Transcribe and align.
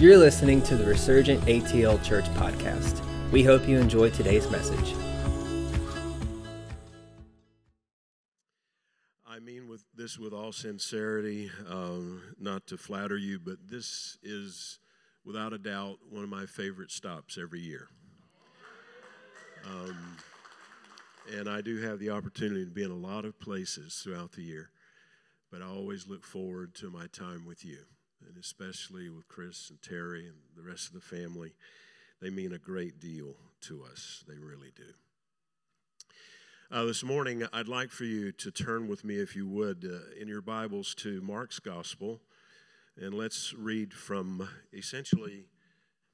You're 0.00 0.16
listening 0.16 0.62
to 0.62 0.78
the 0.78 0.86
Resurgent 0.86 1.42
ATL 1.44 2.02
Church 2.02 2.24
podcast. 2.30 3.02
We 3.32 3.42
hope 3.42 3.68
you 3.68 3.76
enjoy 3.76 4.08
today's 4.08 4.50
message. 4.50 4.94
I 9.28 9.40
mean 9.40 9.68
with 9.68 9.84
this 9.94 10.18
with 10.18 10.32
all 10.32 10.52
sincerity, 10.52 11.50
um, 11.68 12.22
not 12.40 12.66
to 12.68 12.78
flatter 12.78 13.18
you, 13.18 13.38
but 13.38 13.58
this 13.68 14.16
is 14.22 14.78
without 15.22 15.52
a 15.52 15.58
doubt 15.58 15.98
one 16.08 16.24
of 16.24 16.30
my 16.30 16.46
favorite 16.46 16.90
stops 16.90 17.36
every 17.36 17.60
year. 17.60 17.88
Um, 19.66 20.16
and 21.36 21.46
I 21.46 21.60
do 21.60 21.76
have 21.82 21.98
the 21.98 22.08
opportunity 22.08 22.64
to 22.64 22.70
be 22.70 22.84
in 22.84 22.90
a 22.90 22.94
lot 22.94 23.26
of 23.26 23.38
places 23.38 24.00
throughout 24.02 24.32
the 24.32 24.44
year, 24.44 24.70
but 25.52 25.60
I 25.60 25.66
always 25.66 26.06
look 26.06 26.24
forward 26.24 26.74
to 26.76 26.88
my 26.88 27.06
time 27.12 27.44
with 27.44 27.66
you, 27.66 27.80
and 28.26 28.36
especially 28.36 29.08
with 29.08 29.28
Chris 29.28 29.70
and 29.70 29.80
Terry 29.82 30.26
and 30.26 30.36
the 30.56 30.68
rest 30.68 30.88
of 30.88 30.94
the 30.94 31.00
family. 31.00 31.54
They 32.20 32.30
mean 32.30 32.52
a 32.52 32.58
great 32.58 33.00
deal 33.00 33.34
to 33.62 33.84
us, 33.84 34.24
they 34.28 34.36
really 34.38 34.72
do. 34.74 34.92
Uh, 36.72 36.84
this 36.84 37.02
morning, 37.02 37.44
I'd 37.52 37.66
like 37.66 37.90
for 37.90 38.04
you 38.04 38.30
to 38.32 38.50
turn 38.50 38.86
with 38.86 39.04
me, 39.04 39.16
if 39.16 39.34
you 39.34 39.48
would, 39.48 39.84
uh, 39.84 40.20
in 40.20 40.28
your 40.28 40.40
Bibles 40.40 40.94
to 40.96 41.20
Mark's 41.20 41.58
Gospel, 41.58 42.20
and 42.96 43.12
let's 43.12 43.52
read 43.54 43.92
from 43.92 44.48
essentially 44.72 45.46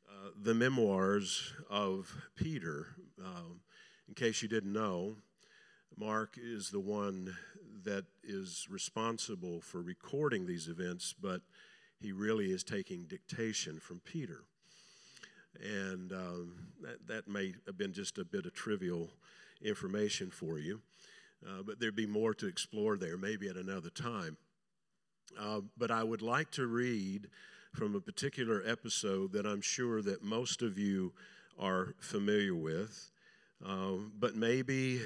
uh, 0.08 0.30
the 0.40 0.54
memoirs 0.54 1.52
of 1.68 2.14
Peter. 2.36 2.86
Um, 3.22 3.60
in 4.08 4.14
case 4.14 4.40
you 4.40 4.48
didn't 4.48 4.72
know, 4.72 5.16
Mark 5.94 6.38
is 6.42 6.70
the 6.70 6.80
one 6.80 7.36
that 7.84 8.04
is 8.22 8.66
responsible 8.70 9.60
for 9.60 9.82
recording 9.82 10.46
these 10.46 10.68
events, 10.68 11.14
but 11.20 11.42
he 12.06 12.12
really 12.12 12.52
is 12.52 12.62
taking 12.62 13.02
dictation 13.02 13.80
from 13.80 14.00
Peter. 14.04 14.44
And 15.60 16.12
um, 16.12 16.52
that, 16.80 17.04
that 17.08 17.28
may 17.28 17.52
have 17.66 17.76
been 17.76 17.92
just 17.92 18.16
a 18.18 18.24
bit 18.24 18.46
of 18.46 18.54
trivial 18.54 19.10
information 19.60 20.30
for 20.30 20.60
you, 20.60 20.80
uh, 21.44 21.62
but 21.66 21.80
there'd 21.80 21.96
be 21.96 22.06
more 22.06 22.32
to 22.34 22.46
explore 22.46 22.96
there, 22.96 23.16
maybe 23.16 23.48
at 23.48 23.56
another 23.56 23.90
time. 23.90 24.36
Uh, 25.36 25.62
but 25.76 25.90
I 25.90 26.04
would 26.04 26.22
like 26.22 26.52
to 26.52 26.68
read 26.68 27.26
from 27.74 27.96
a 27.96 28.00
particular 28.00 28.62
episode 28.64 29.32
that 29.32 29.44
I'm 29.44 29.60
sure 29.60 30.00
that 30.02 30.22
most 30.22 30.62
of 30.62 30.78
you 30.78 31.12
are 31.58 31.96
familiar 31.98 32.54
with. 32.54 33.10
Um, 33.64 34.12
but 34.16 34.36
maybe 34.36 35.00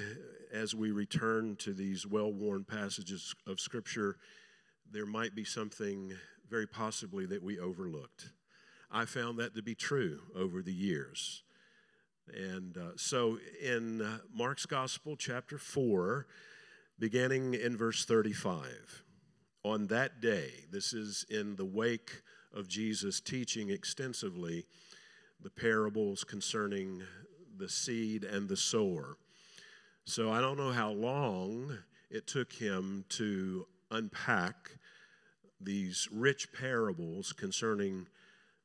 as 0.53 0.75
we 0.75 0.91
return 0.91 1.55
to 1.61 1.73
these 1.73 2.05
well 2.05 2.31
worn 2.31 2.63
passages 2.63 3.33
of 3.47 3.59
Scripture, 3.59 4.17
there 4.91 5.07
might 5.07 5.33
be 5.33 5.45
something 5.45 6.13
very 6.51 6.67
possibly 6.67 7.25
that 7.25 7.41
we 7.41 7.57
overlooked. 7.57 8.29
I 8.91 9.05
found 9.05 9.39
that 9.39 9.55
to 9.55 9.63
be 9.63 9.73
true 9.73 10.19
over 10.35 10.61
the 10.61 10.73
years. 10.73 11.43
And 12.27 12.77
uh, 12.77 12.91
so 12.97 13.39
in 13.63 14.01
uh, 14.01 14.17
Mark's 14.33 14.65
Gospel, 14.65 15.15
chapter 15.15 15.57
4, 15.57 16.27
beginning 16.99 17.53
in 17.53 17.77
verse 17.77 18.03
35, 18.03 19.03
on 19.63 19.87
that 19.87 20.19
day, 20.19 20.51
this 20.69 20.91
is 20.91 21.25
in 21.29 21.55
the 21.55 21.65
wake 21.65 22.21
of 22.53 22.67
Jesus 22.67 23.21
teaching 23.21 23.69
extensively 23.69 24.65
the 25.41 25.49
parables 25.49 26.25
concerning 26.25 27.01
the 27.57 27.69
seed 27.69 28.25
and 28.25 28.49
the 28.49 28.57
sower. 28.57 29.17
So 30.03 30.31
I 30.31 30.41
don't 30.41 30.57
know 30.57 30.71
how 30.71 30.91
long 30.91 31.77
it 32.09 32.27
took 32.27 32.51
him 32.51 33.05
to 33.09 33.67
unpack 33.89 34.71
these 35.63 36.07
rich 36.11 36.51
parables 36.53 37.33
concerning 37.33 38.07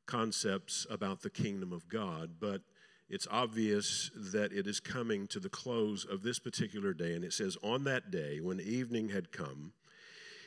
concepts 0.06 0.86
about 0.91 1.22
the 1.22 1.30
kingdom 1.30 1.72
of 1.72 1.89
God, 1.89 2.33
but 2.40 2.62
it's 3.08 3.29
obvious 3.30 4.11
that 4.14 4.52
it 4.52 4.67
is 4.67 4.80
coming 4.80 5.27
to 5.29 5.39
the 5.39 5.48
close 5.48 6.05
of 6.05 6.23
this 6.23 6.39
particular 6.39 6.92
day. 6.92 7.14
And 7.14 7.24
it 7.24 7.33
says, 7.33 7.56
On 7.62 7.85
that 7.85 8.11
day, 8.11 8.40
when 8.40 8.61
evening 8.61 9.11
had 9.11 9.30
come, 9.30 9.73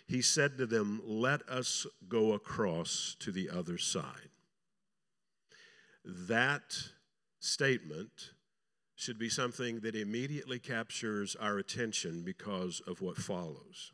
he 0.07 0.21
said 0.21 0.57
to 0.57 0.65
them, 0.65 1.01
Let 1.05 1.47
us 1.47 1.85
go 2.07 2.33
across 2.33 3.15
to 3.19 3.31
the 3.31 3.49
other 3.49 3.77
side. 3.77 4.29
That 6.03 6.75
statement 7.39 8.31
should 8.95 9.17
be 9.17 9.29
something 9.29 9.79
that 9.79 9.95
immediately 9.95 10.59
captures 10.59 11.35
our 11.37 11.57
attention 11.57 12.23
because 12.23 12.81
of 12.85 13.01
what 13.01 13.15
follows. 13.15 13.93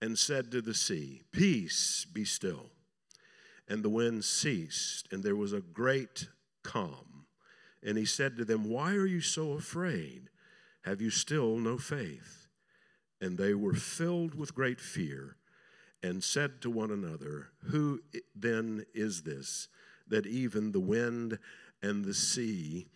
and 0.00 0.18
said 0.18 0.50
to 0.52 0.60
the 0.60 0.74
sea, 0.74 1.22
Peace, 1.32 2.06
be 2.12 2.24
still. 2.24 2.70
And 3.68 3.82
the 3.82 3.90
wind 3.90 4.24
ceased, 4.24 5.08
and 5.12 5.22
there 5.22 5.36
was 5.36 5.52
a 5.52 5.60
great 5.60 6.28
calm. 6.62 7.26
And 7.82 7.98
he 7.98 8.04
said 8.04 8.36
to 8.36 8.44
them, 8.44 8.68
Why 8.68 8.92
are 8.92 9.06
you 9.06 9.20
so 9.20 9.52
afraid? 9.52 10.30
Have 10.82 11.00
you 11.00 11.10
still 11.10 11.58
no 11.58 11.78
faith? 11.78 12.46
And 13.20 13.36
they 13.36 13.54
were 13.54 13.74
filled 13.74 14.34
with 14.34 14.54
great 14.54 14.80
fear 14.80 15.36
and 16.02 16.22
said 16.22 16.60
to 16.62 16.70
one 16.70 16.90
another, 16.90 17.48
Who 17.64 18.00
then 18.34 18.84
is 18.94 19.22
this 19.22 19.68
that 20.06 20.26
even 20.26 20.72
the 20.72 20.80
wind 20.80 21.38
and 21.82 22.04
the 22.04 22.14
sea 22.14 22.86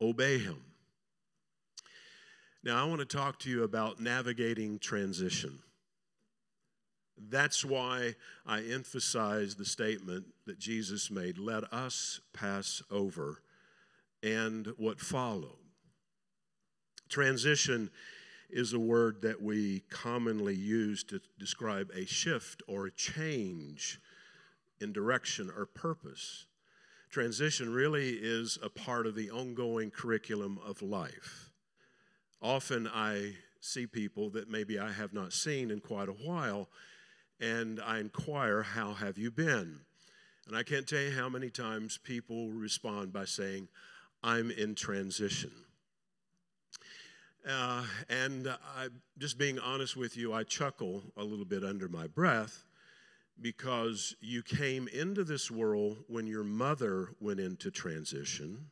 obey 0.00 0.38
him? 0.38 0.62
Now, 2.62 2.82
I 2.82 2.86
want 2.86 3.00
to 3.00 3.06
talk 3.06 3.38
to 3.40 3.50
you 3.50 3.64
about 3.64 4.00
navigating 4.00 4.78
transition. 4.78 5.60
That's 7.28 7.64
why 7.64 8.14
I 8.46 8.62
emphasize 8.62 9.54
the 9.54 9.64
statement 9.64 10.26
that 10.46 10.58
Jesus 10.58 11.10
made 11.10 11.38
let 11.38 11.70
us 11.72 12.20
pass 12.32 12.82
over 12.90 13.42
and 14.22 14.68
what 14.78 15.00
followed. 15.00 15.58
Transition 17.08 17.90
is 18.48 18.72
a 18.72 18.78
word 18.78 19.22
that 19.22 19.42
we 19.42 19.80
commonly 19.90 20.54
use 20.54 21.04
to 21.04 21.20
describe 21.38 21.90
a 21.94 22.04
shift 22.06 22.62
or 22.66 22.86
a 22.86 22.90
change 22.90 24.00
in 24.80 24.92
direction 24.92 25.50
or 25.56 25.66
purpose. 25.66 26.46
Transition 27.10 27.72
really 27.72 28.10
is 28.10 28.58
a 28.62 28.68
part 28.68 29.06
of 29.06 29.14
the 29.14 29.30
ongoing 29.30 29.90
curriculum 29.90 30.58
of 30.64 30.82
life. 30.82 31.50
Often 32.40 32.88
I 32.88 33.34
see 33.60 33.86
people 33.86 34.30
that 34.30 34.48
maybe 34.48 34.78
I 34.78 34.92
have 34.92 35.12
not 35.12 35.32
seen 35.32 35.70
in 35.70 35.80
quite 35.80 36.08
a 36.08 36.12
while 36.12 36.68
and 37.40 37.80
I 37.80 37.98
inquire, 37.98 38.62
How 38.62 38.94
have 38.94 39.18
you 39.18 39.30
been? 39.30 39.80
And 40.46 40.56
I 40.56 40.62
can't 40.62 40.86
tell 40.86 41.00
you 41.00 41.12
how 41.12 41.28
many 41.28 41.48
times 41.48 41.98
people 42.02 42.50
respond 42.50 43.12
by 43.12 43.24
saying, 43.24 43.68
I'm 44.22 44.50
in 44.50 44.74
transition. 44.74 45.52
Uh, 47.48 47.84
and 48.08 48.48
I, 48.48 48.88
just 49.18 49.38
being 49.38 49.58
honest 49.58 49.96
with 49.96 50.16
you, 50.16 50.32
I 50.32 50.42
chuckle 50.42 51.02
a 51.16 51.24
little 51.24 51.44
bit 51.44 51.64
under 51.64 51.88
my 51.88 52.06
breath 52.06 52.64
because 53.40 54.14
you 54.20 54.42
came 54.42 54.88
into 54.88 55.24
this 55.24 55.50
world 55.50 55.98
when 56.08 56.26
your 56.26 56.44
mother 56.44 57.10
went 57.20 57.40
into 57.40 57.70
transition, 57.70 58.66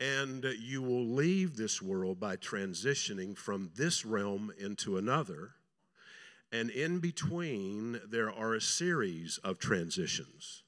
and 0.00 0.44
you 0.58 0.80
will 0.80 1.06
leave 1.06 1.56
this 1.56 1.82
world 1.82 2.18
by 2.18 2.36
transitioning 2.36 3.36
from 3.36 3.70
this 3.76 4.04
realm 4.06 4.52
into 4.58 4.96
another. 4.96 5.55
And 6.52 6.70
in 6.70 7.00
between, 7.00 8.00
there 8.08 8.30
are 8.30 8.54
a 8.54 8.60
series 8.60 9.38
of 9.42 9.58
transitions. 9.58 10.62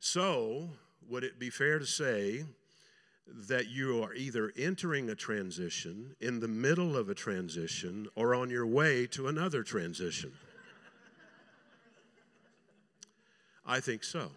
So, 0.00 0.70
would 1.08 1.24
it 1.24 1.38
be 1.38 1.50
fair 1.50 1.78
to 1.78 1.86
say 1.86 2.44
that 3.26 3.68
you 3.68 4.02
are 4.02 4.14
either 4.14 4.52
entering 4.56 5.10
a 5.10 5.14
transition, 5.14 6.14
in 6.20 6.40
the 6.40 6.48
middle 6.48 6.96
of 6.96 7.08
a 7.08 7.14
transition, 7.14 8.06
or 8.14 8.34
on 8.34 8.50
your 8.50 8.66
way 8.66 9.06
to 9.08 9.28
another 9.28 9.62
transition? 9.62 10.32
I 13.66 13.80
think 13.80 14.04
so. 14.04 14.30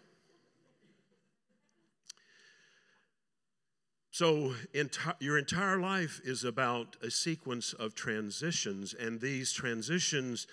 So, 4.19 4.53
enti- 4.73 5.15
your 5.21 5.37
entire 5.37 5.79
life 5.79 6.19
is 6.25 6.43
about 6.43 6.97
a 7.01 7.09
sequence 7.09 7.71
of 7.71 7.95
transitions, 7.95 8.93
and 8.93 9.21
these 9.21 9.53
transitions 9.53 10.45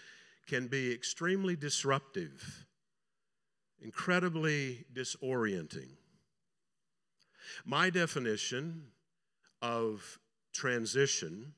can 0.47 0.69
be 0.69 0.93
extremely 0.93 1.57
disruptive. 1.57 2.65
incredibly 3.81 4.85
disorienting. 4.95 5.97
My 7.65 7.91
definition 7.91 8.93
of 9.61 10.21
transition 10.53 11.53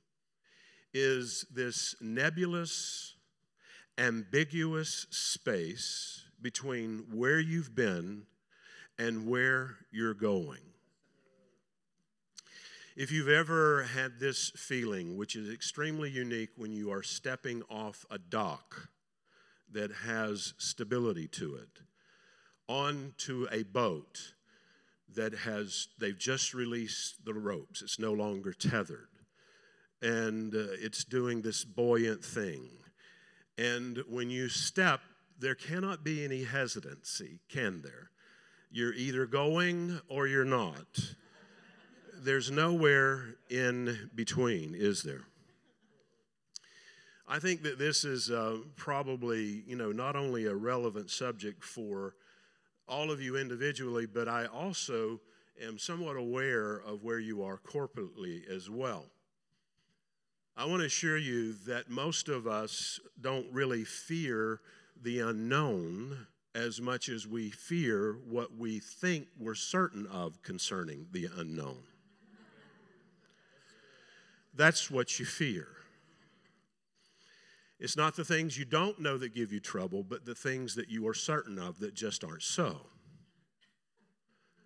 is 0.94 1.44
this 1.52 1.94
nebulous, 2.00 3.16
ambiguous 3.98 5.06
space 5.10 6.24
between 6.40 7.04
where 7.12 7.38
you've 7.38 7.74
been 7.74 8.22
and 8.98 9.26
where 9.26 9.76
you're 9.90 10.14
going. 10.14 10.67
If 12.98 13.12
you've 13.12 13.28
ever 13.28 13.84
had 13.84 14.18
this 14.18 14.50
feeling, 14.56 15.16
which 15.16 15.36
is 15.36 15.54
extremely 15.54 16.10
unique 16.10 16.48
when 16.56 16.72
you 16.72 16.90
are 16.90 17.04
stepping 17.04 17.62
off 17.70 18.04
a 18.10 18.18
dock 18.18 18.88
that 19.70 19.92
has 20.04 20.52
stability 20.58 21.28
to 21.28 21.54
it, 21.54 21.68
onto 22.66 23.46
a 23.52 23.62
boat 23.62 24.34
that 25.14 25.32
has, 25.32 25.86
they've 26.00 26.18
just 26.18 26.54
released 26.54 27.24
the 27.24 27.34
ropes, 27.34 27.82
it's 27.82 28.00
no 28.00 28.12
longer 28.12 28.52
tethered, 28.52 29.10
and 30.02 30.52
uh, 30.52 30.66
it's 30.80 31.04
doing 31.04 31.40
this 31.40 31.64
buoyant 31.64 32.24
thing. 32.24 32.68
And 33.56 34.02
when 34.08 34.28
you 34.28 34.48
step, 34.48 35.02
there 35.38 35.54
cannot 35.54 36.02
be 36.02 36.24
any 36.24 36.42
hesitancy, 36.42 37.38
can 37.48 37.80
there? 37.80 38.10
You're 38.72 38.94
either 38.94 39.24
going 39.24 40.00
or 40.08 40.26
you're 40.26 40.44
not. 40.44 41.14
There's 42.20 42.50
nowhere 42.50 43.36
in 43.48 44.10
between, 44.14 44.74
is 44.74 45.02
there? 45.02 45.22
I 47.28 47.38
think 47.38 47.62
that 47.62 47.78
this 47.78 48.04
is 48.04 48.30
uh, 48.30 48.58
probably, 48.74 49.62
you 49.66 49.76
know, 49.76 49.92
not 49.92 50.16
only 50.16 50.46
a 50.46 50.54
relevant 50.54 51.10
subject 51.10 51.62
for 51.62 52.14
all 52.88 53.10
of 53.12 53.20
you 53.20 53.36
individually, 53.36 54.06
but 54.06 54.28
I 54.28 54.46
also 54.46 55.20
am 55.62 55.78
somewhat 55.78 56.16
aware 56.16 56.78
of 56.86 57.04
where 57.04 57.20
you 57.20 57.44
are 57.44 57.58
corporately 57.58 58.48
as 58.48 58.68
well. 58.68 59.04
I 60.56 60.64
want 60.64 60.80
to 60.80 60.86
assure 60.86 61.18
you 61.18 61.52
that 61.66 61.88
most 61.88 62.28
of 62.28 62.48
us 62.48 62.98
don't 63.20 63.46
really 63.52 63.84
fear 63.84 64.60
the 65.00 65.20
unknown 65.20 66.26
as 66.54 66.80
much 66.80 67.08
as 67.08 67.28
we 67.28 67.50
fear 67.50 68.16
what 68.28 68.56
we 68.56 68.80
think 68.80 69.28
we're 69.38 69.54
certain 69.54 70.06
of 70.08 70.42
concerning 70.42 71.06
the 71.12 71.28
unknown. 71.36 71.78
That's 74.58 74.90
what 74.90 75.20
you 75.20 75.24
fear. 75.24 75.68
It's 77.78 77.96
not 77.96 78.16
the 78.16 78.24
things 78.24 78.58
you 78.58 78.64
don't 78.64 78.98
know 78.98 79.16
that 79.16 79.32
give 79.32 79.52
you 79.52 79.60
trouble, 79.60 80.02
but 80.02 80.26
the 80.26 80.34
things 80.34 80.74
that 80.74 80.88
you 80.88 81.06
are 81.06 81.14
certain 81.14 81.60
of 81.60 81.78
that 81.78 81.94
just 81.94 82.24
aren't 82.24 82.42
so. 82.42 82.80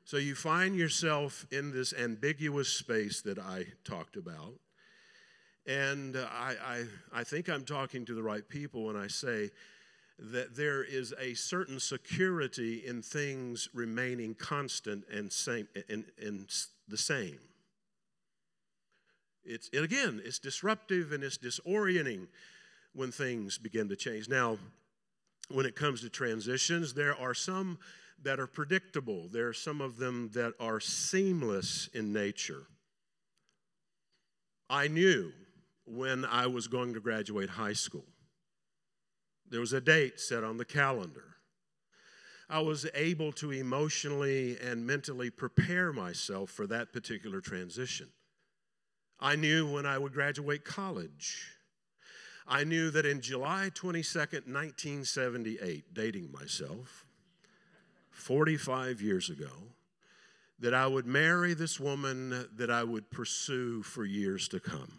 So 0.05 0.17
you 0.17 0.35
find 0.35 0.75
yourself 0.75 1.47
in 1.53 1.73
this 1.73 1.93
ambiguous 1.93 2.71
space 2.71 3.21
that 3.21 3.39
I 3.39 3.67
talked 3.85 4.17
about. 4.17 4.55
And 5.67 6.17
I, 6.17 6.55
I, 6.65 6.85
I 7.21 7.23
think 7.25 7.51
I'm 7.51 7.65
talking 7.65 8.07
to 8.07 8.15
the 8.15 8.23
right 8.23 8.49
people 8.49 8.87
when 8.87 8.97
I 8.97 9.09
say 9.09 9.51
that 10.19 10.57
there 10.57 10.83
is 10.83 11.13
a 11.21 11.35
certain 11.35 11.79
security 11.79 12.83
in 12.87 13.03
things 13.03 13.69
remaining 13.75 14.35
constant 14.35 15.05
and, 15.13 15.31
same, 15.31 15.69
and, 15.91 16.05
and 16.19 16.51
the 16.89 16.97
same. 16.97 17.39
It's, 19.45 19.69
it, 19.73 19.83
again, 19.83 20.21
it's 20.25 20.39
disruptive 20.39 21.13
and 21.13 21.25
it's 21.25 21.39
disorienting 21.39 22.29
when 22.95 23.11
things 23.11 23.59
begin 23.59 23.89
to 23.89 23.97
change. 23.97 24.29
Now, 24.29 24.59
when 25.51 25.67
it 25.67 25.77
comes 25.77 26.01
to 26.03 26.09
transitions, 26.09 26.95
there 26.95 27.17
are 27.17 27.35
some 27.35 27.79
that 28.23 28.39
are 28.39 28.47
predictable, 28.47 29.29
there 29.29 29.49
are 29.49 29.53
some 29.53 29.81
of 29.81 29.97
them 29.97 30.31
that 30.35 30.55
are 30.61 30.79
seamless 30.79 31.89
in 31.93 32.13
nature. 32.13 32.67
I 34.71 34.89
knew 34.89 35.33
when 35.85 36.25
I 36.25 36.47
was 36.47 36.69
going 36.69 36.95
to 36.95 37.01
graduate 37.01 37.51
high 37.51 37.73
school, 37.73 38.07
there 39.51 39.61
was 39.61 39.73
a 39.73 39.81
date 39.81 40.21
set 40.21 40.45
on 40.45 40.57
the 40.57 40.65
calendar. 40.65 41.37
I 42.49 42.61
was 42.61 42.87
able 42.95 43.33
to 43.33 43.51
emotionally 43.51 44.59
and 44.61 44.87
mentally 44.87 45.31
prepare 45.31 45.93
myself 45.93 46.51
for 46.51 46.67
that 46.69 46.93
particular 46.93 47.41
transition. 47.41 48.09
I 49.23 49.37
knew 49.37 49.71
when 49.71 49.87
I 49.87 49.99
would 49.99 50.13
graduate 50.13 50.65
college. 50.65 51.47
I 52.49 52.65
knew 52.65 52.91
that 52.91 53.07
in 53.07 53.21
July 53.21 53.71
22nd, 53.73 54.49
1978, 54.49 55.95
dating 55.95 56.33
myself, 56.33 57.07
45 58.11 59.01
years 59.01 59.31
ago, 59.31 59.53
that 60.59 60.75
I 60.75 60.89
would 60.89 61.07
marry 61.07 61.55
this 61.55 61.79
woman 61.79 62.49
that 62.57 62.69
I 62.69 62.83
would 62.83 63.13
pursue 63.13 63.85
for 63.85 64.05
years 64.05 64.49
to 64.49 64.59
come. 64.59 64.99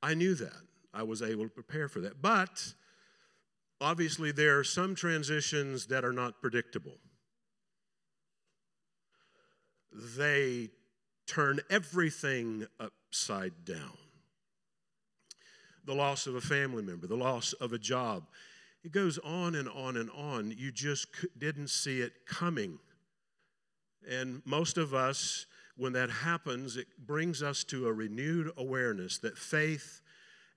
I 0.00 0.14
knew 0.14 0.36
that. 0.36 0.62
I 0.94 1.02
was 1.02 1.22
able 1.22 1.44
to 1.44 1.50
prepare 1.50 1.88
for 1.88 1.98
that. 2.00 2.22
But 2.22 2.74
obviously, 3.80 4.30
there 4.30 4.56
are 4.56 4.64
some 4.64 4.94
transitions 4.94 5.86
that 5.86 6.04
are 6.04 6.12
not 6.12 6.40
predictable. 6.40 6.98
They 10.16 10.70
turn 11.30 11.60
everything 11.70 12.66
upside 12.80 13.64
down 13.64 13.96
the 15.84 15.94
loss 15.94 16.26
of 16.26 16.34
a 16.34 16.40
family 16.40 16.82
member, 16.82 17.06
the 17.06 17.16
loss 17.16 17.52
of 17.54 17.72
a 17.72 17.78
job. 17.78 18.24
It 18.84 18.92
goes 18.92 19.18
on 19.18 19.54
and 19.54 19.68
on 19.68 19.96
and 19.96 20.10
on. 20.10 20.52
You 20.56 20.72
just 20.72 21.06
didn't 21.38 21.68
see 21.68 22.00
it 22.00 22.12
coming. 22.26 22.78
And 24.08 24.42
most 24.44 24.76
of 24.76 24.92
us, 24.92 25.46
when 25.76 25.92
that 25.92 26.10
happens, 26.10 26.76
it 26.76 26.86
brings 26.98 27.42
us 27.42 27.64
to 27.64 27.86
a 27.86 27.92
renewed 27.92 28.50
awareness 28.56 29.18
that 29.18 29.38
faith 29.38 30.00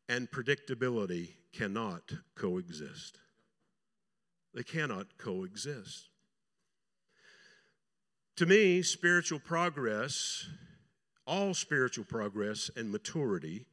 and 0.10 0.30
predictability 0.30 1.30
cannot 1.54 2.12
coexist. 2.36 3.20
They 4.54 4.64
cannot 4.64 5.18
coexist. 5.18 6.10
To 8.38 8.48
me, 8.48 8.82
spiritual 8.82 9.40
progress, 9.40 10.48
all 11.28 11.54
spiritual 11.54 12.06
progress 12.06 12.72
and 12.76 12.92
maturity, 12.92 13.68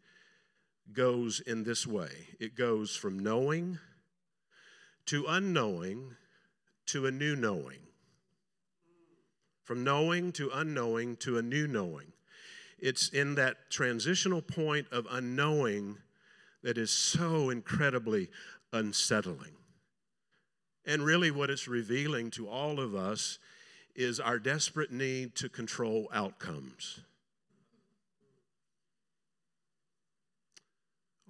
goes 0.93 1.41
in 1.41 1.63
this 1.63 1.87
way 1.87 2.11
it 2.41 2.57
goes 2.57 2.97
from 2.97 3.19
knowing 3.19 3.79
to 5.07 5.25
unknowing 5.29 6.17
to 6.87 7.07
a 7.07 7.11
new 7.11 7.37
knowing. 7.37 7.79
From 9.63 9.83
knowing 9.83 10.33
to 10.33 10.51
unknowing 10.53 11.17
to 11.19 11.39
a 11.39 11.43
new 11.43 11.67
knowing. 11.67 12.13
It's 12.79 13.09
in 13.09 13.37
that 13.37 13.71
transitional 13.71 14.43
point 14.43 14.89
of 14.91 15.07
unknowing 15.11 15.99
that 16.63 16.77
is 16.77 16.91
so 16.91 17.51
incredibly 17.51 18.29
unsettling. 18.73 19.57
And 20.85 21.03
really, 21.05 21.31
what 21.31 21.51
it's 21.51 21.69
revealing 21.69 22.31
to 22.33 22.49
all 22.49 22.81
of 22.81 22.95
us 22.95 23.39
is 23.95 24.21
our 24.21 24.39
desperate 24.39 24.93
need 24.93 25.35
to 25.37 25.49
control 25.49 26.09
outcomes. 26.13 27.01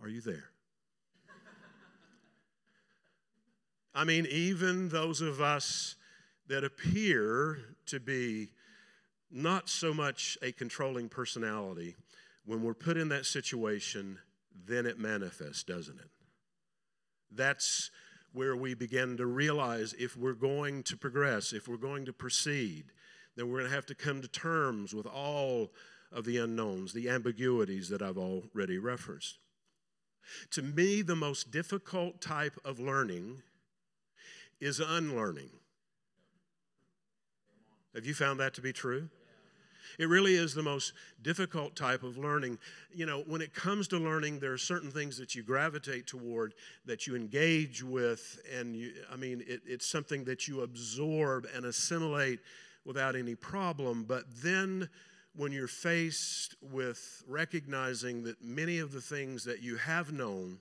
Are 0.02 0.08
you 0.08 0.20
there? 0.20 0.44
I 3.94 4.04
mean, 4.04 4.26
even 4.26 4.88
those 4.88 5.20
of 5.20 5.40
us 5.40 5.96
that 6.48 6.64
appear 6.64 7.58
to 7.86 8.00
be 8.00 8.50
not 9.30 9.68
so 9.68 9.92
much 9.92 10.38
a 10.42 10.52
controlling 10.52 11.08
personality, 11.08 11.96
when 12.44 12.62
we're 12.62 12.74
put 12.74 12.96
in 12.96 13.08
that 13.10 13.26
situation, 13.26 14.18
then 14.66 14.86
it 14.86 14.98
manifests, 14.98 15.64
doesn't 15.64 15.98
it? 15.98 16.10
That's 17.30 17.90
where 18.32 18.56
we 18.56 18.74
begin 18.74 19.16
to 19.16 19.26
realize 19.26 19.94
if 19.98 20.16
we're 20.16 20.32
going 20.32 20.82
to 20.84 20.96
progress, 20.96 21.52
if 21.52 21.68
we're 21.68 21.76
going 21.76 22.04
to 22.06 22.12
proceed, 22.12 22.84
then 23.36 23.48
we're 23.48 23.58
going 23.58 23.70
to 23.70 23.74
have 23.74 23.86
to 23.86 23.94
come 23.94 24.22
to 24.22 24.28
terms 24.28 24.94
with 24.94 25.06
all 25.06 25.72
of 26.12 26.24
the 26.24 26.38
unknowns, 26.38 26.92
the 26.92 27.08
ambiguities 27.08 27.88
that 27.88 28.02
I've 28.02 28.18
already 28.18 28.78
referenced. 28.78 29.38
To 30.52 30.62
me, 30.62 31.02
the 31.02 31.16
most 31.16 31.50
difficult 31.50 32.20
type 32.20 32.58
of 32.64 32.78
learning 32.78 33.42
is 34.60 34.80
unlearning. 34.80 35.50
Have 37.94 38.06
you 38.06 38.14
found 38.14 38.38
that 38.40 38.54
to 38.54 38.60
be 38.60 38.72
true? 38.72 39.08
It 40.00 40.08
really 40.08 40.36
is 40.36 40.54
the 40.54 40.62
most 40.62 40.94
difficult 41.20 41.76
type 41.76 42.04
of 42.04 42.16
learning. 42.16 42.56
You 42.90 43.04
know, 43.04 43.22
when 43.26 43.42
it 43.42 43.52
comes 43.52 43.86
to 43.88 43.98
learning, 43.98 44.40
there 44.40 44.54
are 44.54 44.58
certain 44.58 44.90
things 44.90 45.18
that 45.18 45.34
you 45.34 45.42
gravitate 45.42 46.06
toward, 46.06 46.54
that 46.86 47.06
you 47.06 47.14
engage 47.14 47.82
with, 47.82 48.40
and 48.50 48.74
you, 48.74 48.94
I 49.12 49.16
mean, 49.16 49.44
it, 49.46 49.60
it's 49.66 49.86
something 49.86 50.24
that 50.24 50.48
you 50.48 50.62
absorb 50.62 51.46
and 51.54 51.66
assimilate 51.66 52.40
without 52.86 53.14
any 53.14 53.34
problem. 53.34 54.04
But 54.04 54.24
then 54.42 54.88
when 55.36 55.52
you're 55.52 55.68
faced 55.68 56.56
with 56.62 57.22
recognizing 57.28 58.24
that 58.24 58.42
many 58.42 58.78
of 58.78 58.92
the 58.92 59.02
things 59.02 59.44
that 59.44 59.62
you 59.62 59.76
have 59.76 60.14
known 60.14 60.60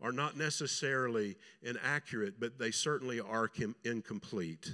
are 0.00 0.12
not 0.12 0.38
necessarily 0.38 1.36
inaccurate, 1.62 2.40
but 2.40 2.58
they 2.58 2.70
certainly 2.70 3.20
are 3.20 3.50
incomplete. 3.84 4.70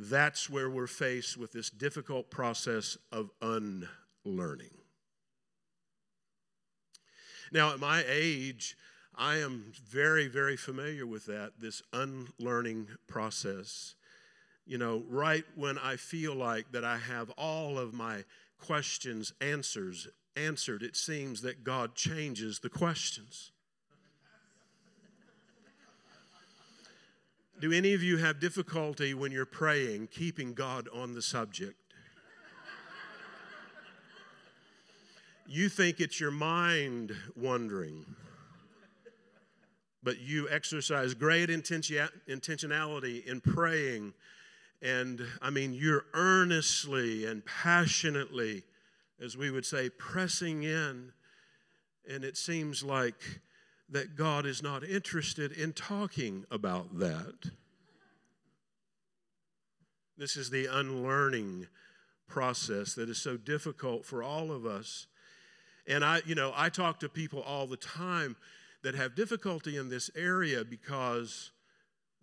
That's 0.00 0.48
where 0.48 0.70
we're 0.70 0.86
faced 0.86 1.36
with 1.36 1.50
this 1.50 1.70
difficult 1.70 2.30
process 2.30 2.96
of 3.10 3.30
unlearning. 3.42 4.70
Now, 7.50 7.72
at 7.72 7.80
my 7.80 8.04
age, 8.06 8.76
I 9.16 9.38
am 9.38 9.72
very, 9.90 10.28
very 10.28 10.56
familiar 10.56 11.04
with 11.04 11.26
that, 11.26 11.54
this 11.58 11.82
unlearning 11.92 12.86
process. 13.08 13.96
You 14.64 14.78
know, 14.78 15.02
right 15.08 15.44
when 15.56 15.78
I 15.78 15.96
feel 15.96 16.36
like 16.36 16.70
that 16.70 16.84
I 16.84 16.98
have 16.98 17.30
all 17.30 17.76
of 17.76 17.92
my 17.92 18.22
questions 18.56 19.32
answers 19.40 20.06
answered, 20.36 20.84
it 20.84 20.94
seems 20.94 21.42
that 21.42 21.64
God 21.64 21.96
changes 21.96 22.60
the 22.60 22.70
questions. 22.70 23.50
Do 27.60 27.72
any 27.72 27.92
of 27.92 28.04
you 28.04 28.18
have 28.18 28.38
difficulty 28.38 29.14
when 29.14 29.32
you're 29.32 29.44
praying 29.44 30.08
keeping 30.12 30.54
God 30.54 30.88
on 30.94 31.14
the 31.14 31.22
subject? 31.22 31.74
You 35.44 35.68
think 35.68 35.98
it's 35.98 36.20
your 36.20 36.30
mind 36.30 37.16
wandering, 37.34 38.04
but 40.04 40.20
you 40.20 40.48
exercise 40.50 41.14
great 41.14 41.48
intentionality 41.48 43.26
in 43.26 43.40
praying. 43.40 44.12
And 44.80 45.20
I 45.42 45.50
mean, 45.50 45.72
you're 45.72 46.04
earnestly 46.14 47.24
and 47.24 47.44
passionately, 47.44 48.62
as 49.20 49.36
we 49.36 49.50
would 49.50 49.66
say, 49.66 49.88
pressing 49.88 50.62
in. 50.62 51.12
And 52.08 52.22
it 52.22 52.36
seems 52.36 52.84
like 52.84 53.40
that 53.90 54.16
God 54.16 54.44
is 54.46 54.62
not 54.62 54.84
interested 54.84 55.52
in 55.52 55.72
talking 55.72 56.44
about 56.50 56.98
that. 56.98 57.50
This 60.16 60.36
is 60.36 60.50
the 60.50 60.66
unlearning 60.66 61.68
process 62.26 62.94
that 62.94 63.08
is 63.08 63.18
so 63.18 63.36
difficult 63.36 64.04
for 64.04 64.22
all 64.22 64.52
of 64.52 64.66
us. 64.66 65.06
And 65.86 66.04
I, 66.04 66.20
you 66.26 66.34
know, 66.34 66.52
I 66.54 66.68
talk 66.68 67.00
to 67.00 67.08
people 67.08 67.40
all 67.40 67.66
the 67.66 67.76
time 67.76 68.36
that 68.82 68.94
have 68.94 69.14
difficulty 69.14 69.76
in 69.76 69.88
this 69.88 70.10
area 70.14 70.64
because 70.64 71.50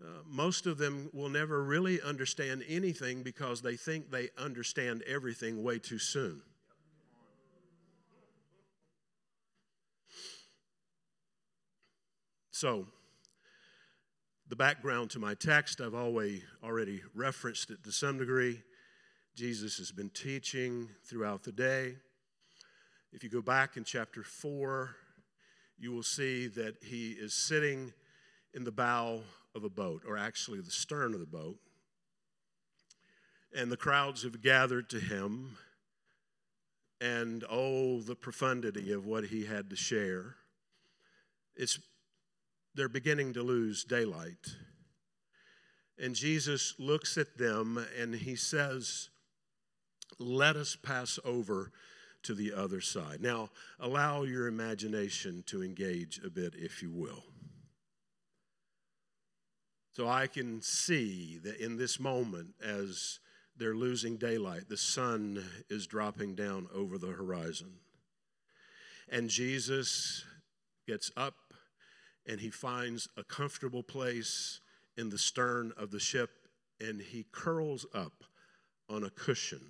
uh, 0.02 0.08
most 0.28 0.68
of 0.68 0.78
them 0.78 1.10
will 1.14 1.30
never 1.30 1.64
really 1.64 2.02
understand 2.02 2.64
anything 2.68 3.24
because 3.24 3.62
they 3.62 3.76
think 3.76 4.12
they 4.12 4.30
understand 4.38 5.02
everything 5.08 5.64
way 5.64 5.80
too 5.80 6.00
soon. 6.00 6.42
So, 12.56 12.88
the 14.48 14.56
background 14.56 15.10
to 15.10 15.20
my 15.20 15.34
text, 15.34 15.82
I've 15.82 15.94
always 15.94 16.42
already 16.64 17.02
referenced 17.14 17.70
it 17.70 17.84
to 17.84 17.92
some 17.92 18.18
degree. 18.18 18.62
Jesus 19.36 19.78
has 19.78 19.92
been 19.92 20.10
teaching 20.10 20.88
throughout 21.04 21.44
the 21.44 21.52
day. 21.52 21.96
If 23.12 23.26
you 23.26 23.30
go 23.30 23.42
back 23.42 23.76
in 23.76 23.84
chapter 23.84 24.24
4, 24.24 24.96
you 25.78 25.92
will 25.92 26.02
see 26.02 26.48
that 26.48 26.76
he 26.82 27.12
is 27.12 27.34
sitting 27.34 27.92
in 28.54 28.64
the 28.64 28.72
bow 28.72 29.20
of 29.54 29.66
a 29.66 29.70
boat, 29.70 30.04
or 30.08 30.18
actually 30.18 30.62
the 30.62 30.72
stern 30.72 31.14
of 31.14 31.20
the 31.20 31.26
boat. 31.26 31.58
And 33.54 33.70
the 33.70 33.76
crowds 33.76 34.24
have 34.24 34.42
gathered 34.42 34.90
to 34.92 35.02
him. 35.02 35.58
And 37.02 37.44
oh, 37.50 38.00
the 38.00 38.16
profundity 38.16 38.94
of 38.94 39.06
what 39.06 39.26
he 39.26 39.44
had 39.44 39.70
to 39.72 39.76
share. 39.76 40.38
It's 41.58 41.80
they're 42.76 42.90
beginning 42.90 43.34
to 43.34 43.42
lose 43.42 43.84
daylight. 43.84 44.56
And 45.98 46.14
Jesus 46.14 46.76
looks 46.78 47.18
at 47.18 47.38
them 47.38 47.84
and 48.00 48.14
he 48.14 48.36
says, 48.36 49.10
Let 50.20 50.56
us 50.56 50.76
pass 50.76 51.18
over 51.24 51.72
to 52.24 52.34
the 52.34 52.54
other 52.54 52.82
side. 52.82 53.22
Now, 53.22 53.50
allow 53.80 54.24
your 54.24 54.48
imagination 54.48 55.44
to 55.48 55.64
engage 55.64 56.20
a 56.26 56.30
bit, 56.30 56.54
if 56.58 56.82
you 56.82 56.92
will. 56.92 57.24
So 59.94 60.10
I 60.10 60.28
can 60.28 60.62
see 60.62 61.40
that 61.44 61.58
in 61.58 61.78
this 61.78 62.00
moment, 62.00 62.56
as 62.62 63.20
they're 63.56 63.76
losing 63.76 64.18
daylight, 64.18 64.68
the 64.68 64.76
sun 64.76 65.42
is 65.70 65.88
dropping 65.88 66.36
down 66.36 66.68
over 66.74 66.98
the 66.98 67.08
horizon. 67.08 67.72
And 69.10 69.30
Jesus 69.30 70.26
gets 70.86 71.12
up 71.16 71.36
and 72.28 72.40
he 72.40 72.50
finds 72.50 73.08
a 73.18 73.24
comfortable 73.24 73.84
place 73.84 74.60
in 74.98 75.10
the 75.10 75.18
stern 75.18 75.74
of 75.78 75.92
the 75.92 76.00
ship 76.00 76.32
and 76.80 77.02
he 77.02 77.26
curls 77.32 77.86
up 77.94 78.24
on 78.90 79.04
a 79.04 79.10
cushion 79.10 79.62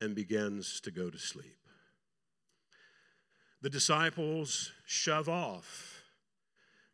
and 0.00 0.14
begins 0.14 0.80
to 0.80 0.90
go 0.90 1.10
to 1.10 1.18
sleep. 1.18 1.56
The 3.62 3.70
disciples 3.70 4.72
shove 4.84 5.28
off, 5.28 6.02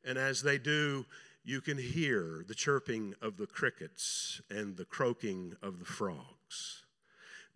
and 0.04 0.16
as 0.16 0.42
they 0.42 0.58
do, 0.58 1.04
you 1.42 1.60
can 1.60 1.78
hear 1.78 2.44
the 2.46 2.54
chirping 2.54 3.14
of 3.20 3.38
the 3.38 3.46
crickets 3.46 4.40
and 4.50 4.76
the 4.76 4.84
croaking 4.84 5.56
of 5.62 5.78
the 5.78 5.84
frogs, 5.84 6.84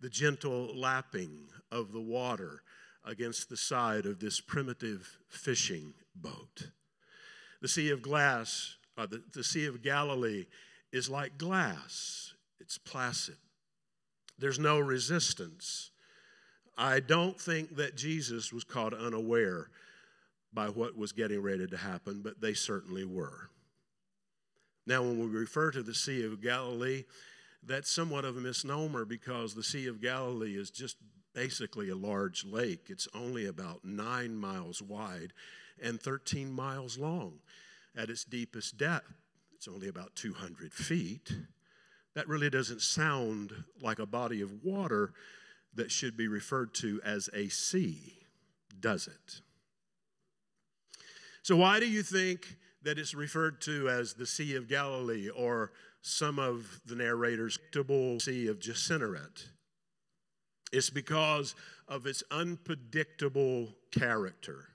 the 0.01 0.09
gentle 0.09 0.77
lapping 0.77 1.47
of 1.71 1.93
the 1.93 2.01
water 2.01 2.63
against 3.05 3.49
the 3.49 3.57
side 3.57 4.05
of 4.05 4.19
this 4.19 4.41
primitive 4.41 5.19
fishing 5.29 5.93
boat. 6.15 6.71
The 7.65 7.69
Sea 7.69 7.89
of 7.89 8.03
Glass, 8.03 8.75
uh, 8.95 9.07
the, 9.07 9.23
the 9.33 9.43
Sea 9.43 9.65
of 9.65 9.81
Galilee, 9.81 10.45
is 10.91 11.09
like 11.09 11.39
glass, 11.39 12.35
it's 12.59 12.77
placid. 12.77 13.37
There's 14.37 14.59
no 14.59 14.77
resistance. 14.77 15.89
I 16.77 16.99
don't 16.99 17.41
think 17.41 17.77
that 17.77 17.97
Jesus 17.97 18.53
was 18.53 18.63
caught 18.63 18.93
unaware 18.93 19.71
by 20.53 20.67
what 20.67 20.95
was 20.95 21.11
getting 21.11 21.41
ready 21.41 21.65
to 21.65 21.75
happen, 21.75 22.21
but 22.23 22.39
they 22.39 22.53
certainly 22.53 23.03
were. 23.03 23.49
Now, 24.85 25.01
when 25.01 25.17
we 25.17 25.25
refer 25.25 25.71
to 25.71 25.81
the 25.81 25.95
Sea 25.95 26.23
of 26.23 26.43
Galilee, 26.43 27.05
that's 27.63 27.89
somewhat 27.89 28.25
of 28.25 28.37
a 28.37 28.41
misnomer 28.41 29.05
because 29.05 29.55
the 29.55 29.63
Sea 29.63 29.87
of 29.87 30.03
Galilee 30.03 30.55
is 30.55 30.69
just 30.69 30.97
basically 31.33 31.89
a 31.89 31.95
large 31.95 32.45
lake. 32.45 32.89
It's 32.89 33.07
only 33.15 33.47
about 33.47 33.83
nine 33.83 34.35
miles 34.35 34.83
wide 34.83 35.33
and 35.81 36.01
13 36.01 36.51
miles 36.51 36.97
long. 36.97 37.39
At 37.95 38.09
its 38.09 38.23
deepest 38.23 38.77
depth, 38.77 39.11
it's 39.53 39.67
only 39.67 39.87
about 39.87 40.15
200 40.15 40.73
feet. 40.73 41.31
That 42.13 42.27
really 42.27 42.49
doesn't 42.49 42.81
sound 42.81 43.51
like 43.81 43.99
a 43.99 44.05
body 44.05 44.41
of 44.41 44.63
water 44.63 45.13
that 45.75 45.91
should 45.91 46.15
be 46.15 46.27
referred 46.27 46.73
to 46.75 47.01
as 47.03 47.29
a 47.33 47.49
sea, 47.49 48.13
does 48.79 49.07
it? 49.07 49.41
So, 51.43 51.55
why 51.55 51.79
do 51.79 51.87
you 51.87 52.01
think 52.01 52.57
that 52.83 52.97
it's 52.97 53.13
referred 53.13 53.61
to 53.61 53.89
as 53.89 54.13
the 54.13 54.25
Sea 54.25 54.55
of 54.55 54.67
Galilee 54.67 55.29
or 55.29 55.71
some 56.01 56.39
of 56.39 56.81
the 56.85 56.95
narrators, 56.95 57.59
the 57.71 58.17
Sea 58.21 58.47
of 58.47 58.59
Gennesaret? 58.59 59.49
It's 60.71 60.89
because 60.89 61.55
of 61.87 62.05
its 62.05 62.23
unpredictable 62.31 63.75
character. 63.91 64.69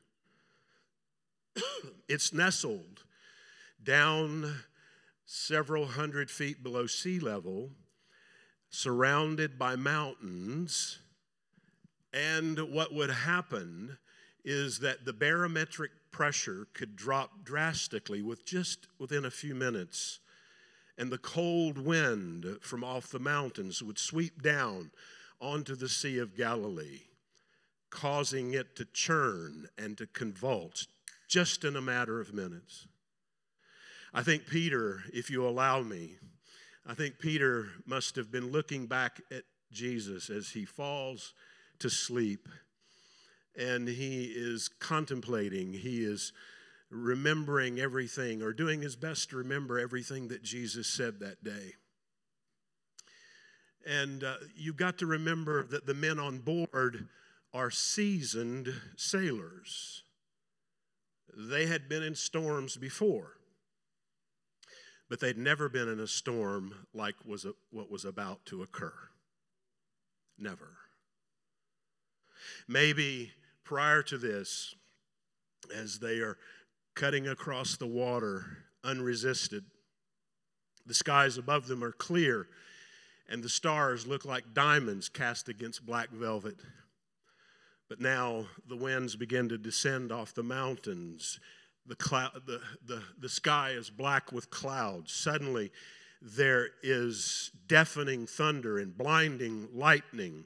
it's 2.09 2.33
nestled 2.33 3.05
down 3.83 4.61
several 5.25 5.87
hundred 5.87 6.31
feet 6.31 6.63
below 6.63 6.87
sea 6.87 7.19
level, 7.19 7.71
surrounded 8.69 9.59
by 9.59 9.77
mountains. 9.77 10.99
And 12.13 12.59
what 12.73 12.93
would 12.93 13.11
happen 13.11 13.99
is 14.45 14.81
that 14.81 15.05
the 15.05 15.13
barometric 15.13 15.91
pressure 16.11 16.67
could 16.75 16.97
drop 16.97 17.45
drastically 17.45 18.23
with 18.23 18.45
just 18.45 18.89
within 18.99 19.25
a 19.25 19.31
few 19.31 19.55
minutes. 19.55 20.19
And 20.99 21.11
the 21.11 21.19
cold 21.19 21.79
wind 21.79 22.59
from 22.61 22.85
off 22.85 23.09
the 23.09 23.19
mountains 23.19 23.83
would 23.83 23.99
sweep 23.99 24.43
down 24.43 24.91
onto 25.41 25.75
the 25.75 25.89
Sea 25.89 26.19
of 26.19 26.37
Galilee, 26.37 27.03
causing 27.89 28.53
it 28.53 28.77
to 28.77 28.85
churn 28.85 29.69
and 29.79 29.97
to 29.97 30.07
convulse 30.07 30.87
just 31.31 31.65
in 31.65 31.77
a 31.77 31.81
matter 31.81 32.21
of 32.21 32.35
minutes. 32.35 32.89
I 34.13 34.23
think 34.23 34.49
Peter, 34.49 35.05
if 35.15 35.31
you 35.31 35.47
allow 35.47 35.81
me, 35.81 36.17
I 36.85 36.95
think 36.95 37.21
Peter 37.21 37.69
must 37.87 38.17
have 38.17 38.33
been 38.33 38.51
looking 38.51 38.87
back 38.87 39.21
at 39.31 39.45
Jesus 39.71 40.29
as 40.29 40.51
he 40.51 40.65
falls 40.65 41.33
to 41.79 41.89
sleep 41.89 42.49
and 43.57 43.87
he 43.87 44.25
is 44.25 44.69
contemplating, 44.69 45.73
he 45.73 46.03
is 46.03 46.33
remembering 46.91 47.79
everything 47.79 48.43
or 48.43 48.53
doing 48.53 48.83
his 48.83 48.97
best 48.97 49.31
to 49.31 49.37
remember 49.37 49.79
everything 49.79 50.29
that 50.29 50.43
Jesus 50.43 50.89
said 50.89 51.21
that 51.21 51.45
day. 51.45 51.75
And 53.87 54.25
uh, 54.25 54.35
you've 54.57 54.77
got 54.77 54.99
to 54.99 55.07
remember 55.07 55.63
that 55.65 55.87
the 55.87 55.95
men 55.95 56.19
on 56.19 56.39
board 56.39 57.07
are 57.55 57.71
seasoned 57.71 58.73
sailors. 58.97 60.03
They 61.37 61.67
had 61.67 61.89
been 61.89 62.03
in 62.03 62.15
storms 62.15 62.77
before, 62.77 63.37
but 65.09 65.21
they'd 65.21 65.39
never 65.39 65.69
been 65.69 65.89
in 65.89 66.01
a 66.01 66.07
storm 66.07 66.87
like 66.95 67.15
was 67.25 67.45
a, 67.45 67.53
what 67.71 67.91
was 67.91 68.05
about 68.05 68.45
to 68.47 68.63
occur. 68.63 68.95
Never. 70.39 70.77
Maybe 72.67 73.33
prior 73.65 74.03
to 74.05 74.19
this, 74.19 74.75
as 75.75 75.99
they 75.99 76.19
are 76.19 76.39
cutting 76.95 77.29
across 77.29 77.77
the 77.77 77.87
water 77.87 78.65
unresisted, 78.83 79.65
the 80.87 80.95
skies 80.95 81.39
above 81.39 81.67
them 81.69 81.85
are 81.85 81.93
clear, 81.93 82.49
and 83.29 83.43
the 83.43 83.49
stars 83.49 84.07
look 84.07 84.25
like 84.25 84.55
diamonds 84.55 85.09
cast 85.09 85.49
against 85.49 85.87
black 85.87 86.11
velvet. 86.11 86.57
But 87.91 88.01
now 88.01 88.47
the 88.69 88.77
winds 88.77 89.17
begin 89.17 89.49
to 89.49 89.59
descend 89.59 90.13
off 90.13 90.33
the 90.33 90.45
mountains. 90.45 91.41
The, 91.87 91.97
cloud, 91.97 92.31
the, 92.47 92.61
the, 92.87 93.03
the 93.19 93.29
sky 93.29 93.71
is 93.71 93.91
black 93.91 94.31
with 94.31 94.49
clouds. 94.49 95.13
Suddenly, 95.13 95.73
there 96.23 96.69
is 96.85 97.51
deafening 97.67 98.29
thunder 98.29 98.79
and 98.79 98.97
blinding 98.97 99.69
lightning 99.75 100.45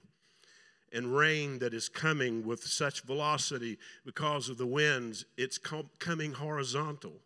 and 0.91 1.15
rain 1.15 1.59
that 1.59 1.75
is 1.75 1.91
coming 1.91 2.47
with 2.47 2.65
such 2.65 3.03
velocity 3.03 3.79
because 4.07 4.49
of 4.49 4.57
the 4.57 4.67
winds, 4.67 5.27
it's 5.37 5.59
coming 5.99 6.33
horizontal. 6.33 7.21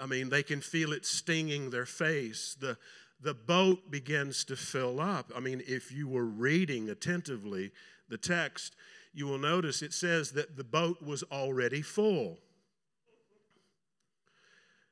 I 0.00 0.06
mean, 0.06 0.28
they 0.28 0.44
can 0.44 0.60
feel 0.60 0.92
it 0.92 1.04
stinging 1.04 1.70
their 1.70 1.86
face. 1.86 2.56
The, 2.60 2.76
the 3.20 3.34
boat 3.34 3.90
begins 3.90 4.44
to 4.44 4.56
fill 4.56 5.00
up. 5.00 5.32
I 5.34 5.40
mean, 5.40 5.62
if 5.66 5.90
you 5.90 6.08
were 6.08 6.24
reading 6.24 6.88
attentively 6.88 7.72
the 8.08 8.18
text, 8.18 8.76
you 9.12 9.26
will 9.26 9.38
notice 9.38 9.82
it 9.82 9.92
says 9.92 10.32
that 10.32 10.56
the 10.56 10.64
boat 10.64 11.02
was 11.02 11.22
already 11.24 11.82
full. 11.82 12.38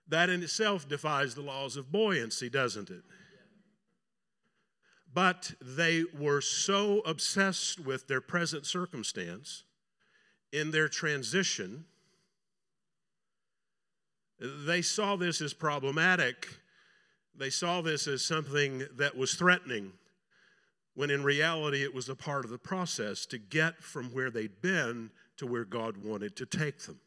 That 0.09 0.31
in 0.31 0.43
itself 0.43 0.89
defies 0.89 1.35
the 1.35 1.43
laws 1.43 1.77
of 1.77 1.93
buoyancy, 1.93 2.49
doesn't 2.49 2.91
it? 2.91 3.03
But 5.13 5.55
they 5.61 6.05
were 6.19 6.41
so 6.41 7.01
obsessed 7.01 7.81
with 7.81 8.07
their 8.07 8.21
present 8.21 8.67
circumstance 8.67 9.65
in 10.53 10.71
their 10.71 10.89
transition, 10.89 11.85
they 14.39 14.83
saw 14.83 15.17
this 15.17 15.41
as 15.41 15.55
problematic 15.55 16.49
they 17.39 17.51
saw 17.51 17.81
this 17.81 18.07
as 18.07 18.25
something 18.25 18.87
that 18.97 19.17
was 19.17 19.35
threatening, 19.35 19.93
when 20.95 21.11
in 21.11 21.23
reality 21.23 21.83
it 21.83 21.95
was 21.95 22.09
a 22.09 22.15
part 22.15 22.45
of 22.45 22.51
the 22.51 22.59
process 22.59 23.27
to 23.27 23.39
get 23.39 23.83
from 23.83 24.07
where 24.07 24.31
they'd 24.31 24.63
been 24.63 25.11
to 25.37 25.47
where 25.47 25.65
God 25.65 25.99
wanted 25.99 26.37
to 26.37 26.47
take 26.47 26.81
them. 26.81 26.99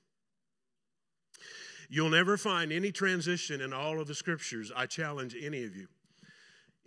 You'll 1.90 2.10
never 2.10 2.38
find 2.38 2.72
any 2.72 2.92
transition 2.92 3.62
in 3.62 3.74
all 3.74 4.00
of 4.00 4.08
the 4.08 4.14
scriptures. 4.14 4.72
I 4.76 4.86
challenge 4.86 5.36
any 5.42 5.64
of 5.64 5.76
you. 5.76 5.88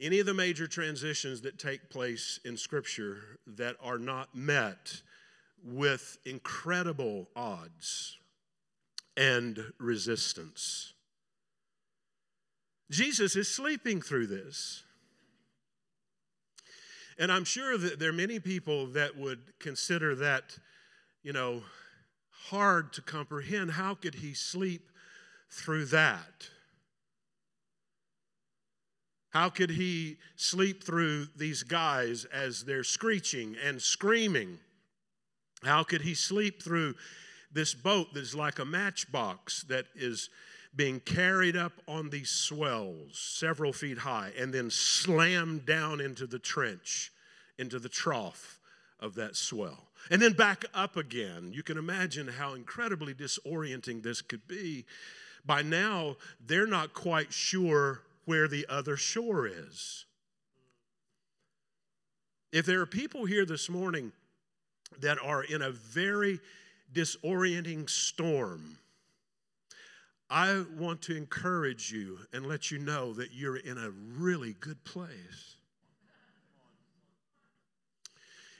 Any 0.00 0.20
of 0.20 0.26
the 0.26 0.34
major 0.34 0.68
transitions 0.68 1.40
that 1.42 1.58
take 1.58 1.90
place 1.90 2.38
in 2.44 2.56
scripture 2.56 3.38
that 3.46 3.76
are 3.82 3.98
not 3.98 4.34
met 4.34 5.02
with 5.64 6.18
incredible 6.24 7.28
odds 7.34 8.18
and 9.16 9.72
resistance. 9.78 10.94
Jesus 12.90 13.36
is 13.36 13.48
sleeping 13.48 14.00
through 14.02 14.26
this. 14.26 14.82
And 17.18 17.30
I'm 17.30 17.44
sure 17.44 17.76
that 17.78 17.98
there 17.98 18.10
are 18.10 18.14
many 18.14 18.40
people 18.40 18.86
that 18.88 19.16
would 19.16 19.58
consider 19.58 20.14
that, 20.16 20.58
you 21.22 21.32
know, 21.32 21.62
hard 22.48 22.92
to 22.94 23.02
comprehend. 23.02 23.72
How 23.72 23.94
could 23.94 24.16
he 24.16 24.34
sleep 24.34 24.90
through 25.50 25.86
that? 25.86 26.48
How 29.30 29.48
could 29.48 29.70
he 29.70 30.18
sleep 30.36 30.84
through 30.84 31.28
these 31.36 31.62
guys 31.62 32.26
as 32.26 32.64
they're 32.64 32.84
screeching 32.84 33.56
and 33.64 33.80
screaming? 33.80 34.58
How 35.62 35.84
could 35.84 36.02
he 36.02 36.14
sleep 36.14 36.62
through 36.62 36.94
this 37.50 37.72
boat 37.72 38.08
that's 38.14 38.34
like 38.34 38.58
a 38.58 38.64
matchbox 38.64 39.62
that 39.64 39.86
is 39.94 40.28
being 40.74 41.00
carried 41.00 41.56
up 41.56 41.72
on 41.86 42.10
these 42.10 42.30
swells 42.30 43.18
several 43.18 43.72
feet 43.72 43.98
high 43.98 44.32
and 44.38 44.52
then 44.52 44.70
slammed 44.70 45.66
down 45.66 46.00
into 46.00 46.26
the 46.26 46.38
trench, 46.38 47.12
into 47.58 47.78
the 47.78 47.88
trough 47.88 48.58
of 48.98 49.14
that 49.16 49.36
swell. 49.36 49.88
And 50.10 50.20
then 50.20 50.32
back 50.32 50.64
up 50.74 50.96
again. 50.96 51.50
You 51.52 51.62
can 51.62 51.76
imagine 51.76 52.26
how 52.26 52.54
incredibly 52.54 53.14
disorienting 53.14 54.02
this 54.02 54.22
could 54.22 54.48
be. 54.48 54.86
By 55.44 55.62
now, 55.62 56.16
they're 56.44 56.66
not 56.66 56.94
quite 56.94 57.32
sure 57.32 58.02
where 58.24 58.48
the 58.48 58.66
other 58.68 58.96
shore 58.96 59.46
is. 59.46 60.06
If 62.52 62.66
there 62.66 62.80
are 62.80 62.86
people 62.86 63.24
here 63.24 63.44
this 63.44 63.68
morning 63.68 64.12
that 65.00 65.18
are 65.22 65.42
in 65.42 65.62
a 65.62 65.70
very 65.70 66.40
disorienting 66.92 67.88
storm, 67.88 68.78
I 70.32 70.64
want 70.78 71.02
to 71.02 71.16
encourage 71.16 71.92
you 71.92 72.20
and 72.32 72.46
let 72.46 72.70
you 72.70 72.78
know 72.78 73.12
that 73.12 73.34
you're 73.34 73.58
in 73.58 73.76
a 73.76 73.90
really 73.90 74.54
good 74.60 74.82
place. 74.82 75.56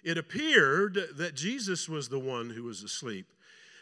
It 0.05 0.19
appeared 0.19 0.99
that 1.17 1.35
Jesus 1.35 1.89
was 1.89 2.11
the 2.11 2.19
one 2.19 2.51
who 2.51 2.65
was 2.65 2.83
asleep 2.83 3.25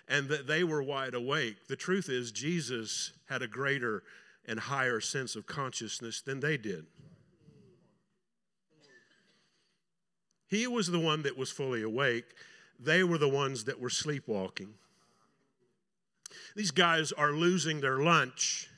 and 0.06 0.28
that 0.28 0.46
they 0.46 0.62
were 0.62 0.80
wide 0.80 1.14
awake. 1.14 1.66
The 1.66 1.74
truth 1.74 2.08
is, 2.08 2.30
Jesus 2.30 3.12
had 3.28 3.42
a 3.42 3.48
greater 3.48 4.04
and 4.46 4.60
higher 4.60 5.00
sense 5.00 5.34
of 5.34 5.46
consciousness 5.46 6.20
than 6.20 6.38
they 6.38 6.56
did. 6.56 6.86
He 10.46 10.68
was 10.68 10.86
the 10.86 11.00
one 11.00 11.22
that 11.22 11.36
was 11.36 11.50
fully 11.50 11.82
awake, 11.82 12.26
they 12.78 13.02
were 13.02 13.18
the 13.18 13.28
ones 13.28 13.64
that 13.64 13.80
were 13.80 13.90
sleepwalking. 13.90 14.74
These 16.56 16.70
guys 16.70 17.12
are 17.12 17.32
losing 17.32 17.80
their 17.80 17.98
lunch. 17.98 18.68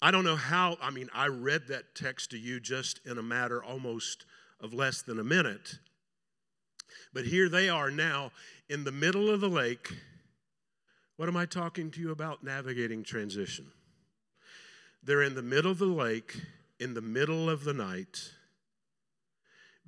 I 0.00 0.10
don't 0.10 0.24
know 0.24 0.36
how, 0.36 0.76
I 0.82 0.90
mean, 0.90 1.08
I 1.14 1.28
read 1.28 1.68
that 1.68 1.94
text 1.94 2.30
to 2.32 2.38
you 2.38 2.60
just 2.60 3.00
in 3.06 3.16
a 3.16 3.22
matter 3.22 3.62
almost 3.64 4.26
of 4.60 4.74
less 4.74 5.02
than 5.02 5.18
a 5.18 5.24
minute. 5.24 5.78
But 7.12 7.24
here 7.24 7.48
they 7.48 7.68
are 7.68 7.90
now 7.90 8.32
in 8.68 8.84
the 8.84 8.92
middle 8.92 9.30
of 9.30 9.40
the 9.40 9.48
lake. 9.48 9.92
What 11.16 11.28
am 11.28 11.36
I 11.36 11.46
talking 11.46 11.90
to 11.92 12.00
you 12.00 12.10
about? 12.10 12.44
Navigating 12.44 13.02
transition. 13.02 13.66
They're 15.02 15.22
in 15.22 15.34
the 15.34 15.42
middle 15.42 15.70
of 15.70 15.78
the 15.78 15.86
lake, 15.86 16.38
in 16.80 16.94
the 16.94 17.02
middle 17.02 17.48
of 17.48 17.64
the 17.64 17.74
night, 17.74 18.30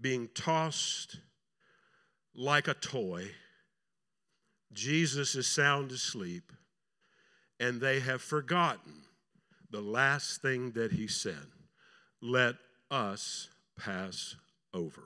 being 0.00 0.28
tossed 0.34 1.16
like 2.34 2.68
a 2.68 2.74
toy 2.74 3.30
Jesus 4.72 5.34
is 5.34 5.46
sound 5.46 5.92
asleep, 5.92 6.52
and 7.58 7.80
they 7.80 8.00
have 8.00 8.22
forgotten 8.22 8.92
the 9.70 9.80
last 9.80 10.42
thing 10.42 10.72
that 10.72 10.92
he 10.92 11.06
said 11.06 11.46
let 12.22 12.56
us 12.90 13.48
pass 13.78 14.36
over. 14.72 15.04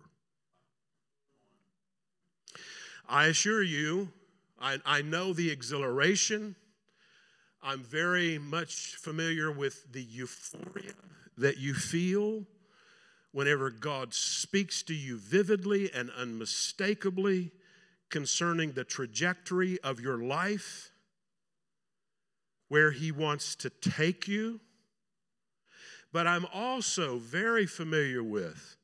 I 3.08 3.26
assure 3.26 3.62
you, 3.62 4.12
I, 4.60 4.78
I 4.86 5.02
know 5.02 5.32
the 5.32 5.50
exhilaration. 5.50 6.54
I'm 7.62 7.82
very 7.82 8.38
much 8.38 8.96
familiar 8.96 9.50
with 9.50 9.92
the 9.92 10.02
euphoria 10.02 10.94
that 11.36 11.58
you 11.58 11.74
feel 11.74 12.44
whenever 13.32 13.70
God 13.70 14.14
speaks 14.14 14.82
to 14.84 14.94
you 14.94 15.18
vividly 15.18 15.90
and 15.92 16.10
unmistakably 16.10 17.52
concerning 18.10 18.72
the 18.72 18.84
trajectory 18.84 19.78
of 19.80 20.00
your 20.00 20.18
life, 20.18 20.90
where 22.68 22.90
He 22.90 23.10
wants 23.10 23.54
to 23.56 23.70
take 23.70 24.28
you. 24.28 24.60
But 26.12 26.26
I'm 26.26 26.46
also 26.52 27.18
very 27.18 27.66
familiar 27.66 28.22
with 28.22 28.76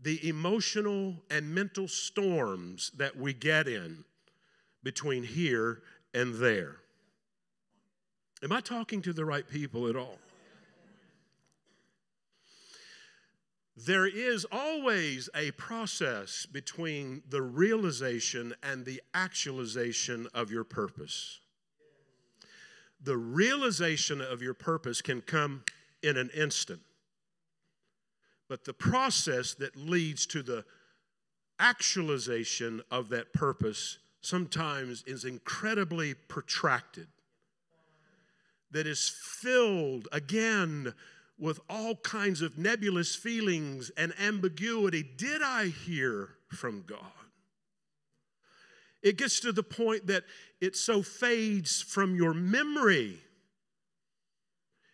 the 0.00 0.28
emotional 0.28 1.16
and 1.30 1.54
mental 1.54 1.88
storms 1.88 2.90
that 2.96 3.16
we 3.16 3.32
get 3.32 3.68
in 3.68 4.04
between 4.82 5.22
here 5.22 5.82
and 6.14 6.34
there. 6.34 6.76
Am 8.42 8.52
I 8.52 8.60
talking 8.60 9.02
to 9.02 9.12
the 9.12 9.24
right 9.24 9.48
people 9.48 9.88
at 9.88 9.96
all? 9.96 10.18
There 13.76 14.06
is 14.06 14.44
always 14.52 15.30
a 15.34 15.50
process 15.52 16.44
between 16.44 17.22
the 17.28 17.40
realization 17.40 18.54
and 18.62 18.84
the 18.84 19.00
actualization 19.14 20.28
of 20.34 20.50
your 20.50 20.64
purpose. 20.64 21.40
The 23.02 23.16
realization 23.16 24.20
of 24.20 24.42
your 24.42 24.54
purpose 24.54 25.00
can 25.00 25.22
come 25.22 25.64
in 26.02 26.16
an 26.16 26.30
instant, 26.36 26.80
but 28.48 28.64
the 28.64 28.74
process 28.74 29.54
that 29.54 29.74
leads 29.74 30.26
to 30.26 30.42
the 30.42 30.64
actualization 31.58 32.82
of 32.90 33.08
that 33.08 33.32
purpose 33.32 33.98
sometimes 34.20 35.02
is 35.06 35.24
incredibly 35.24 36.14
protracted, 36.14 37.08
that 38.70 38.86
is 38.86 39.08
filled 39.08 40.08
again 40.12 40.92
with 41.42 41.58
all 41.68 41.96
kinds 41.96 42.40
of 42.40 42.56
nebulous 42.56 43.16
feelings 43.16 43.90
and 43.96 44.14
ambiguity. 44.20 45.02
Did 45.02 45.42
I 45.42 45.66
hear 45.66 46.28
from 46.46 46.84
God? 46.86 47.00
It 49.02 49.18
gets 49.18 49.40
to 49.40 49.50
the 49.50 49.64
point 49.64 50.06
that 50.06 50.22
it 50.60 50.76
so 50.76 51.02
fades 51.02 51.82
from 51.82 52.14
your 52.14 52.32
memory. 52.32 53.18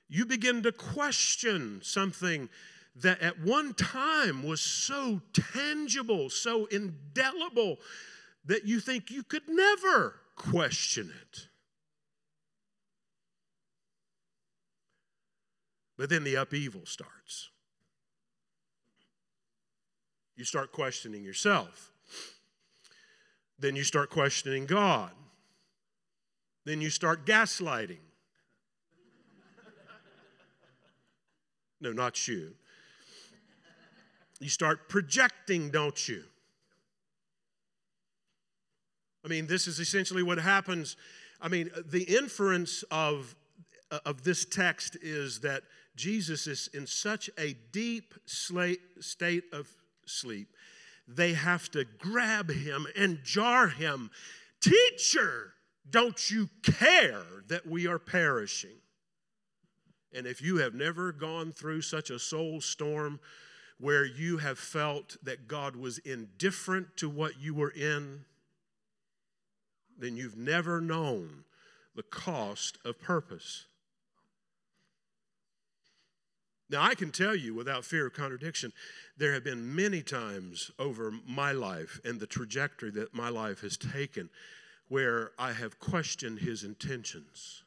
You 0.08 0.24
begin 0.24 0.62
to 0.62 0.72
question 0.72 1.80
something 1.82 2.48
that 2.96 3.20
at 3.20 3.38
one 3.40 3.74
time 3.74 4.42
was 4.42 4.62
so 4.62 5.20
tangible, 5.34 6.30
so 6.30 6.64
indelible, 6.64 7.76
that 8.46 8.64
you 8.64 8.80
think 8.80 9.10
you 9.10 9.22
could 9.22 9.46
never 9.46 10.14
question 10.34 11.12
it. 11.20 11.47
But 15.98 16.08
then 16.08 16.24
the 16.24 16.36
upheaval 16.36 16.86
starts. 16.86 17.50
You 20.36 20.44
start 20.44 20.70
questioning 20.70 21.24
yourself. 21.24 21.90
Then 23.58 23.74
you 23.74 23.82
start 23.82 24.08
questioning 24.08 24.66
God. 24.66 25.10
Then 26.64 26.80
you 26.80 26.90
start 26.90 27.26
gaslighting. 27.26 27.98
No, 31.80 31.92
not 31.92 32.28
you. 32.28 32.54
You 34.40 34.48
start 34.48 34.88
projecting, 34.88 35.70
don't 35.70 36.08
you? 36.08 36.22
I 39.24 39.28
mean, 39.28 39.48
this 39.48 39.66
is 39.66 39.80
essentially 39.80 40.22
what 40.22 40.38
happens. 40.38 40.96
I 41.40 41.48
mean, 41.48 41.70
the 41.90 42.04
inference 42.04 42.84
of, 42.90 43.34
of 44.04 44.22
this 44.22 44.44
text 44.44 44.96
is 45.02 45.40
that 45.40 45.64
Jesus 45.98 46.46
is 46.46 46.70
in 46.72 46.86
such 46.86 47.28
a 47.38 47.54
deep 47.72 48.14
state 48.24 49.44
of 49.52 49.68
sleep, 50.06 50.48
they 51.06 51.32
have 51.32 51.70
to 51.72 51.84
grab 51.98 52.50
him 52.50 52.86
and 52.96 53.18
jar 53.24 53.68
him. 53.68 54.10
Teacher, 54.60 55.54
don't 55.90 56.30
you 56.30 56.48
care 56.62 57.24
that 57.48 57.66
we 57.66 57.86
are 57.86 57.98
perishing? 57.98 58.76
And 60.14 60.26
if 60.26 60.40
you 60.40 60.58
have 60.58 60.74
never 60.74 61.12
gone 61.12 61.52
through 61.52 61.82
such 61.82 62.10
a 62.10 62.18
soul 62.18 62.60
storm 62.60 63.20
where 63.78 64.04
you 64.04 64.38
have 64.38 64.58
felt 64.58 65.16
that 65.22 65.48
God 65.48 65.76
was 65.76 65.98
indifferent 65.98 66.96
to 66.96 67.08
what 67.08 67.40
you 67.40 67.54
were 67.54 67.70
in, 67.70 68.24
then 69.98 70.16
you've 70.16 70.36
never 70.36 70.80
known 70.80 71.44
the 71.94 72.02
cost 72.02 72.78
of 72.84 73.00
purpose. 73.00 73.66
Now, 76.70 76.82
I 76.82 76.94
can 76.94 77.10
tell 77.10 77.34
you 77.34 77.54
without 77.54 77.84
fear 77.84 78.06
of 78.06 78.12
contradiction, 78.12 78.72
there 79.16 79.32
have 79.32 79.44
been 79.44 79.74
many 79.74 80.02
times 80.02 80.70
over 80.78 81.12
my 81.26 81.52
life 81.52 81.98
and 82.04 82.20
the 82.20 82.26
trajectory 82.26 82.90
that 82.90 83.14
my 83.14 83.30
life 83.30 83.62
has 83.62 83.76
taken 83.76 84.28
where 84.88 85.30
I 85.38 85.52
have 85.52 85.78
questioned 85.78 86.40
his 86.40 86.64
intentions. 86.64 87.62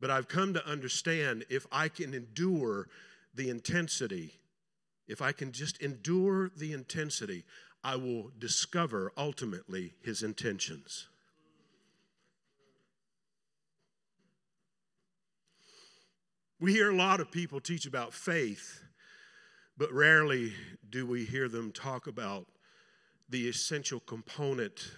But 0.00 0.10
I've 0.10 0.28
come 0.28 0.54
to 0.54 0.66
understand 0.66 1.44
if 1.50 1.66
I 1.70 1.88
can 1.88 2.14
endure 2.14 2.88
the 3.34 3.50
intensity, 3.50 4.40
if 5.06 5.20
I 5.20 5.32
can 5.32 5.52
just 5.52 5.80
endure 5.82 6.50
the 6.56 6.72
intensity, 6.72 7.44
I 7.84 7.96
will 7.96 8.30
discover 8.38 9.12
ultimately 9.16 9.94
his 10.02 10.22
intentions. 10.22 11.08
We 16.60 16.74
hear 16.74 16.90
a 16.90 16.94
lot 16.94 17.20
of 17.20 17.32
people 17.32 17.58
teach 17.58 17.86
about 17.86 18.12
faith, 18.12 18.82
but 19.78 19.90
rarely 19.92 20.52
do 20.90 21.06
we 21.06 21.24
hear 21.24 21.48
them 21.48 21.72
talk 21.72 22.06
about 22.06 22.46
the 23.30 23.48
essential 23.48 23.98
component 24.00 24.90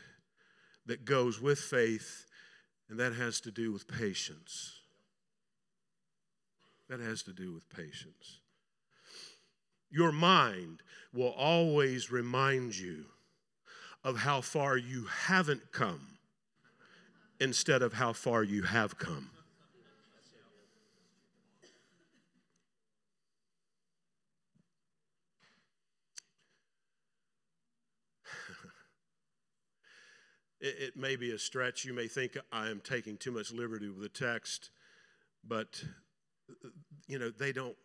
that 0.86 1.04
goes 1.04 1.40
with 1.40 1.60
faith, 1.60 2.26
and 2.88 2.98
that 2.98 3.14
has 3.14 3.40
to 3.42 3.52
do 3.52 3.70
with 3.70 3.86
patience. 3.86 4.80
That 6.88 6.98
has 6.98 7.22
to 7.22 7.32
do 7.32 7.52
with 7.52 7.68
patience. 7.68 8.40
Your 9.88 10.10
mind 10.10 10.82
will 11.14 11.30
always 11.30 12.10
remind 12.10 12.76
you 12.76 13.04
of 14.02 14.16
how 14.16 14.40
far 14.40 14.76
you 14.76 15.04
haven't 15.04 15.70
come 15.70 16.18
instead 17.38 17.82
of 17.82 17.92
how 17.92 18.12
far 18.12 18.42
you 18.42 18.62
have 18.64 18.98
come. 18.98 19.30
It, 30.62 30.76
it, 30.78 30.96
may 30.96 31.16
be 31.16 31.32
a 31.32 31.38
stretch. 31.38 31.84
You 31.84 31.92
may 31.92 32.08
think 32.08 32.38
I 32.50 32.70
am 32.70 32.80
taking 32.80 33.16
too 33.18 33.32
much 33.32 33.52
liberty 33.52 33.88
with 33.88 34.00
the 34.00 34.08
text, 34.08 34.70
but 35.46 35.82
you 37.06 37.18
know 37.18 37.30
they 37.30 37.52
don't 37.52 37.76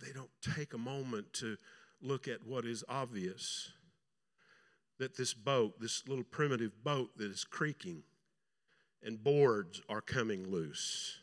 they 0.00 0.12
don't 0.12 0.30
take 0.54 0.74
a 0.74 0.78
moment 0.78 1.32
to 1.34 1.56
look 2.02 2.28
at 2.28 2.46
what 2.46 2.64
is 2.64 2.84
obvious 2.88 3.72
that 4.98 5.16
this 5.16 5.32
boat, 5.32 5.80
this 5.80 6.06
little 6.06 6.24
primitive 6.24 6.84
boat 6.84 7.10
that 7.16 7.30
is 7.30 7.44
creaking, 7.44 8.02
and 9.02 9.24
boards 9.24 9.80
are 9.88 10.02
coming 10.02 10.50
loose. 10.50 11.18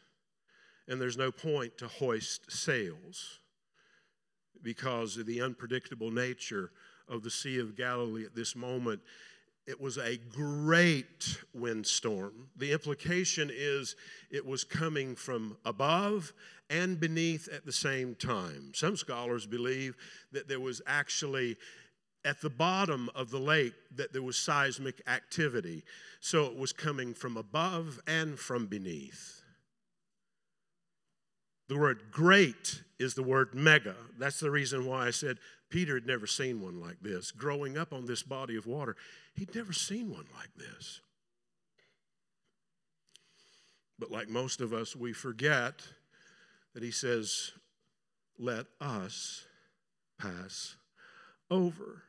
And 0.87 0.99
there's 0.99 1.17
no 1.17 1.31
point 1.31 1.77
to 1.77 1.87
hoist 1.87 2.51
sails 2.51 3.39
because 4.63 5.17
of 5.17 5.27
the 5.27 5.41
unpredictable 5.41 6.09
nature 6.09 6.71
of 7.07 7.21
the 7.21 7.29
Sea 7.29 7.59
of 7.59 7.75
Galilee 7.75 8.25
at 8.25 8.35
this 8.35 8.55
moment. 8.55 9.01
It 9.67 9.81
was 9.81 9.97
a 9.97 10.17
great 10.17 11.43
windstorm. 11.53 12.47
The 12.55 12.71
implication 12.71 13.51
is 13.53 13.97
it 14.31 14.45
was 14.45 14.63
coming 14.63 15.13
from 15.13 15.57
above 15.65 16.31
and 16.69 16.97
beneath 16.99 17.49
at 17.49 17.65
the 17.65 17.73
same 17.73 18.15
time. 18.15 18.71
Some 18.73 18.95
scholars 18.95 19.45
believe 19.45 19.97
that 20.31 20.47
there 20.47 20.61
was 20.61 20.81
actually 20.87 21.57
at 22.23 22.41
the 22.41 22.49
bottom 22.49 23.09
of 23.13 23.29
the 23.29 23.39
lake 23.39 23.73
that 23.95 24.13
there 24.13 24.23
was 24.23 24.37
seismic 24.37 25.01
activity. 25.05 25.83
So 26.21 26.45
it 26.45 26.57
was 26.57 26.71
coming 26.71 27.13
from 27.13 27.35
above 27.35 27.99
and 28.07 28.39
from 28.39 28.67
beneath. 28.67 29.41
The 31.67 31.77
word 31.77 32.03
great 32.11 32.83
is 32.99 33.13
the 33.13 33.23
word 33.23 33.53
mega. 33.53 33.95
That's 34.17 34.39
the 34.39 34.51
reason 34.51 34.85
why 34.85 35.07
I 35.07 35.11
said 35.11 35.37
Peter 35.69 35.95
had 35.95 36.07
never 36.07 36.25
seen 36.25 36.61
one 36.61 36.79
like 36.79 37.01
this. 37.01 37.31
Growing 37.31 37.77
up 37.77 37.91
on 37.91 38.05
this 38.05 38.23
body 38.23 38.55
of 38.55 38.65
water, 38.65 38.95
he'd 39.37 39.55
never 39.55 39.73
seen 39.73 40.09
one 40.09 40.25
like 40.35 40.53
this. 40.57 41.01
But 43.99 44.11
like 44.11 44.29
most 44.29 44.61
of 44.61 44.73
us, 44.73 44.95
we 44.95 45.13
forget 45.13 45.81
that 46.73 46.83
he 46.83 46.91
says, 46.91 47.51
Let 48.37 48.65
us 48.81 49.45
pass 50.19 50.75
over. 51.49 52.03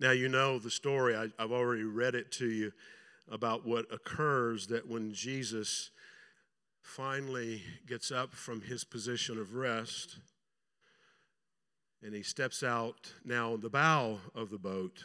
Now, 0.00 0.10
you 0.10 0.28
know 0.28 0.58
the 0.58 0.70
story. 0.70 1.16
I, 1.16 1.28
have 1.38 1.52
already 1.52 1.84
read 1.84 2.14
it 2.14 2.32
to 2.32 2.46
you 2.46 2.72
about 3.30 3.64
what 3.64 3.86
occurs 3.92 4.66
that 4.66 4.88
when 4.88 5.14
Jesus 5.14 5.90
finally 6.82 7.62
gets 7.86 8.10
up 8.10 8.34
from 8.34 8.60
his 8.60 8.84
position 8.84 9.38
of 9.38 9.54
rest 9.54 10.18
and 12.04 12.14
he 12.14 12.22
steps 12.22 12.62
out 12.62 13.12
now 13.24 13.54
on 13.54 13.60
the 13.60 13.70
bow 13.70 14.18
of 14.34 14.50
the 14.50 14.58
boat 14.58 15.04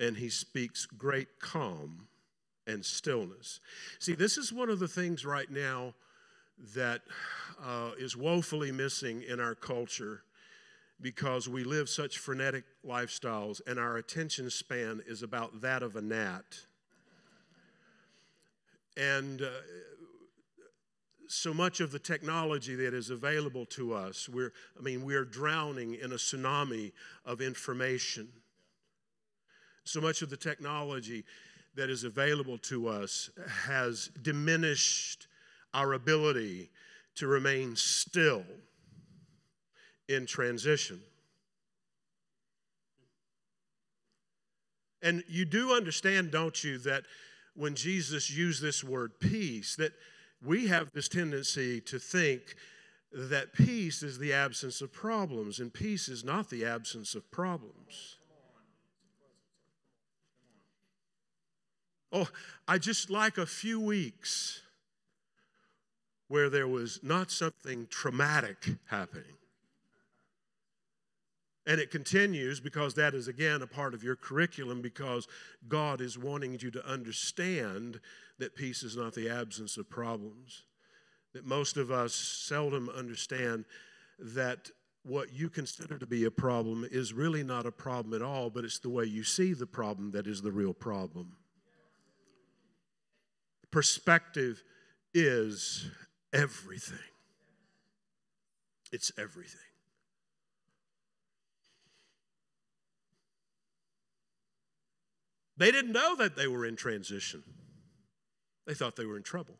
and 0.00 0.16
he 0.16 0.30
speaks 0.30 0.86
great 0.86 1.38
calm 1.38 2.08
and 2.66 2.84
stillness. 2.84 3.60
See, 3.98 4.14
this 4.14 4.38
is 4.38 4.52
one 4.52 4.70
of 4.70 4.78
the 4.78 4.88
things 4.88 5.24
right 5.24 5.50
now 5.50 5.94
that 6.74 7.02
uh, 7.62 7.90
is 7.98 8.16
woefully 8.16 8.72
missing 8.72 9.22
in 9.22 9.38
our 9.38 9.54
culture 9.54 10.22
because 11.00 11.48
we 11.48 11.62
live 11.62 11.88
such 11.88 12.18
frenetic 12.18 12.64
lifestyles 12.86 13.60
and 13.66 13.78
our 13.78 13.98
attention 13.98 14.48
span 14.48 15.02
is 15.06 15.22
about 15.22 15.60
that 15.60 15.82
of 15.82 15.96
a 15.96 16.00
gnat. 16.00 16.44
And 18.96 19.42
uh, 19.42 19.48
so 21.28 21.54
much 21.54 21.80
of 21.80 21.90
the 21.90 21.98
technology 21.98 22.74
that 22.74 22.94
is 22.94 23.10
available 23.10 23.66
to 23.66 23.94
us, 23.94 24.28
we're, 24.28 24.52
I 24.78 24.82
mean, 24.82 25.04
we're 25.04 25.24
drowning 25.24 25.94
in 25.94 26.12
a 26.12 26.16
tsunami 26.16 26.92
of 27.24 27.40
information. 27.40 28.28
So 29.84 30.00
much 30.00 30.22
of 30.22 30.30
the 30.30 30.36
technology 30.36 31.24
that 31.74 31.90
is 31.90 32.04
available 32.04 32.58
to 32.58 32.88
us 32.88 33.30
has 33.66 34.08
diminished 34.22 35.26
our 35.72 35.92
ability 35.94 36.70
to 37.16 37.26
remain 37.26 37.76
still 37.76 38.44
in 40.08 40.26
transition. 40.26 41.00
And 45.02 45.22
you 45.28 45.44
do 45.44 45.74
understand, 45.74 46.30
don't 46.30 46.64
you, 46.64 46.78
that 46.78 47.04
when 47.54 47.74
Jesus 47.74 48.30
used 48.30 48.62
this 48.62 48.82
word 48.82 49.20
peace, 49.20 49.76
that 49.76 49.92
we 50.44 50.68
have 50.68 50.90
this 50.92 51.08
tendency 51.08 51.80
to 51.82 51.98
think 51.98 52.56
that 53.12 53.52
peace 53.52 54.02
is 54.02 54.18
the 54.18 54.32
absence 54.32 54.80
of 54.80 54.92
problems, 54.92 55.60
and 55.60 55.72
peace 55.72 56.08
is 56.08 56.24
not 56.24 56.50
the 56.50 56.64
absence 56.64 57.14
of 57.14 57.30
problems. 57.30 58.16
Oh, 62.12 62.28
I 62.68 62.78
just 62.78 63.10
like 63.10 63.38
a 63.38 63.46
few 63.46 63.80
weeks 63.80 64.62
where 66.28 66.48
there 66.48 66.68
was 66.68 67.00
not 67.02 67.30
something 67.30 67.86
traumatic 67.90 68.76
happening. 68.86 69.36
And 71.66 71.80
it 71.80 71.90
continues 71.90 72.60
because 72.60 72.94
that 72.94 73.14
is, 73.14 73.26
again, 73.26 73.62
a 73.62 73.66
part 73.66 73.94
of 73.94 74.04
your 74.04 74.16
curriculum 74.16 74.82
because 74.82 75.26
God 75.66 76.00
is 76.00 76.18
wanting 76.18 76.58
you 76.60 76.70
to 76.70 76.86
understand 76.86 78.00
that 78.38 78.54
peace 78.54 78.82
is 78.82 78.96
not 78.96 79.14
the 79.14 79.30
absence 79.30 79.76
of 79.78 79.88
problems. 79.88 80.64
That 81.32 81.46
most 81.46 81.76
of 81.76 81.90
us 81.90 82.14
seldom 82.14 82.90
understand 82.90 83.64
that 84.18 84.70
what 85.04 85.32
you 85.32 85.48
consider 85.48 85.98
to 85.98 86.06
be 86.06 86.24
a 86.24 86.30
problem 86.30 86.86
is 86.90 87.12
really 87.12 87.42
not 87.42 87.66
a 87.66 87.72
problem 87.72 88.14
at 88.14 88.26
all, 88.26 88.50
but 88.50 88.64
it's 88.64 88.78
the 88.78 88.88
way 88.88 89.04
you 89.04 89.22
see 89.22 89.52
the 89.52 89.66
problem 89.66 90.10
that 90.12 90.26
is 90.26 90.42
the 90.42 90.52
real 90.52 90.72
problem. 90.72 91.32
Perspective 93.70 94.62
is 95.12 95.90
everything. 96.32 96.98
It's 98.92 99.12
everything. 99.18 99.60
They 105.56 105.70
didn't 105.70 105.92
know 105.92 106.16
that 106.16 106.36
they 106.36 106.48
were 106.48 106.64
in 106.66 106.76
transition, 106.76 107.42
they 108.66 108.74
thought 108.74 108.96
they 108.96 109.06
were 109.06 109.16
in 109.16 109.22
trouble. 109.22 109.58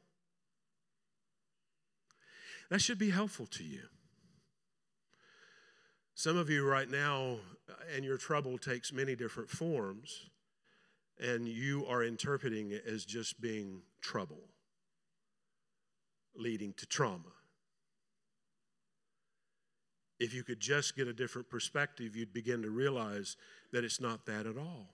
That 2.71 2.81
should 2.81 2.99
be 2.99 3.11
helpful 3.11 3.47
to 3.47 3.63
you. 3.63 3.83
Some 6.15 6.37
of 6.37 6.49
you 6.49 6.67
right 6.67 6.89
now, 6.89 7.39
uh, 7.69 7.75
and 7.95 8.05
your 8.05 8.17
trouble 8.17 8.57
takes 8.57 8.93
many 8.93 9.15
different 9.15 9.51
forms, 9.51 10.31
and 11.21 11.49
you 11.49 11.85
are 11.87 12.03
interpreting 12.03 12.71
it 12.71 12.85
as 12.87 13.05
just 13.05 13.41
being 13.41 13.83
trouble, 14.01 14.49
leading 16.35 16.73
to 16.75 16.87
trauma. 16.87 17.33
If 20.21 20.33
you 20.33 20.45
could 20.45 20.61
just 20.61 20.97
get 20.97 21.09
a 21.09 21.13
different 21.13 21.51
perspective, 21.51 22.15
you'd 22.17 22.33
begin 22.33 22.63
to 22.63 22.71
realize 22.71 23.37
that 23.73 23.85
it's 23.85 24.01
not 24.01 24.25
that 24.27 24.47
at 24.47 24.57
all. 24.57 24.94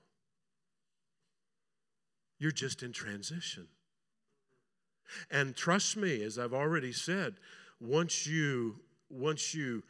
You're 2.40 2.50
just 2.50 2.82
in 2.82 2.92
transition. 2.92 3.68
And 5.30 5.54
trust 5.54 5.96
me, 5.96 6.22
as 6.22 6.38
I've 6.38 6.54
already 6.54 6.92
said, 6.92 7.34
once 7.80 8.26
you 8.26 8.76
once 9.10 9.54
you 9.54 9.82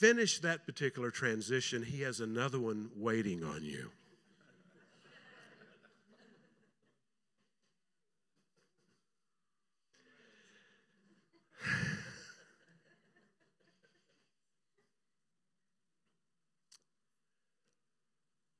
finish 0.00 0.38
that 0.38 0.64
particular 0.64 1.10
transition, 1.10 1.82
he 1.82 2.00
has 2.02 2.20
another 2.20 2.58
one 2.58 2.90
waiting 2.96 3.44
on 3.44 3.62
you. 3.62 3.90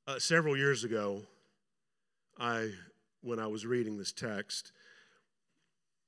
Uh, 0.05 0.19
several 0.19 0.57
years 0.57 0.83
ago, 0.83 1.23
I, 2.38 2.71
when 3.23 3.38
I 3.38 3.47
was 3.47 3.66
reading 3.66 3.99
this 3.99 4.12
text, 4.12 4.73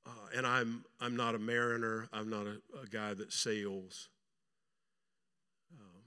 uh, 0.06 0.10
and 0.36 0.46
I'm, 0.46 0.84
I'm 1.00 1.16
not 1.16 1.34
a 1.34 1.38
mariner, 1.38 2.08
I'm 2.12 2.28
not 2.28 2.46
a, 2.46 2.60
a 2.82 2.86
guy 2.90 3.14
that 3.14 3.32
sails. 3.32 4.08
Um, 5.72 6.02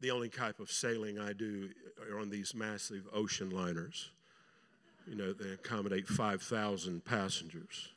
the 0.00 0.10
only 0.10 0.28
type 0.28 0.60
of 0.60 0.70
sailing 0.70 1.18
I 1.18 1.32
do 1.32 1.70
are 2.10 2.18
on 2.18 2.30
these 2.30 2.54
massive 2.54 3.06
ocean 3.12 3.50
liners. 3.50 4.10
You 5.06 5.16
know, 5.16 5.32
they 5.32 5.50
accommodate 5.50 6.06
5,000 6.06 7.04
passengers. 7.04 7.88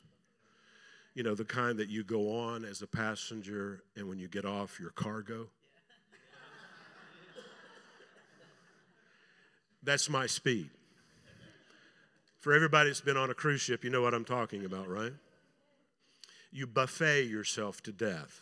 You 1.14 1.22
know, 1.22 1.34
the 1.34 1.44
kind 1.44 1.78
that 1.78 1.88
you 1.88 2.02
go 2.02 2.36
on 2.36 2.64
as 2.64 2.82
a 2.82 2.88
passenger, 2.88 3.82
and 3.96 4.08
when 4.08 4.18
you 4.18 4.26
get 4.26 4.44
off, 4.44 4.80
your 4.80 4.90
cargo. 4.90 5.48
That's 9.84 10.08
my 10.08 10.26
speed. 10.26 10.70
For 12.40 12.52
everybody 12.52 12.90
that's 12.90 13.00
been 13.00 13.16
on 13.16 13.30
a 13.30 13.34
cruise 13.34 13.60
ship, 13.60 13.84
you 13.84 13.90
know 13.90 14.02
what 14.02 14.14
I'm 14.14 14.24
talking 14.24 14.64
about, 14.64 14.88
right? 14.88 15.12
You 16.50 16.66
buffet 16.66 17.24
yourself 17.24 17.82
to 17.82 17.92
death. 17.92 18.40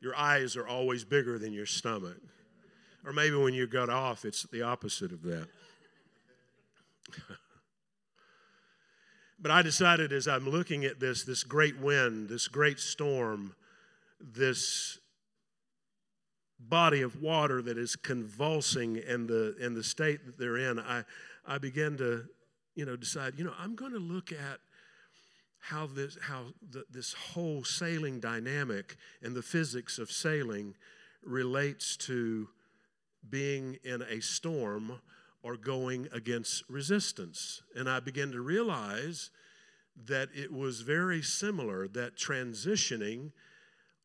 Your 0.00 0.16
eyes 0.16 0.56
are 0.56 0.66
always 0.66 1.04
bigger 1.04 1.38
than 1.38 1.52
your 1.52 1.66
stomach. 1.66 2.18
Or 3.04 3.12
maybe 3.12 3.36
when 3.36 3.54
you 3.54 3.66
got 3.66 3.90
off, 3.90 4.24
it's 4.24 4.44
the 4.44 4.62
opposite 4.62 5.12
of 5.12 5.22
that. 5.22 5.48
but 9.40 9.50
I 9.50 9.62
decided 9.62 10.12
as 10.12 10.28
I'm 10.28 10.48
looking 10.48 10.84
at 10.84 11.00
this, 11.00 11.24
this 11.24 11.42
great 11.42 11.78
wind, 11.78 12.28
this 12.28 12.46
great 12.48 12.78
storm, 12.78 13.54
this 14.20 14.98
body 16.60 17.02
of 17.02 17.22
water 17.22 17.62
that 17.62 17.78
is 17.78 17.96
convulsing 17.96 18.98
and 19.08 19.28
the 19.28 19.56
in 19.58 19.74
the 19.74 19.84
state 19.84 20.26
that 20.26 20.38
they're 20.38 20.56
in, 20.56 20.78
I 20.78 21.04
I 21.46 21.58
began 21.58 21.96
to, 21.98 22.24
you 22.74 22.84
know, 22.84 22.96
decide, 22.96 23.34
you 23.36 23.44
know, 23.44 23.54
I'm 23.58 23.74
going 23.74 23.92
to 23.92 23.98
look 23.98 24.32
at 24.32 24.58
how 25.60 25.86
this 25.86 26.16
how 26.20 26.46
the, 26.70 26.84
this 26.90 27.12
whole 27.12 27.64
sailing 27.64 28.20
dynamic 28.20 28.96
and 29.22 29.34
the 29.34 29.42
physics 29.42 29.98
of 29.98 30.10
sailing 30.10 30.74
relates 31.24 31.96
to 31.96 32.48
being 33.28 33.78
in 33.84 34.02
a 34.02 34.20
storm 34.20 35.00
or 35.42 35.56
going 35.56 36.08
against 36.12 36.64
resistance. 36.68 37.62
And 37.74 37.88
I 37.88 38.00
began 38.00 38.32
to 38.32 38.40
realize 38.40 39.30
that 40.06 40.28
it 40.34 40.52
was 40.52 40.80
very 40.80 41.22
similar 41.22 41.88
that 41.88 42.16
transitioning 42.16 43.32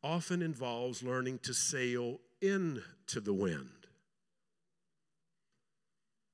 often 0.02 0.42
involves 0.42 1.02
learning 1.02 1.38
to 1.40 1.54
sail 1.54 2.20
into 2.44 3.20
the 3.20 3.34
wind. 3.34 3.70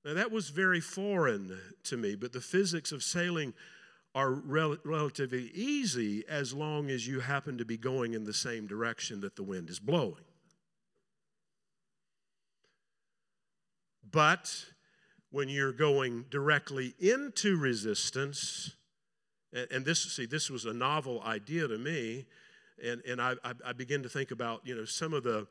Now, 0.04 0.14
that 0.14 0.30
was 0.30 0.48
very 0.48 0.80
foreign 0.80 1.58
to 1.84 1.96
me, 1.96 2.14
but 2.14 2.32
the 2.32 2.40
physics 2.40 2.90
of 2.90 3.02
sailing 3.02 3.52
are 4.14 4.32
rel- 4.32 4.78
relatively 4.84 5.50
easy 5.54 6.24
as 6.28 6.54
long 6.54 6.90
as 6.90 7.06
you 7.06 7.20
happen 7.20 7.58
to 7.58 7.64
be 7.64 7.76
going 7.76 8.14
in 8.14 8.24
the 8.24 8.32
same 8.32 8.66
direction 8.66 9.20
that 9.20 9.36
the 9.36 9.42
wind 9.42 9.68
is 9.68 9.78
blowing. 9.78 10.24
But 14.10 14.64
when 15.30 15.48
you're 15.48 15.72
going 15.72 16.24
directly 16.30 16.94
into 16.98 17.56
resistance, 17.56 18.74
and, 19.52 19.68
and 19.70 19.84
this, 19.84 20.00
see, 20.00 20.26
this 20.26 20.50
was 20.50 20.64
a 20.64 20.72
novel 20.72 21.22
idea 21.22 21.68
to 21.68 21.78
me, 21.78 22.26
and, 22.82 23.02
and 23.06 23.20
I, 23.20 23.34
I, 23.44 23.52
I 23.66 23.72
begin 23.72 24.02
to 24.02 24.08
think 24.08 24.30
about, 24.30 24.62
you 24.64 24.74
know, 24.74 24.86
some 24.86 25.12
of 25.12 25.22
the 25.22 25.46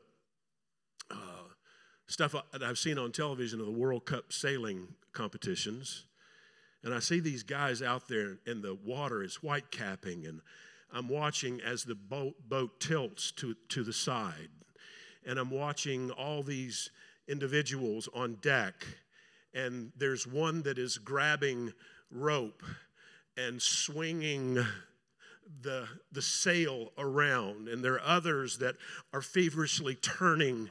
stuff 2.10 2.34
that 2.52 2.62
I've 2.62 2.78
seen 2.78 2.98
on 2.98 3.12
television 3.12 3.60
of 3.60 3.66
the 3.66 3.72
World 3.72 4.04
Cup 4.04 4.32
sailing 4.32 4.88
competitions. 5.12 6.06
And 6.82 6.92
I 6.92 6.98
see 6.98 7.20
these 7.20 7.44
guys 7.44 7.82
out 7.82 8.08
there, 8.08 8.38
in 8.46 8.62
the 8.62 8.76
water 8.84 9.22
it's 9.22 9.44
white 9.44 9.70
capping, 9.70 10.26
and 10.26 10.40
I'm 10.92 11.08
watching 11.08 11.60
as 11.60 11.84
the 11.84 11.94
boat, 11.94 12.34
boat 12.48 12.80
tilts 12.80 13.30
to, 13.32 13.54
to 13.68 13.84
the 13.84 13.92
side. 13.92 14.48
And 15.24 15.38
I'm 15.38 15.50
watching 15.52 16.10
all 16.10 16.42
these 16.42 16.90
individuals 17.28 18.08
on 18.12 18.38
deck, 18.42 18.74
and 19.54 19.92
there's 19.96 20.26
one 20.26 20.62
that 20.62 20.78
is 20.78 20.98
grabbing 20.98 21.72
rope 22.10 22.64
and 23.36 23.62
swinging 23.62 24.54
the, 25.62 25.86
the 26.10 26.22
sail 26.22 26.90
around, 26.98 27.68
and 27.68 27.84
there 27.84 27.94
are 27.94 28.02
others 28.04 28.58
that 28.58 28.74
are 29.12 29.22
feverishly 29.22 29.94
turning 29.94 30.70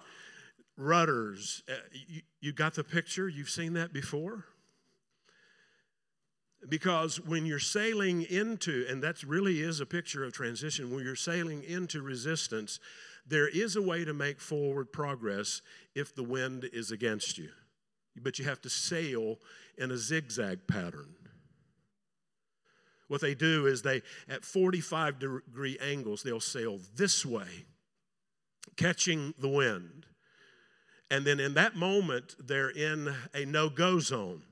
rudders. 0.80 1.62
Uh, 1.70 1.74
you, 2.08 2.22
you 2.40 2.54
got 2.54 2.74
the 2.74 2.84
picture? 2.84 3.28
You've 3.28 3.50
seen 3.50 3.74
that 3.74 3.94
before? 3.94 4.46
Because 6.68 7.22
when 7.22 7.46
you're 7.46 7.60
sailing 7.60 8.24
into, 8.24 8.86
and 8.90 9.02
that 9.04 9.24
really 9.24 9.62
is 9.62 9.80
a 9.80 9.86
picture 9.86 10.24
of 10.24 10.34
transition, 10.34 10.94
when 10.94 11.04
you're 11.04 11.16
sailing 11.16 11.64
into 11.64 12.02
resistance, 12.02 12.80
there 13.26 13.48
is 13.48 13.76
a 13.76 13.82
way 13.82 14.04
to 14.04 14.14
make 14.14 14.42
forward 14.42 14.92
progress 14.92 15.62
if 15.96 16.16
the 16.16 16.24
wind 16.24 16.68
is 16.74 16.92
against 16.92 17.38
you. 17.38 17.50
But 18.22 18.40
you 18.40 18.46
have 18.46 18.62
to 18.62 18.70
sail 18.70 19.38
in 19.78 19.92
a 19.92 19.98
zigzag 19.98 20.68
pattern. 20.68 21.16
What 23.08 23.22
they 23.22 23.36
do 23.36 23.66
is 23.66 23.82
they, 23.82 24.02
at 24.28 24.46
45 24.46 25.20
degree 25.20 25.78
angles, 25.82 26.24
they'll 26.24 26.40
sail 26.40 26.80
this 26.96 27.26
way, 27.26 27.66
catching 28.76 29.34
the 29.40 29.48
wind. 29.48 30.06
And 31.12 31.26
then 31.26 31.40
in 31.40 31.56
that 31.56 31.76
moment, 31.76 32.36
they're 32.40 32.70
in 32.70 33.14
a 33.34 33.46
no 33.46 33.70
go 33.70 34.00
zone. 34.00 34.44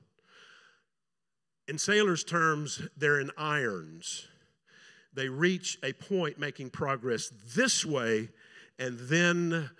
In 1.68 1.78
sailors' 1.78 2.24
terms, 2.24 2.82
they're 2.96 3.20
in 3.20 3.30
irons. 3.36 4.26
They 5.12 5.28
reach 5.28 5.78
a 5.82 5.92
point 5.92 6.38
making 6.38 6.70
progress 6.70 7.30
this 7.54 7.84
way, 7.84 8.30
and 8.78 8.98
then 8.98 9.70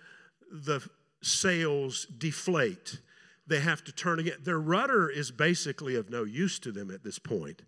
the 0.50 0.86
sails 1.22 2.06
deflate. 2.06 3.00
They 3.48 3.60
have 3.60 3.82
to 3.84 3.92
turn 3.92 4.18
again. 4.18 4.36
Their 4.44 4.60
rudder 4.60 5.08
is 5.08 5.30
basically 5.30 5.96
of 5.96 6.10
no 6.10 6.24
use 6.24 6.58
to 6.60 6.70
them 6.70 6.90
at 6.90 7.02
this 7.02 7.18
point. 7.18 7.62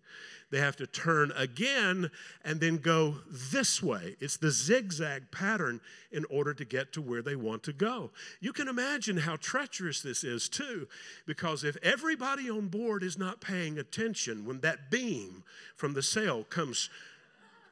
They 0.51 0.59
have 0.59 0.75
to 0.77 0.85
turn 0.85 1.31
again 1.35 2.11
and 2.43 2.59
then 2.59 2.77
go 2.77 3.15
this 3.27 3.81
way. 3.81 4.15
It's 4.19 4.37
the 4.37 4.51
zigzag 4.51 5.31
pattern 5.31 5.79
in 6.11 6.25
order 6.29 6.53
to 6.53 6.65
get 6.65 6.93
to 6.93 7.01
where 7.01 7.21
they 7.21 7.35
want 7.35 7.63
to 7.63 7.73
go. 7.73 8.11
You 8.41 8.53
can 8.53 8.67
imagine 8.67 9.17
how 9.17 9.37
treacherous 9.37 10.01
this 10.01 10.23
is, 10.23 10.49
too, 10.49 10.87
because 11.25 11.63
if 11.63 11.77
everybody 11.81 12.49
on 12.49 12.67
board 12.67 13.01
is 13.01 13.17
not 13.17 13.41
paying 13.41 13.79
attention 13.79 14.45
when 14.45 14.59
that 14.59 14.91
beam 14.91 15.43
from 15.75 15.93
the 15.93 16.03
sail 16.03 16.43
comes 16.43 16.89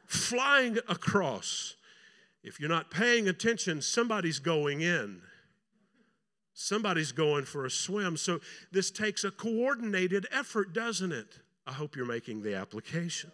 flying 0.07 0.79
across, 0.87 1.75
if 2.43 2.59
you're 2.59 2.69
not 2.69 2.89
paying 2.89 3.27
attention, 3.27 3.81
somebody's 3.81 4.39
going 4.39 4.81
in. 4.81 5.21
Somebody's 6.53 7.11
going 7.11 7.45
for 7.45 7.65
a 7.65 7.71
swim. 7.71 8.17
So 8.17 8.39
this 8.71 8.91
takes 8.91 9.23
a 9.23 9.31
coordinated 9.31 10.27
effort, 10.31 10.73
doesn't 10.73 11.11
it? 11.11 11.39
I 11.65 11.71
hope 11.73 11.95
you're 11.95 12.05
making 12.05 12.41
the 12.41 12.55
application. 12.55 13.31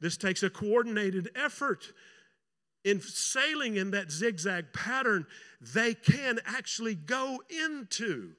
This 0.00 0.16
takes 0.16 0.42
a 0.42 0.50
coordinated 0.50 1.30
effort. 1.34 1.92
In 2.84 3.00
sailing 3.00 3.76
in 3.76 3.92
that 3.92 4.10
zigzag 4.10 4.72
pattern, 4.72 5.26
they 5.60 5.94
can 5.94 6.40
actually 6.44 6.94
go 6.94 7.40
into 7.48 8.32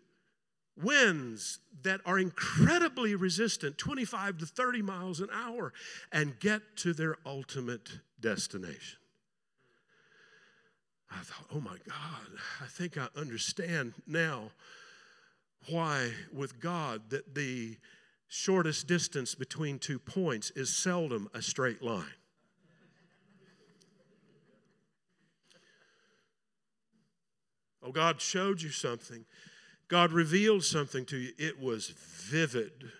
winds 0.82 1.60
that 1.84 2.02
are 2.06 2.20
incredibly 2.20 3.16
resistant, 3.16 3.78
25 3.78 4.40
to 4.40 4.46
30 4.46 4.82
miles 4.82 5.20
an 5.20 5.30
hour, 5.34 5.72
and 6.12 6.40
get 6.40 6.62
to 6.78 6.94
their 6.94 7.16
ultimate 7.26 8.00
destination. 8.20 9.00
I 11.16 11.24
thought, 11.24 11.46
oh 11.54 11.60
my 11.60 11.78
God, 11.88 12.40
I 12.62 12.66
think 12.66 12.98
I 12.98 13.08
understand 13.16 13.94
now 14.08 14.52
why, 15.70 16.12
with 16.34 16.60
God, 16.60 17.10
that 17.10 17.36
the 17.36 17.78
shortest 18.28 18.88
distance 18.88 19.36
between 19.36 19.80
two 19.80 20.00
points 20.00 20.52
is 20.52 20.76
seldom 20.76 21.30
a 21.34 21.42
straight 21.42 21.82
line. 21.82 22.06
Oh, 27.84 27.92
God 27.92 28.22
showed 28.22 28.62
you 28.62 28.70
something. 28.70 29.26
God 29.90 30.12
revealed 30.12 30.64
something 30.64 31.06
to 31.06 31.18
you. 31.18 31.32
It 31.38 31.60
was 31.60 31.90
vivid. 31.90 32.92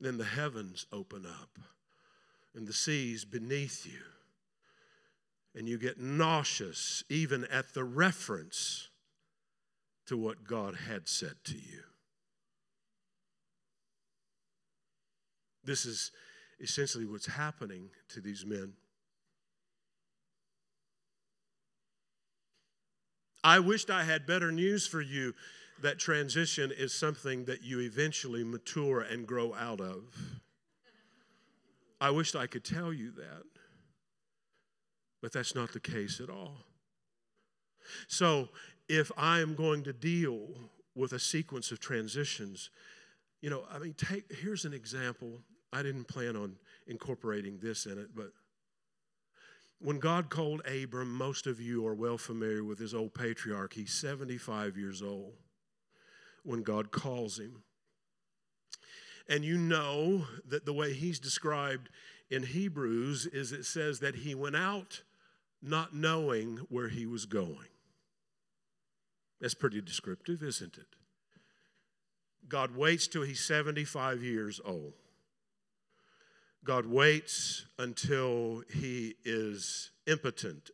Then 0.00 0.18
the 0.18 0.24
heavens 0.24 0.86
open 0.92 1.24
up 1.24 1.58
and 2.54 2.66
the 2.66 2.72
seas 2.72 3.24
beneath 3.24 3.86
you. 3.86 4.00
And 5.54 5.68
you 5.68 5.78
get 5.78 5.98
nauseous 5.98 7.02
even 7.08 7.44
at 7.46 7.74
the 7.74 7.84
reference 7.84 8.88
to 10.06 10.16
what 10.16 10.44
God 10.44 10.76
had 10.88 11.08
said 11.08 11.34
to 11.44 11.54
you. 11.54 11.82
This 15.64 15.84
is 15.84 16.10
essentially 16.60 17.04
what's 17.04 17.26
happening 17.26 17.90
to 18.08 18.20
these 18.20 18.44
men. 18.46 18.72
I 23.42 23.58
wished 23.58 23.90
I 23.90 24.04
had 24.04 24.26
better 24.26 24.52
news 24.52 24.86
for 24.86 25.00
you 25.00 25.34
that 25.80 25.98
transition 25.98 26.72
is 26.76 26.92
something 26.92 27.46
that 27.46 27.62
you 27.62 27.80
eventually 27.80 28.44
mature 28.44 29.00
and 29.00 29.26
grow 29.26 29.54
out 29.54 29.80
of. 29.80 30.02
I 32.00 32.10
wished 32.10 32.36
I 32.36 32.46
could 32.46 32.64
tell 32.64 32.92
you 32.92 33.12
that, 33.12 33.44
but 35.22 35.32
that's 35.32 35.54
not 35.54 35.72
the 35.72 35.80
case 35.80 36.20
at 36.20 36.30
all. 36.30 36.64
So, 38.08 38.48
if 38.88 39.10
I 39.16 39.40
am 39.40 39.54
going 39.54 39.84
to 39.84 39.92
deal 39.92 40.48
with 40.94 41.12
a 41.12 41.18
sequence 41.18 41.70
of 41.70 41.80
transitions, 41.80 42.70
you 43.40 43.50
know, 43.50 43.64
I 43.72 43.78
mean, 43.78 43.94
take 43.94 44.24
here's 44.32 44.64
an 44.64 44.74
example. 44.74 45.40
I 45.72 45.82
didn't 45.82 46.08
plan 46.08 46.36
on 46.36 46.56
incorporating 46.86 47.58
this 47.62 47.86
in 47.86 47.98
it, 47.98 48.08
but 48.14 48.32
when 49.78 49.98
God 49.98 50.28
called 50.28 50.60
Abram, 50.66 51.10
most 51.12 51.46
of 51.46 51.58
you 51.58 51.86
are 51.86 51.94
well 51.94 52.18
familiar 52.18 52.62
with 52.62 52.78
his 52.78 52.92
old 52.92 53.14
patriarch. 53.14 53.72
He's 53.72 53.92
75 53.92 54.76
years 54.76 55.00
old 55.00 55.32
when 56.42 56.62
God 56.62 56.90
calls 56.90 57.38
him. 57.38 57.62
And 59.28 59.44
you 59.44 59.56
know 59.56 60.26
that 60.46 60.66
the 60.66 60.72
way 60.72 60.92
he's 60.92 61.18
described 61.18 61.88
in 62.30 62.42
Hebrews 62.42 63.26
is 63.26 63.52
it 63.52 63.64
says 63.64 64.00
that 64.00 64.16
he 64.16 64.34
went 64.34 64.56
out 64.56 65.02
not 65.62 65.94
knowing 65.94 66.58
where 66.68 66.88
he 66.88 67.06
was 67.06 67.26
going. 67.26 67.68
That's 69.40 69.54
pretty 69.54 69.80
descriptive, 69.80 70.42
isn't 70.42 70.76
it? 70.76 70.86
God 72.48 72.76
waits 72.76 73.06
till 73.06 73.22
he's 73.22 73.40
75 73.40 74.22
years 74.22 74.60
old. 74.64 74.94
God 76.64 76.86
waits 76.86 77.64
until 77.78 78.62
he 78.72 79.14
is 79.24 79.90
impotent 80.06 80.70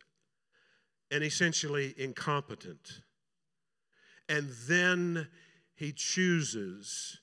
and 1.11 1.23
essentially 1.23 1.93
incompetent. 1.97 3.01
And 4.27 4.49
then 4.67 5.27
he 5.75 5.93
chooses 5.93 7.19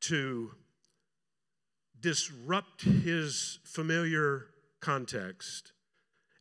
to 0.00 0.52
disrupt 2.00 2.82
his 2.82 3.58
familiar 3.64 4.46
context 4.80 5.72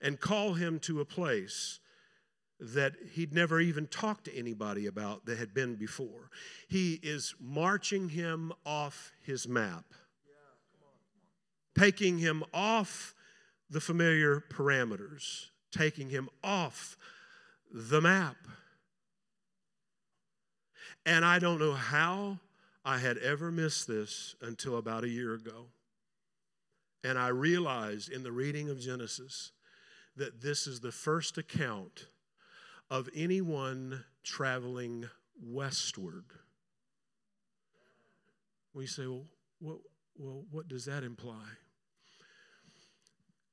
and 0.01 0.19
call 0.19 0.53
him 0.53 0.79
to 0.79 1.01
a 1.01 1.05
place 1.05 1.79
that 2.59 2.93
he'd 3.13 3.33
never 3.33 3.59
even 3.59 3.85
talked 3.87 4.25
to 4.25 4.35
anybody 4.35 4.87
about 4.87 5.25
that 5.25 5.37
had 5.37 5.53
been 5.53 5.75
before. 5.75 6.29
He 6.67 6.99
is 7.03 7.35
marching 7.39 8.09
him 8.09 8.51
off 8.65 9.11
his 9.23 9.47
map 9.47 9.85
taking 11.77 12.17
him 12.17 12.43
off 12.53 13.13
the 13.69 13.79
familiar 13.79 14.43
parameters, 14.49 15.47
taking 15.71 16.09
him 16.09 16.29
off 16.43 16.97
the 17.71 18.01
map. 18.01 18.37
And 21.05 21.23
I 21.23 21.39
don't 21.39 21.59
know 21.59 21.73
how 21.73 22.39
I 22.83 22.97
had 22.97 23.17
ever 23.17 23.51
missed 23.51 23.87
this 23.87 24.35
until 24.41 24.77
about 24.77 25.03
a 25.03 25.09
year 25.09 25.33
ago. 25.33 25.67
And 27.03 27.17
I 27.17 27.27
realized 27.27 28.11
in 28.11 28.23
the 28.23 28.31
reading 28.31 28.69
of 28.69 28.79
Genesis 28.79 29.51
that 30.17 30.41
this 30.41 30.67
is 30.67 30.79
the 30.79 30.91
first 30.91 31.37
account 31.37 32.07
of 32.89 33.09
anyone 33.15 34.03
traveling 34.23 35.09
westward. 35.41 36.25
We 38.73 38.87
say, 38.87 39.07
well, 39.07 39.25
what, 39.59 39.77
well, 40.17 40.43
what 40.51 40.67
does 40.67 40.85
that 40.85 41.03
imply? 41.03 41.43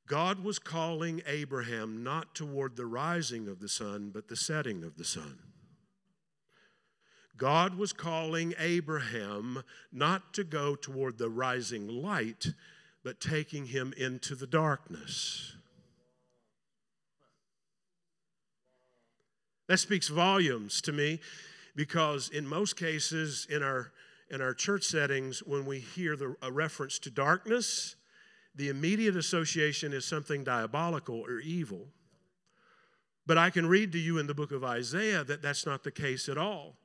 God 0.07 0.44
was 0.44 0.59
calling 0.59 1.22
Abraham 1.27 2.03
not 2.03 2.35
toward 2.35 2.77
the 2.77 2.87
rising 2.87 3.48
of 3.48 3.61
the 3.61 3.68
sun, 3.68 4.11
but 4.12 4.29
the 4.29 4.37
setting 4.37 4.85
of 4.85 4.96
the 4.96 5.05
sun. 5.05 5.38
God 7.37 7.77
was 7.77 7.92
calling 7.92 8.54
Abraham 8.58 9.62
not 9.92 10.35
to 10.35 10.44
go 10.44 10.77
toward 10.77 11.19
the 11.19 11.31
rising 11.31 11.88
light, 11.88 12.48
but 13.02 13.21
taking 13.21 13.67
him 13.67 13.92
into 13.96 14.35
the 14.35 14.46
darkness. 14.46 15.56
That 19.67 19.79
speaks 19.79 20.08
volumes 20.08 20.81
to 20.83 20.92
me 20.92 21.21
because, 21.75 22.29
in 22.29 22.46
most 22.46 22.77
cases, 22.77 23.46
in 23.50 23.62
our, 23.62 23.92
in 24.31 24.40
our 24.40 24.54
church 24.54 24.85
settings, 24.85 25.40
when 25.40 25.65
we 25.65 25.79
hear 25.79 26.17
the, 26.17 26.37
a 26.42 26.52
reference 26.52 26.98
to 27.00 27.10
darkness, 27.10 27.96
the 28.54 28.69
immediate 28.69 29.17
association 29.17 29.92
is 29.92 30.04
something 30.04 30.44
diabolical 30.44 31.21
or 31.21 31.40
evil. 31.40 31.87
But 33.27 33.38
I 33.38 33.50
can 33.50 33.67
read 33.67 33.92
to 33.92 33.98
you 33.98 34.19
in 34.19 34.27
the 34.27 34.35
book 34.35 34.52
of 34.52 34.62
Isaiah 34.62 35.25
that 35.25 35.42
that's 35.42 35.67
not 35.67 35.83
the 35.83 35.90
case 35.90 36.29
at 36.29 36.38
all 36.38 36.77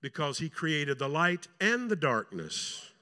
because 0.00 0.38
he 0.38 0.48
created 0.48 0.98
the 0.98 1.08
light 1.08 1.48
and 1.60 1.90
the 1.90 1.96
darkness. 1.96 2.92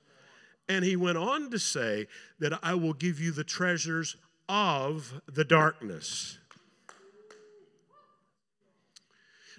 And 0.68 0.84
he 0.84 0.96
went 0.96 1.18
on 1.18 1.50
to 1.50 1.58
say 1.58 2.06
that 2.40 2.58
I 2.62 2.74
will 2.74 2.94
give 2.94 3.20
you 3.20 3.30
the 3.30 3.44
treasures 3.44 4.16
of 4.48 5.20
the 5.26 5.44
darkness. 5.44 6.38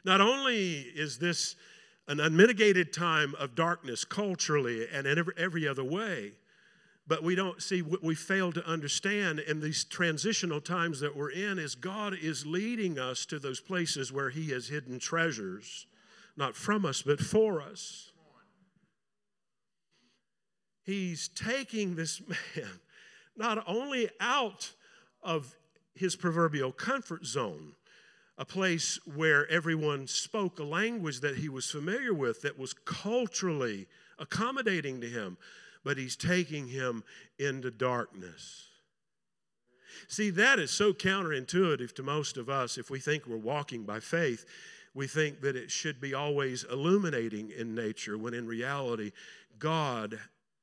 Not 0.03 0.21
only 0.21 0.79
is 0.79 1.17
this 1.17 1.55
an 2.07 2.19
unmitigated 2.19 2.91
time 2.91 3.35
of 3.35 3.55
darkness 3.55 4.03
culturally 4.03 4.87
and 4.91 5.05
in 5.05 5.23
every, 5.37 5.67
other 5.67 5.83
way, 5.83 6.33
But 7.07 7.23
we 7.23 7.33
don't 7.33 7.61
see 7.61 7.81
what 7.81 8.03
we 8.03 8.13
fail 8.13 8.51
to 8.51 8.65
understand 8.67 9.39
in 9.39 9.61
these 9.61 9.83
transitional 9.83 10.61
times 10.61 10.99
that 10.99 11.15
we're 11.15 11.31
in 11.31 11.57
is 11.57 11.73
God 11.73 12.13
is 12.13 12.45
leading 12.45 12.99
us 12.99 13.25
to 13.27 13.39
those 13.39 13.59
places 13.59 14.11
where 14.11 14.29
He 14.29 14.51
has 14.51 14.67
hidden 14.67 14.99
treasures, 14.99 15.87
not 16.37 16.55
from 16.55 16.85
us, 16.85 17.01
but 17.01 17.19
for 17.19 17.61
us. 17.61 18.11
He's 20.83 21.29
taking 21.29 21.95
this 21.95 22.21
man 22.55 22.69
not 23.39 23.63
only 23.65 24.09
out 24.19 24.73
of 25.23 25.55
his 25.95 26.15
proverbial 26.15 26.71
comfort 26.71 27.25
zone, 27.25 27.73
a 28.39 28.45
place 28.45 28.97
where 29.15 29.45
everyone 29.51 30.07
spoke 30.07 30.59
a 30.59 30.63
language 30.63 31.19
that 31.19 31.35
he 31.35 31.49
was 31.49 31.69
familiar 31.69 32.13
with 32.13 32.41
that 32.41 32.57
was 32.57 32.73
culturally 32.73 33.85
accommodating 34.17 35.01
to 35.01 35.07
him, 35.07 35.37
but 35.83 35.97
he's 35.97 36.15
taking 36.15 36.69
him 36.69 37.03
into 37.37 37.69
darkness. 37.69 38.67
See, 40.07 40.29
that 40.29 40.57
is 40.57 40.71
so 40.71 40.93
counterintuitive 40.93 41.93
to 41.95 42.03
most 42.03 42.37
of 42.37 42.49
us 42.49 42.77
if 42.77 42.89
we 42.89 42.99
think 42.99 43.27
we're 43.27 43.35
walking 43.35 43.83
by 43.83 43.99
faith. 43.99 44.45
We 44.93 45.05
think 45.05 45.41
that 45.41 45.57
it 45.57 45.69
should 45.69 45.99
be 45.99 46.13
always 46.13 46.63
illuminating 46.63 47.51
in 47.51 47.75
nature, 47.75 48.17
when 48.17 48.33
in 48.33 48.47
reality, 48.47 49.11
God 49.59 50.17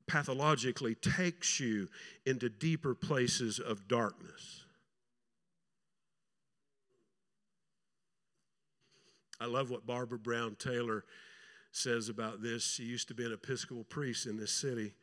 pathologically 0.07 0.95
takes 0.95 1.59
you 1.59 1.89
into 2.25 2.49
deeper 2.49 2.95
places 2.95 3.59
of 3.59 3.87
darkness. 3.87 4.56
I 9.39 9.45
love 9.45 9.69
what 9.69 9.85
Barbara 9.85 10.17
Brown 10.17 10.55
Taylor 10.57 11.03
says 11.71 12.09
about 12.09 12.41
this. 12.41 12.63
She 12.63 12.83
used 12.83 13.07
to 13.09 13.13
be 13.13 13.25
an 13.25 13.33
Episcopal 13.33 13.83
priest 13.83 14.25
in 14.25 14.37
this 14.37 14.51
city. 14.51 14.93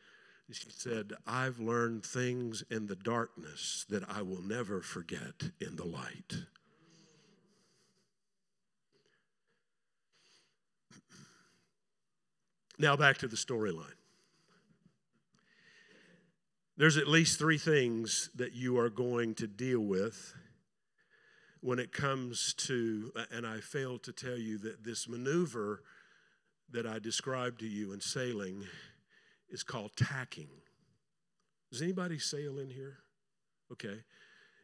She 0.51 0.67
said, 0.69 1.13
I've 1.27 1.59
learned 1.59 2.05
things 2.05 2.63
in 2.71 2.87
the 2.87 2.97
darkness 2.97 3.87
that 3.89 4.03
I 4.09 4.23
will 4.23 4.43
never 4.43 4.83
forget 4.83 5.51
in 5.61 5.77
the 5.77 5.87
light. 5.87 6.35
Now, 12.79 12.97
back 12.97 13.19
to 13.19 13.29
the 13.29 13.37
storyline. 13.37 13.95
There's 16.77 16.97
at 16.97 17.07
least 17.07 17.39
three 17.39 17.57
things 17.57 18.31
that 18.35 18.53
you 18.53 18.79
are 18.79 18.91
going 18.91 19.37
to 19.37 19.47
deal 19.47 19.81
with 19.81 20.35
when 21.65 21.79
it 21.79 21.93
comes 21.93 22.53
to, 22.53 23.11
and 23.33 23.47
I 23.47 23.61
failed 23.61 24.03
to 24.03 24.13
tell 24.13 24.37
you 24.37 24.59
that 24.59 24.85
this 24.85 25.09
maneuver 25.09 25.83
that 26.71 26.87
I 26.87 26.99
described 26.99 27.61
to 27.61 27.67
you 27.67 27.95
in 27.95 28.03
sailing 28.03 28.65
is 29.49 29.63
called 29.63 29.93
tacking. 29.97 30.51
Does 31.73 31.81
anybody 31.81 32.19
sail 32.19 32.59
in 32.59 32.69
here? 32.69 32.99
Okay. 33.73 34.03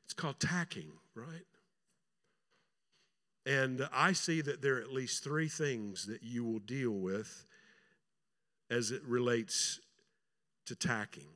It's 0.05 0.12
called 0.12 0.40
tacking, 0.40 0.90
right? 1.14 1.46
And 3.46 3.88
I 3.94 4.12
see 4.12 4.42
that 4.42 4.61
there 4.61 4.76
are 4.76 4.82
at 4.82 4.92
least 4.92 5.24
three 5.24 5.48
things 5.48 6.05
that 6.05 6.22
you 6.22 6.44
will 6.44 6.59
deal 6.59 6.92
with 6.92 7.46
as 8.68 8.90
it 8.90 9.03
relates 9.05 9.80
to 10.66 10.74
tacking 10.74 11.28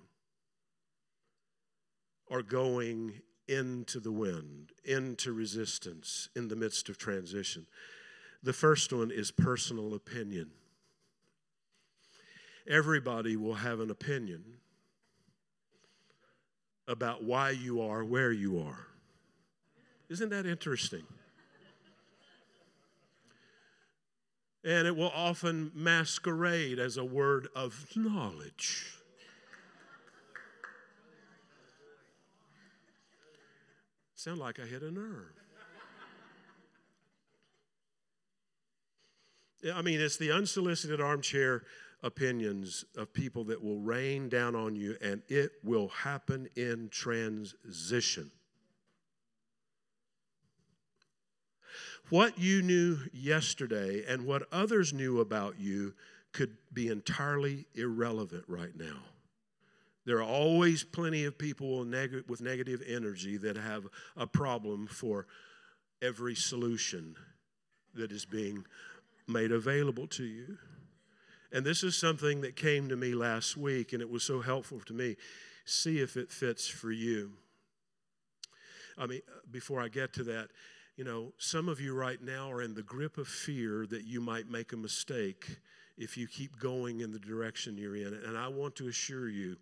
or 2.27 2.43
going 2.43 3.23
into 3.49 4.01
the 4.01 4.13
wind, 4.13 4.73
into 4.85 5.33
resistance 5.33 6.29
in 6.35 6.49
the 6.49 6.57
midst 6.57 6.89
of 6.89 6.99
transition. 6.99 7.67
The 8.43 8.53
first 8.53 8.93
one 8.93 9.11
is 9.11 9.31
personal 9.31 9.95
opinion. 9.95 10.51
Everybody 12.69 13.37
will 13.37 13.55
have 13.55 13.81
an 13.81 13.91
opinion 13.91 14.43
about 16.87 17.23
why 17.25 17.51
you 17.51 17.83
are 17.83 18.05
where 18.05 18.33
you 18.33 18.59
are. 18.61 18.87
Isn't 20.09 20.31
that 20.31 20.47
interesting? 20.47 21.05
And 24.65 24.87
it 24.87 24.97
will 24.97 25.13
often 25.15 25.71
masquerade 25.75 26.79
as 26.79 26.97
a 26.97 27.05
word 27.05 27.49
of 27.55 27.87
knowledge. 27.95 28.97
Sound 34.25 34.39
like 34.39 34.59
I 34.59 34.65
hit 34.65 34.81
a 34.81 34.91
nerve. 34.91 35.35
I 39.75 39.83
mean, 39.83 40.01
it's 40.01 40.17
the 40.17 40.33
unsolicited 40.33 40.99
armchair 40.99 41.65
opinions 42.03 42.87
of 42.97 43.13
people 43.13 43.45
that 43.45 43.63
will 43.63 43.81
rain 43.81 44.31
down 44.31 44.55
on 44.55 44.77
you, 44.77 44.97
and 45.03 45.21
it 45.29 45.53
will 45.63 45.89
happen 45.89 46.49
in 46.57 46.89
transition. 46.89 48.31
What 52.09 52.39
you 52.39 52.63
knew 52.63 53.01
yesterday 53.13 54.05
and 54.09 54.25
what 54.25 54.45
others 54.51 54.95
knew 54.95 55.21
about 55.21 55.61
you 55.61 55.93
could 56.33 56.57
be 56.73 56.89
entirely 56.89 57.67
irrelevant 57.75 58.45
right 58.49 58.75
now. 58.75 59.03
There 60.07 60.19
are 60.19 60.23
always 60.23 60.85
plenty 60.85 61.25
of 61.25 61.39
people 61.39 61.79
with 61.79 62.41
negative 62.41 62.83
energy 62.87 63.37
that 63.39 63.57
have 63.57 63.87
a 64.17 64.27
problem 64.27 64.87
for 64.87 65.27
every 66.03 66.35
solution 66.35 67.17
that 67.95 68.13
is 68.13 68.25
being 68.25 68.67
made 69.27 69.53
available 69.53 70.07
to 70.09 70.25
you. 70.25 70.59
And 71.53 71.65
this 71.65 71.83
is 71.83 71.97
something 71.97 72.41
that 72.43 72.57
came 72.57 72.89
to 72.89 72.97
me 72.97 73.15
last 73.15 73.57
week, 73.57 73.93
and 73.93 74.03
it 74.03 74.11
was 74.11 74.25
so 74.25 74.41
helpful 74.41 74.81
to 74.81 74.93
me. 74.93 75.17
See 75.65 76.01
if 76.01 76.17
it 76.17 76.31
fits 76.31 76.67
for 76.67 76.91
you. 76.91 77.33
I 78.99 79.07
mean, 79.07 79.23
uh, 79.29 79.39
before 79.51 79.81
I 79.81 79.89
get 79.89 80.13
to 80.15 80.25
that, 80.25 80.49
you 80.97 81.05
know, 81.05 81.33
some 81.39 81.69
of 81.69 81.81
you 81.81 81.95
right 81.95 82.21
now 82.23 82.51
are 82.51 82.63
in 82.63 82.75
the 82.75 82.83
grip 82.83 83.19
of 83.19 83.27
fear 83.27 83.87
that 83.87 84.05
you 84.05 84.21
might 84.21 84.49
make 84.49 84.73
a 84.73 84.77
mistake 84.77 85.59
if 85.97 86.17
you 86.17 86.27
keep 86.27 86.59
going 86.59 87.01
in 87.01 87.13
the 87.13 87.19
direction 87.19 87.79
you're 87.79 87.97
in. 87.97 88.15
And 88.27 88.37
I 88.37 88.49
want 88.49 88.77
to 88.77 88.89
assure 88.89 89.29
you 89.29 89.57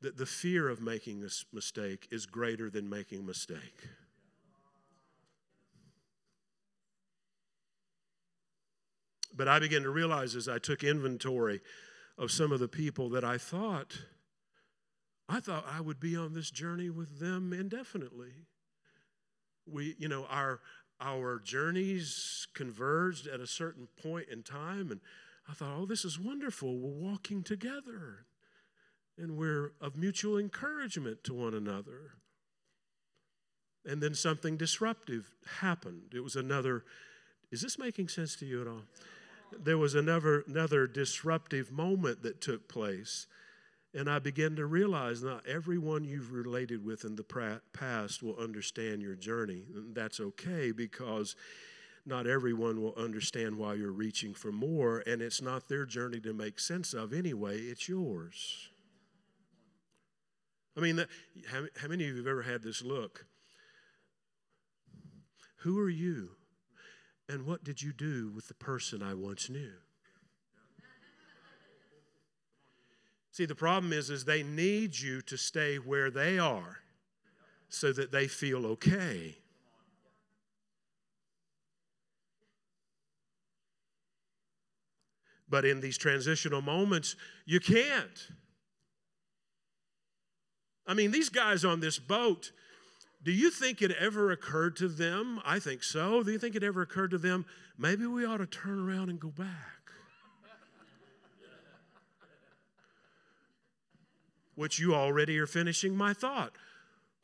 that 0.00 0.16
the 0.16 0.26
fear 0.26 0.68
of 0.68 0.80
making 0.80 1.22
a 1.22 1.54
mistake 1.54 2.06
is 2.10 2.26
greater 2.26 2.68
than 2.70 2.88
making 2.88 3.20
a 3.20 3.22
mistake. 3.22 3.88
But 9.34 9.48
I 9.48 9.58
began 9.58 9.82
to 9.82 9.90
realize 9.90 10.34
as 10.34 10.48
I 10.48 10.58
took 10.58 10.82
inventory 10.82 11.60
of 12.16 12.30
some 12.30 12.52
of 12.52 12.60
the 12.60 12.68
people 12.68 13.10
that 13.10 13.24
I 13.24 13.36
thought, 13.36 13.98
I 15.28 15.40
thought 15.40 15.66
I 15.70 15.80
would 15.80 16.00
be 16.00 16.16
on 16.16 16.32
this 16.32 16.50
journey 16.50 16.88
with 16.88 17.18
them 17.18 17.52
indefinitely. 17.52 18.32
We, 19.66 19.94
you 19.98 20.08
know, 20.08 20.26
our 20.30 20.60
our 20.98 21.38
journeys 21.38 22.46
converged 22.54 23.26
at 23.26 23.40
a 23.40 23.46
certain 23.46 23.88
point 24.02 24.28
in 24.30 24.42
time, 24.42 24.90
and 24.90 25.00
I 25.46 25.52
thought, 25.52 25.76
oh, 25.76 25.84
this 25.84 26.06
is 26.06 26.18
wonderful. 26.18 26.78
We're 26.78 27.10
walking 27.10 27.42
together 27.42 28.24
and 29.18 29.36
we're 29.36 29.72
of 29.80 29.96
mutual 29.96 30.38
encouragement 30.38 31.24
to 31.24 31.34
one 31.34 31.54
another. 31.54 32.12
And 33.84 34.02
then 34.02 34.14
something 34.14 34.56
disruptive 34.56 35.30
happened. 35.60 36.12
It 36.14 36.20
was 36.20 36.36
another, 36.36 36.84
is 37.50 37.62
this 37.62 37.78
making 37.78 38.08
sense 38.08 38.36
to 38.36 38.46
you 38.46 38.60
at 38.60 38.66
all? 38.66 38.82
There 39.56 39.78
was 39.78 39.94
another, 39.94 40.44
another 40.48 40.86
disruptive 40.86 41.70
moment 41.70 42.22
that 42.22 42.40
took 42.40 42.68
place. 42.68 43.26
And 43.94 44.10
I 44.10 44.18
began 44.18 44.56
to 44.56 44.66
realize 44.66 45.22
not 45.22 45.46
everyone 45.46 46.04
you've 46.04 46.32
related 46.32 46.84
with 46.84 47.04
in 47.04 47.16
the 47.16 47.60
past 47.72 48.22
will 48.22 48.36
understand 48.36 49.00
your 49.00 49.14
journey. 49.14 49.62
And 49.74 49.94
that's 49.94 50.20
okay 50.20 50.72
because 50.72 51.36
not 52.04 52.26
everyone 52.26 52.82
will 52.82 52.94
understand 52.96 53.56
why 53.56 53.74
you're 53.74 53.92
reaching 53.92 54.34
for 54.34 54.52
more. 54.52 55.02
And 55.06 55.22
it's 55.22 55.40
not 55.40 55.68
their 55.68 55.86
journey 55.86 56.20
to 56.20 56.34
make 56.34 56.58
sense 56.58 56.92
of 56.92 57.12
anyway, 57.12 57.58
it's 57.58 57.88
yours. 57.88 58.68
I 60.76 60.80
mean, 60.80 61.04
how, 61.50 61.62
how 61.80 61.88
many 61.88 62.04
of 62.04 62.10
you 62.10 62.16
have 62.18 62.26
ever 62.26 62.42
had 62.42 62.62
this 62.62 62.82
look? 62.82 63.24
Who 65.60 65.78
are 65.80 65.88
you? 65.88 66.30
And 67.28 67.46
what 67.46 67.64
did 67.64 67.82
you 67.82 67.92
do 67.92 68.30
with 68.34 68.48
the 68.48 68.54
person 68.54 69.02
I 69.02 69.14
once 69.14 69.48
knew? 69.48 69.72
See, 73.32 73.46
the 73.46 73.54
problem 73.54 73.92
is, 73.92 74.08
is 74.10 74.24
they 74.24 74.42
need 74.42 74.98
you 74.98 75.20
to 75.22 75.36
stay 75.36 75.76
where 75.76 76.10
they 76.10 76.38
are 76.38 76.78
so 77.68 77.92
that 77.92 78.12
they 78.12 78.28
feel 78.28 78.64
okay. 78.66 79.36
But 85.48 85.64
in 85.64 85.80
these 85.80 85.98
transitional 85.98 86.62
moments, 86.62 87.16
you 87.44 87.60
can't. 87.60 88.30
I 90.86 90.94
mean, 90.94 91.10
these 91.10 91.28
guys 91.28 91.64
on 91.64 91.80
this 91.80 91.98
boat, 91.98 92.52
do 93.22 93.32
you 93.32 93.50
think 93.50 93.82
it 93.82 93.90
ever 93.92 94.30
occurred 94.30 94.76
to 94.76 94.88
them? 94.88 95.40
I 95.44 95.58
think 95.58 95.82
so. 95.82 96.22
Do 96.22 96.30
you 96.30 96.38
think 96.38 96.54
it 96.54 96.62
ever 96.62 96.82
occurred 96.82 97.10
to 97.10 97.18
them? 97.18 97.44
Maybe 97.76 98.06
we 98.06 98.24
ought 98.24 98.38
to 98.38 98.46
turn 98.46 98.78
around 98.78 99.10
and 99.10 99.18
go 99.18 99.28
back. 99.28 99.76
which 104.56 104.78
you 104.78 104.94
already 104.94 105.38
are 105.38 105.46
finishing 105.46 105.94
my 105.94 106.12
thought. 106.12 106.52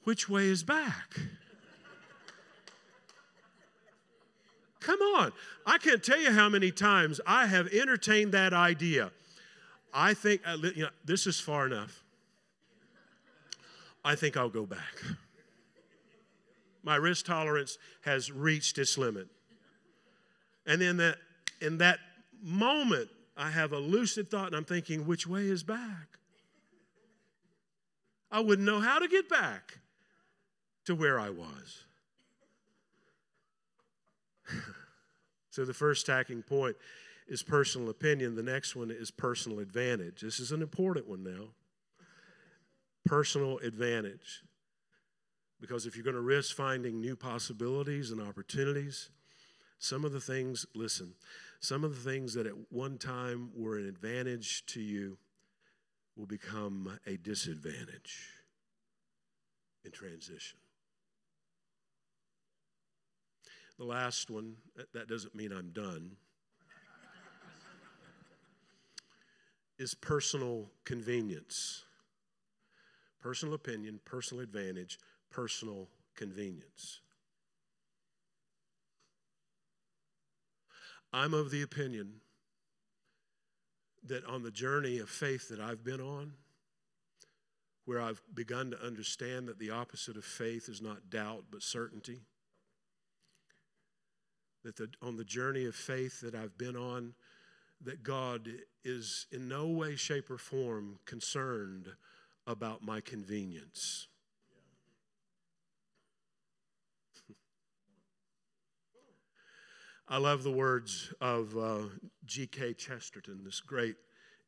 Which 0.04 0.28
way 0.28 0.46
is 0.46 0.62
back? 0.62 1.16
Come 4.80 5.00
on. 5.00 5.32
I 5.66 5.78
can't 5.78 6.02
tell 6.02 6.20
you 6.20 6.32
how 6.32 6.48
many 6.48 6.70
times 6.70 7.20
I 7.26 7.46
have 7.46 7.72
entertained 7.72 8.32
that 8.32 8.52
idea. 8.52 9.10
I 9.94 10.14
think, 10.14 10.42
uh, 10.46 10.56
you 10.74 10.84
know, 10.84 10.90
this 11.04 11.26
is 11.26 11.40
far 11.40 11.66
enough. 11.66 12.01
I 14.04 14.14
think 14.14 14.36
I'll 14.36 14.48
go 14.48 14.66
back. 14.66 15.02
My 16.82 16.96
risk 16.96 17.26
tolerance 17.26 17.78
has 18.02 18.32
reached 18.32 18.78
its 18.78 18.98
limit. 18.98 19.28
And 20.66 20.80
then 20.80 20.96
that, 20.96 21.18
in 21.60 21.78
that 21.78 21.98
moment, 22.42 23.08
I 23.36 23.50
have 23.50 23.72
a 23.72 23.78
lucid 23.78 24.30
thought 24.30 24.48
and 24.48 24.56
I'm 24.56 24.64
thinking, 24.64 25.06
which 25.06 25.26
way 25.26 25.42
is 25.42 25.62
back? 25.62 26.18
I 28.30 28.40
wouldn't 28.40 28.66
know 28.66 28.80
how 28.80 28.98
to 28.98 29.08
get 29.08 29.28
back 29.28 29.78
to 30.86 30.94
where 30.94 31.20
I 31.20 31.30
was. 31.30 31.84
so 35.50 35.64
the 35.64 35.74
first 35.74 36.06
tacking 36.06 36.42
point 36.42 36.76
is 37.28 37.42
personal 37.42 37.90
opinion, 37.90 38.34
the 38.34 38.42
next 38.42 38.74
one 38.74 38.90
is 38.90 39.10
personal 39.10 39.60
advantage. 39.60 40.20
This 40.22 40.40
is 40.40 40.50
an 40.50 40.62
important 40.62 41.08
one 41.08 41.22
now. 41.22 41.48
Personal 43.04 43.58
advantage. 43.58 44.42
Because 45.60 45.86
if 45.86 45.96
you're 45.96 46.04
going 46.04 46.16
to 46.16 46.20
risk 46.20 46.56
finding 46.56 47.00
new 47.00 47.14
possibilities 47.14 48.10
and 48.10 48.20
opportunities, 48.20 49.10
some 49.78 50.04
of 50.04 50.12
the 50.12 50.20
things, 50.20 50.66
listen, 50.74 51.14
some 51.60 51.84
of 51.84 51.94
the 51.94 52.10
things 52.10 52.34
that 52.34 52.46
at 52.46 52.54
one 52.70 52.98
time 52.98 53.50
were 53.54 53.78
an 53.78 53.86
advantage 53.86 54.66
to 54.66 54.80
you 54.80 55.18
will 56.16 56.26
become 56.26 56.98
a 57.06 57.16
disadvantage 57.16 58.28
in 59.84 59.90
transition. 59.90 60.58
The 63.78 63.84
last 63.84 64.30
one, 64.30 64.56
that 64.92 65.08
doesn't 65.08 65.34
mean 65.34 65.52
I'm 65.52 65.70
done, 65.70 66.12
is 69.78 69.94
personal 69.94 70.70
convenience. 70.84 71.84
Personal 73.22 73.54
opinion, 73.54 74.00
personal 74.04 74.42
advantage, 74.42 74.98
personal 75.30 75.88
convenience. 76.16 77.00
I'm 81.12 81.32
of 81.32 81.50
the 81.50 81.62
opinion 81.62 82.14
that 84.04 84.24
on 84.26 84.42
the 84.42 84.50
journey 84.50 84.98
of 84.98 85.08
faith 85.08 85.48
that 85.50 85.60
I've 85.60 85.84
been 85.84 86.00
on, 86.00 86.32
where 87.84 88.00
I've 88.00 88.22
begun 88.34 88.70
to 88.72 88.84
understand 88.84 89.46
that 89.48 89.58
the 89.58 89.70
opposite 89.70 90.16
of 90.16 90.24
faith 90.24 90.68
is 90.68 90.82
not 90.82 91.10
doubt 91.10 91.44
but 91.50 91.62
certainty, 91.62 92.22
that 94.64 94.76
the, 94.76 94.88
on 95.00 95.16
the 95.16 95.24
journey 95.24 95.66
of 95.66 95.74
faith 95.76 96.20
that 96.22 96.34
I've 96.34 96.58
been 96.58 96.76
on, 96.76 97.14
that 97.84 98.02
God 98.02 98.48
is 98.84 99.26
in 99.30 99.48
no 99.48 99.68
way, 99.68 99.94
shape, 99.94 100.30
or 100.30 100.38
form 100.38 100.98
concerned 101.04 101.88
about 102.46 102.82
my 102.82 103.00
convenience. 103.00 104.08
I 110.08 110.18
love 110.18 110.42
the 110.42 110.50
words 110.50 111.12
of 111.20 111.56
uh, 111.56 111.84
G.K. 112.26 112.74
Chesterton, 112.74 113.44
this 113.44 113.60
great 113.60 113.96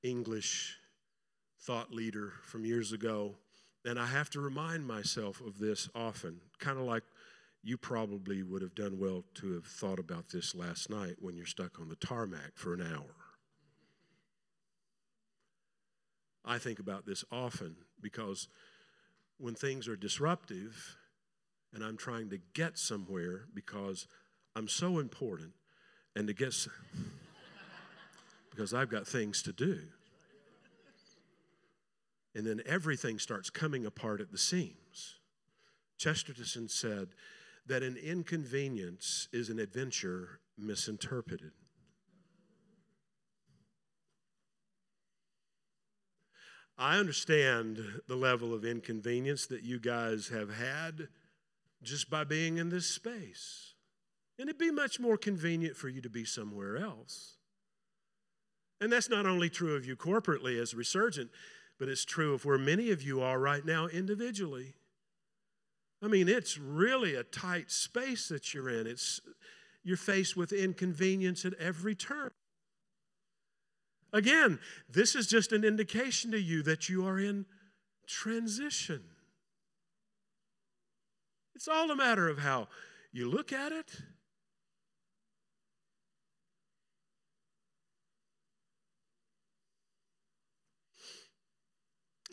English 0.02 0.76
thought 1.62 1.90
leader 1.90 2.34
from 2.42 2.66
years 2.66 2.92
ago. 2.92 3.36
And 3.86 3.98
I 3.98 4.06
have 4.06 4.28
to 4.30 4.40
remind 4.40 4.86
myself 4.86 5.40
of 5.40 5.58
this 5.58 5.88
often, 5.94 6.40
kind 6.58 6.78
of 6.78 6.84
like 6.84 7.04
you 7.62 7.78
probably 7.78 8.42
would 8.42 8.60
have 8.60 8.74
done 8.74 8.98
well 8.98 9.24
to 9.36 9.54
have 9.54 9.64
thought 9.64 9.98
about 9.98 10.28
this 10.28 10.54
last 10.54 10.90
night 10.90 11.16
when 11.18 11.34
you're 11.34 11.46
stuck 11.46 11.80
on 11.80 11.88
the 11.88 11.96
tarmac 11.96 12.52
for 12.56 12.74
an 12.74 12.82
hour. 12.82 13.23
I 16.44 16.58
think 16.58 16.78
about 16.78 17.06
this 17.06 17.24
often 17.32 17.76
because 18.00 18.48
when 19.38 19.54
things 19.54 19.88
are 19.88 19.96
disruptive 19.96 20.96
and 21.72 21.82
I'm 21.82 21.96
trying 21.96 22.30
to 22.30 22.38
get 22.54 22.78
somewhere 22.78 23.46
because 23.54 24.06
I'm 24.54 24.68
so 24.68 24.98
important 24.98 25.52
and 26.14 26.28
to 26.28 26.34
get 26.34 26.54
because 28.50 28.72
I've 28.72 28.90
got 28.90 29.06
things 29.06 29.42
to 29.42 29.52
do. 29.52 29.80
And 32.36 32.46
then 32.46 32.62
everything 32.66 33.18
starts 33.18 33.48
coming 33.48 33.86
apart 33.86 34.20
at 34.20 34.32
the 34.32 34.38
seams. 34.38 35.16
Chesterton 35.98 36.68
said 36.68 37.08
that 37.66 37.82
an 37.82 37.96
inconvenience 37.96 39.28
is 39.32 39.48
an 39.50 39.58
adventure 39.58 40.40
misinterpreted. 40.58 41.52
I 46.76 46.98
understand 46.98 47.78
the 48.08 48.16
level 48.16 48.52
of 48.52 48.64
inconvenience 48.64 49.46
that 49.46 49.62
you 49.62 49.78
guys 49.78 50.28
have 50.28 50.54
had 50.54 51.08
just 51.82 52.10
by 52.10 52.24
being 52.24 52.58
in 52.58 52.70
this 52.70 52.86
space. 52.86 53.74
And 54.38 54.48
it'd 54.48 54.58
be 54.58 54.72
much 54.72 54.98
more 54.98 55.16
convenient 55.16 55.76
for 55.76 55.88
you 55.88 56.00
to 56.00 56.10
be 56.10 56.24
somewhere 56.24 56.76
else. 56.76 57.36
And 58.80 58.92
that's 58.92 59.08
not 59.08 59.26
only 59.26 59.48
true 59.48 59.76
of 59.76 59.86
you 59.86 59.96
corporately 59.96 60.60
as 60.60 60.74
resurgent, 60.74 61.30
but 61.78 61.88
it's 61.88 62.04
true 62.04 62.34
of 62.34 62.44
where 62.44 62.58
many 62.58 62.90
of 62.90 63.02
you 63.02 63.22
are 63.22 63.38
right 63.38 63.64
now 63.64 63.86
individually. 63.86 64.74
I 66.02 66.08
mean, 66.08 66.28
it's 66.28 66.58
really 66.58 67.14
a 67.14 67.22
tight 67.22 67.70
space 67.70 68.28
that 68.28 68.52
you're 68.52 68.68
in. 68.68 68.86
It's 68.86 69.20
you're 69.84 69.96
faced 69.96 70.36
with 70.36 70.52
inconvenience 70.52 71.44
at 71.44 71.54
every 71.54 71.94
turn. 71.94 72.30
Again, 74.14 74.60
this 74.88 75.14
is 75.14 75.26
just 75.26 75.52
an 75.52 75.64
indication 75.64 76.30
to 76.30 76.40
you 76.40 76.62
that 76.62 76.88
you 76.88 77.04
are 77.04 77.18
in 77.18 77.44
transition. 78.06 79.02
It's 81.54 81.68
all 81.68 81.90
a 81.90 81.96
matter 81.96 82.28
of 82.28 82.38
how 82.38 82.68
you 83.12 83.28
look 83.28 83.52
at 83.52 83.72
it 83.72 83.90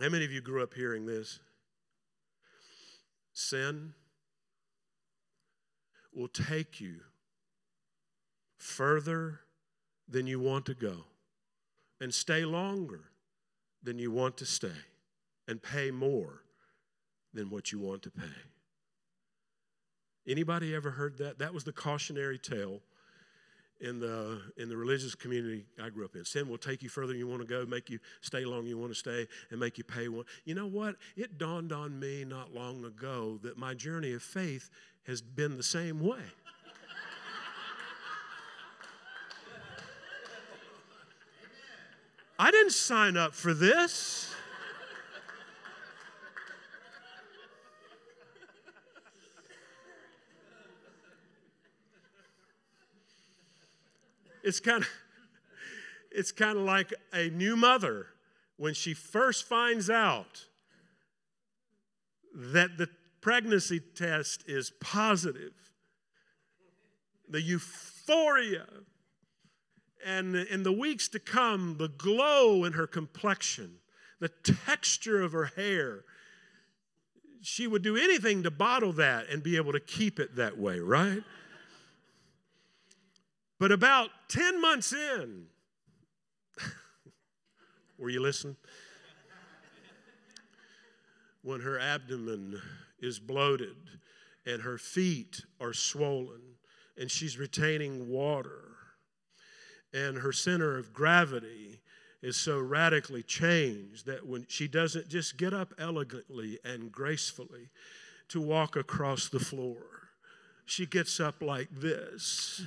How 0.01 0.09
many 0.09 0.25
of 0.25 0.31
you 0.31 0.41
grew 0.41 0.63
up 0.63 0.73
hearing 0.73 1.05
this? 1.05 1.39
Sin 3.33 3.93
will 6.11 6.27
take 6.27 6.81
you 6.81 7.01
further 8.57 9.41
than 10.09 10.25
you 10.25 10.39
want 10.39 10.65
to 10.65 10.73
go 10.73 11.05
and 12.01 12.13
stay 12.13 12.43
longer 12.43 13.05
than 13.83 13.97
you 13.97 14.11
want 14.11 14.35
to 14.37 14.45
stay 14.45 14.69
and 15.47 15.61
pay 15.61 15.91
more 15.91 16.41
than 17.33 17.49
what 17.49 17.71
you 17.71 17.79
want 17.79 18.01
to 18.01 18.11
pay. 18.11 18.25
Anybody 20.27 20.75
ever 20.75 20.91
heard 20.91 21.17
that? 21.19 21.39
That 21.39 21.53
was 21.53 21.63
the 21.63 21.71
cautionary 21.71 22.37
tale 22.37 22.81
in 23.79 23.99
the 23.99 24.39
in 24.57 24.69
the 24.69 24.77
religious 24.77 25.15
community 25.15 25.65
I 25.81 25.89
grew 25.89 26.05
up 26.05 26.15
in. 26.15 26.25
Sin 26.25 26.47
will 26.47 26.57
take 26.57 26.83
you 26.83 26.89
further 26.89 27.07
than 27.07 27.17
you 27.17 27.27
want 27.27 27.41
to 27.41 27.47
go, 27.47 27.65
make 27.65 27.89
you 27.89 27.99
stay 28.21 28.45
longer 28.45 28.67
you 28.67 28.77
want 28.77 28.91
to 28.91 28.97
stay, 28.97 29.27
and 29.49 29.59
make 29.59 29.77
you 29.77 29.83
pay 29.83 30.07
one. 30.07 30.25
You 30.45 30.55
know 30.55 30.67
what? 30.67 30.95
It 31.15 31.37
dawned 31.37 31.71
on 31.71 31.99
me 31.99 32.23
not 32.23 32.53
long 32.53 32.85
ago 32.85 33.39
that 33.43 33.57
my 33.57 33.73
journey 33.73 34.13
of 34.13 34.21
faith 34.21 34.69
has 35.07 35.21
been 35.21 35.57
the 35.57 35.63
same 35.63 35.99
way. 35.99 36.21
I 42.41 42.49
didn't 42.49 42.71
sign 42.71 43.17
up 43.17 43.35
for 43.35 43.53
this. 43.53 44.33
It's 54.43 54.59
kind 54.59 54.81
of 54.81 54.89
it's 56.09 56.31
kind 56.31 56.57
of 56.57 56.63
like 56.63 56.91
a 57.13 57.29
new 57.29 57.55
mother 57.55 58.07
when 58.57 58.73
she 58.73 58.95
first 58.95 59.47
finds 59.47 59.87
out 59.87 60.47
that 62.33 62.75
the 62.79 62.89
pregnancy 63.21 63.79
test 63.79 64.45
is 64.47 64.71
positive. 64.81 65.53
The 67.29 67.43
euphoria 67.43 68.65
and 70.05 70.35
in 70.35 70.63
the 70.63 70.71
weeks 70.71 71.07
to 71.09 71.19
come, 71.19 71.77
the 71.77 71.87
glow 71.87 72.63
in 72.63 72.73
her 72.73 72.87
complexion, 72.87 73.75
the 74.19 74.29
texture 74.29 75.21
of 75.21 75.31
her 75.31 75.45
hair. 75.55 76.03
She 77.41 77.67
would 77.67 77.81
do 77.81 77.97
anything 77.97 78.43
to 78.43 78.51
bottle 78.51 78.93
that 78.93 79.27
and 79.29 79.41
be 79.41 79.57
able 79.57 79.71
to 79.71 79.79
keep 79.79 80.19
it 80.19 80.35
that 80.35 80.57
way, 80.57 80.79
right? 80.79 81.23
But 83.59 83.71
about 83.71 84.09
10 84.29 84.61
months 84.61 84.93
in, 84.93 85.45
were 87.97 88.09
you 88.09 88.21
listening? 88.21 88.57
when 91.43 91.61
her 91.61 91.79
abdomen 91.79 92.61
is 92.99 93.19
bloated 93.19 93.75
and 94.45 94.61
her 94.61 94.77
feet 94.77 95.41
are 95.59 95.73
swollen 95.73 96.41
and 96.97 97.09
she's 97.09 97.37
retaining 97.37 98.09
water 98.09 98.70
and 99.93 100.17
her 100.17 100.31
center 100.31 100.77
of 100.77 100.93
gravity 100.93 101.81
is 102.21 102.37
so 102.37 102.59
radically 102.59 103.23
changed 103.23 104.05
that 104.05 104.27
when 104.27 104.45
she 104.47 104.67
doesn't 104.67 105.07
just 105.09 105.37
get 105.37 105.53
up 105.53 105.73
elegantly 105.79 106.59
and 106.63 106.91
gracefully 106.91 107.69
to 108.29 108.39
walk 108.39 108.75
across 108.75 109.27
the 109.29 109.39
floor, 109.39 110.09
she 110.65 110.85
gets 110.85 111.19
up 111.19 111.41
like 111.41 111.69
this. 111.71 112.61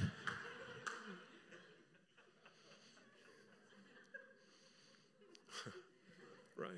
right? 6.56 6.70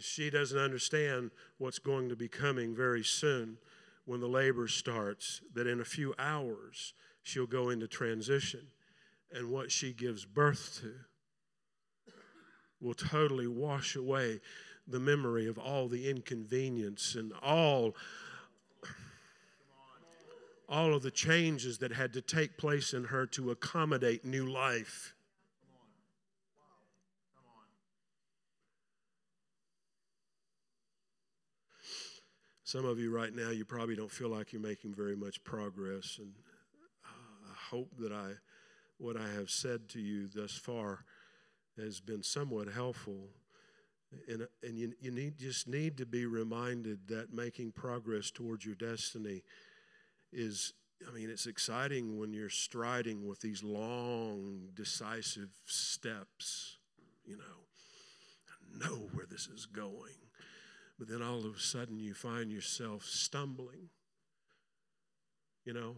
She 0.00 0.28
doesn't 0.28 0.58
understand 0.58 1.30
what's 1.58 1.78
going 1.78 2.08
to 2.08 2.16
be 2.16 2.26
coming 2.28 2.74
very 2.74 3.04
soon 3.04 3.58
when 4.04 4.18
the 4.20 4.26
labor 4.26 4.66
starts, 4.66 5.40
that 5.54 5.68
in 5.68 5.80
a 5.80 5.84
few 5.84 6.12
hours 6.18 6.94
she'll 7.22 7.46
go 7.46 7.70
into 7.70 7.86
transition. 7.86 8.66
And 9.32 9.50
what 9.50 9.72
she 9.72 9.92
gives 9.92 10.24
birth 10.24 10.80
to 10.82 10.92
will 12.80 12.94
totally 12.94 13.46
wash 13.46 13.96
away 13.96 14.40
the 14.86 15.00
memory 15.00 15.46
of 15.46 15.58
all 15.58 15.88
the 15.88 16.10
inconvenience 16.10 17.14
and 17.14 17.32
all 17.42 17.94
all 20.68 20.94
of 20.94 21.02
the 21.02 21.10
changes 21.10 21.78
that 21.78 21.92
had 21.92 22.14
to 22.14 22.22
take 22.22 22.56
place 22.56 22.94
in 22.94 23.04
her 23.04 23.26
to 23.26 23.50
accommodate 23.50 24.24
new 24.24 24.46
life. 24.46 25.14
Some 32.64 32.86
of 32.86 32.98
you 32.98 33.14
right 33.14 33.34
now, 33.34 33.50
you 33.50 33.66
probably 33.66 33.96
don't 33.96 34.10
feel 34.10 34.30
like 34.30 34.54
you're 34.54 34.62
making 34.62 34.94
very 34.94 35.14
much 35.14 35.44
progress. 35.44 36.18
And 36.18 36.32
hope 37.72 37.90
that 37.98 38.12
I, 38.12 38.32
what 38.98 39.16
I 39.16 39.28
have 39.30 39.50
said 39.50 39.88
to 39.90 40.00
you 40.00 40.28
thus 40.28 40.52
far 40.52 41.04
has 41.76 42.00
been 42.00 42.22
somewhat 42.22 42.68
helpful. 42.68 43.28
And, 44.28 44.46
and 44.62 44.78
you, 44.78 44.92
you 45.00 45.10
need, 45.10 45.38
just 45.38 45.66
need 45.66 45.96
to 45.96 46.06
be 46.06 46.26
reminded 46.26 47.08
that 47.08 47.32
making 47.32 47.72
progress 47.72 48.30
towards 48.30 48.64
your 48.64 48.74
destiny 48.74 49.42
is, 50.32 50.74
I 51.08 51.14
mean, 51.14 51.30
it's 51.30 51.46
exciting 51.46 52.18
when 52.18 52.32
you're 52.32 52.50
striding 52.50 53.26
with 53.26 53.40
these 53.40 53.62
long, 53.62 54.68
decisive 54.74 55.50
steps, 55.64 56.76
you 57.24 57.36
know. 57.38 58.84
I 58.84 58.88
know 58.88 59.08
where 59.12 59.26
this 59.26 59.46
is 59.46 59.66
going 59.66 60.12
but 61.02 61.08
then 61.08 61.20
all 61.20 61.44
of 61.44 61.56
a 61.56 61.58
sudden 61.58 61.98
you 61.98 62.14
find 62.14 62.52
yourself 62.52 63.04
stumbling. 63.04 63.88
You 65.64 65.72
know? 65.72 65.96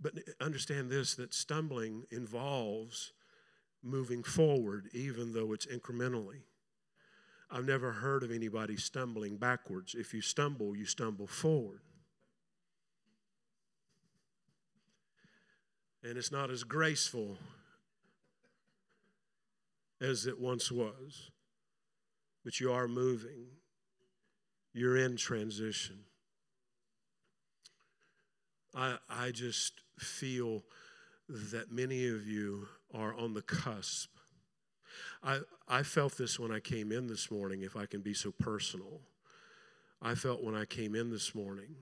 But 0.00 0.14
understand 0.40 0.90
this 0.90 1.14
that 1.14 1.34
stumbling 1.34 2.04
involves 2.10 3.12
moving 3.82 4.22
forward, 4.22 4.88
even 4.92 5.32
though 5.32 5.52
it's 5.52 5.66
incrementally. 5.66 6.42
I've 7.50 7.66
never 7.66 7.92
heard 7.92 8.22
of 8.22 8.30
anybody 8.30 8.76
stumbling 8.76 9.36
backwards. 9.36 9.94
If 9.94 10.14
you 10.14 10.20
stumble, 10.20 10.76
you 10.76 10.86
stumble 10.86 11.26
forward. 11.26 11.80
And 16.02 16.16
it's 16.16 16.32
not 16.32 16.50
as 16.50 16.64
graceful 16.64 17.36
as 20.00 20.26
it 20.26 20.40
once 20.40 20.72
was, 20.72 21.30
but 22.42 22.58
you 22.60 22.72
are 22.72 22.88
moving 22.88 23.46
you're 24.72 24.96
in 24.96 25.16
transition. 25.16 25.98
I, 28.74 28.98
I 29.08 29.30
just 29.32 29.80
feel 30.00 30.64
that 31.28 31.70
many 31.70 32.08
of 32.08 32.26
you 32.26 32.66
are 32.92 33.14
on 33.14 33.34
the 33.34 33.42
cusp. 33.42 34.10
I, 35.22 35.40
I 35.68 35.82
felt 35.82 36.16
this 36.16 36.38
when 36.38 36.50
I 36.50 36.60
came 36.60 36.90
in 36.90 37.06
this 37.06 37.30
morning, 37.30 37.62
if 37.62 37.76
I 37.76 37.86
can 37.86 38.00
be 38.00 38.14
so 38.14 38.32
personal. 38.32 39.00
I 40.02 40.14
felt 40.14 40.42
when 40.42 40.54
I 40.54 40.64
came 40.64 40.94
in 40.94 41.10
this 41.10 41.34
morning 41.34 41.76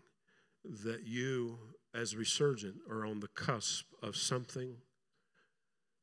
that 0.84 1.06
you, 1.06 1.58
as 1.94 2.16
resurgent, 2.16 2.76
are 2.90 3.06
on 3.06 3.20
the 3.20 3.28
cusp 3.28 3.86
of 4.02 4.16
something 4.16 4.76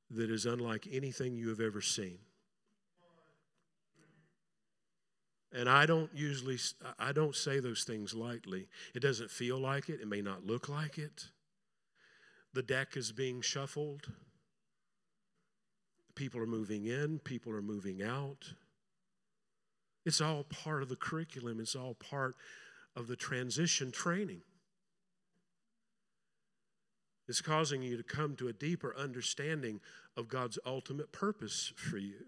that 0.10 0.32
is 0.32 0.46
unlike 0.46 0.88
anything 0.92 1.36
you 1.36 1.50
have 1.50 1.60
ever 1.60 1.82
seen. 1.82 2.20
And 5.52 5.70
I 5.70 5.86
don't 5.86 6.10
usually, 6.14 6.58
I 7.00 7.12
don't 7.12 7.36
say 7.36 7.60
those 7.60 7.84
things 7.84 8.14
lightly. 8.14 8.68
It 8.94 9.00
doesn't 9.00 9.32
feel 9.32 9.58
like 9.58 9.90
it, 9.90 10.02
it 10.02 10.08
may 10.08 10.22
not 10.22 10.46
look 10.46 10.68
like 10.68 10.98
it. 10.98 11.28
The 12.56 12.64
deck 12.64 12.96
is 12.96 13.12
being 13.12 13.42
shuffled. 13.42 14.14
People 16.16 16.40
are 16.40 16.48
moving 16.48 16.86
in, 16.86 17.20
people 17.20 17.52
are 17.52 17.62
moving 17.62 18.02
out. 18.02 18.54
It's 20.06 20.22
all 20.22 20.46
part 20.46 20.82
of 20.82 20.88
the 20.88 20.96
curriculum, 20.96 21.60
it's 21.60 21.76
all 21.76 21.96
part 21.96 22.38
of 22.96 23.08
the 23.08 23.18
transition 23.18 23.92
training. 23.92 24.40
It's 27.28 27.42
causing 27.42 27.84
you 27.84 27.98
to 27.98 28.04
come 28.04 28.38
to 28.38 28.48
a 28.48 28.54
deeper 28.54 28.96
understanding 28.98 29.82
of 30.16 30.30
God's 30.30 30.58
ultimate 30.66 31.12
purpose 31.12 31.74
for 31.76 31.98
you. 31.98 32.28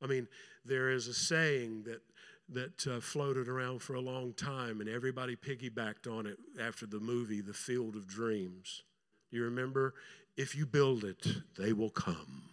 I 0.00 0.06
mean, 0.06 0.28
there 0.64 0.90
is 0.90 1.08
a 1.08 1.14
saying 1.14 1.82
that 1.86 2.02
that 2.50 2.86
uh, 2.86 3.00
floated 3.00 3.48
around 3.48 3.82
for 3.82 3.94
a 3.94 4.00
long 4.00 4.32
time, 4.32 4.80
and 4.80 4.88
everybody 4.88 5.36
piggybacked 5.36 6.06
on 6.10 6.26
it 6.26 6.38
after 6.60 6.86
the 6.86 7.00
movie 7.00 7.40
The 7.40 7.52
Field 7.52 7.94
of 7.94 8.06
Dreams. 8.06 8.82
You 9.30 9.44
remember? 9.44 9.94
If 10.36 10.54
you 10.54 10.66
build 10.66 11.04
it, 11.04 11.26
they 11.58 11.72
will 11.72 11.90
come. 11.90 12.44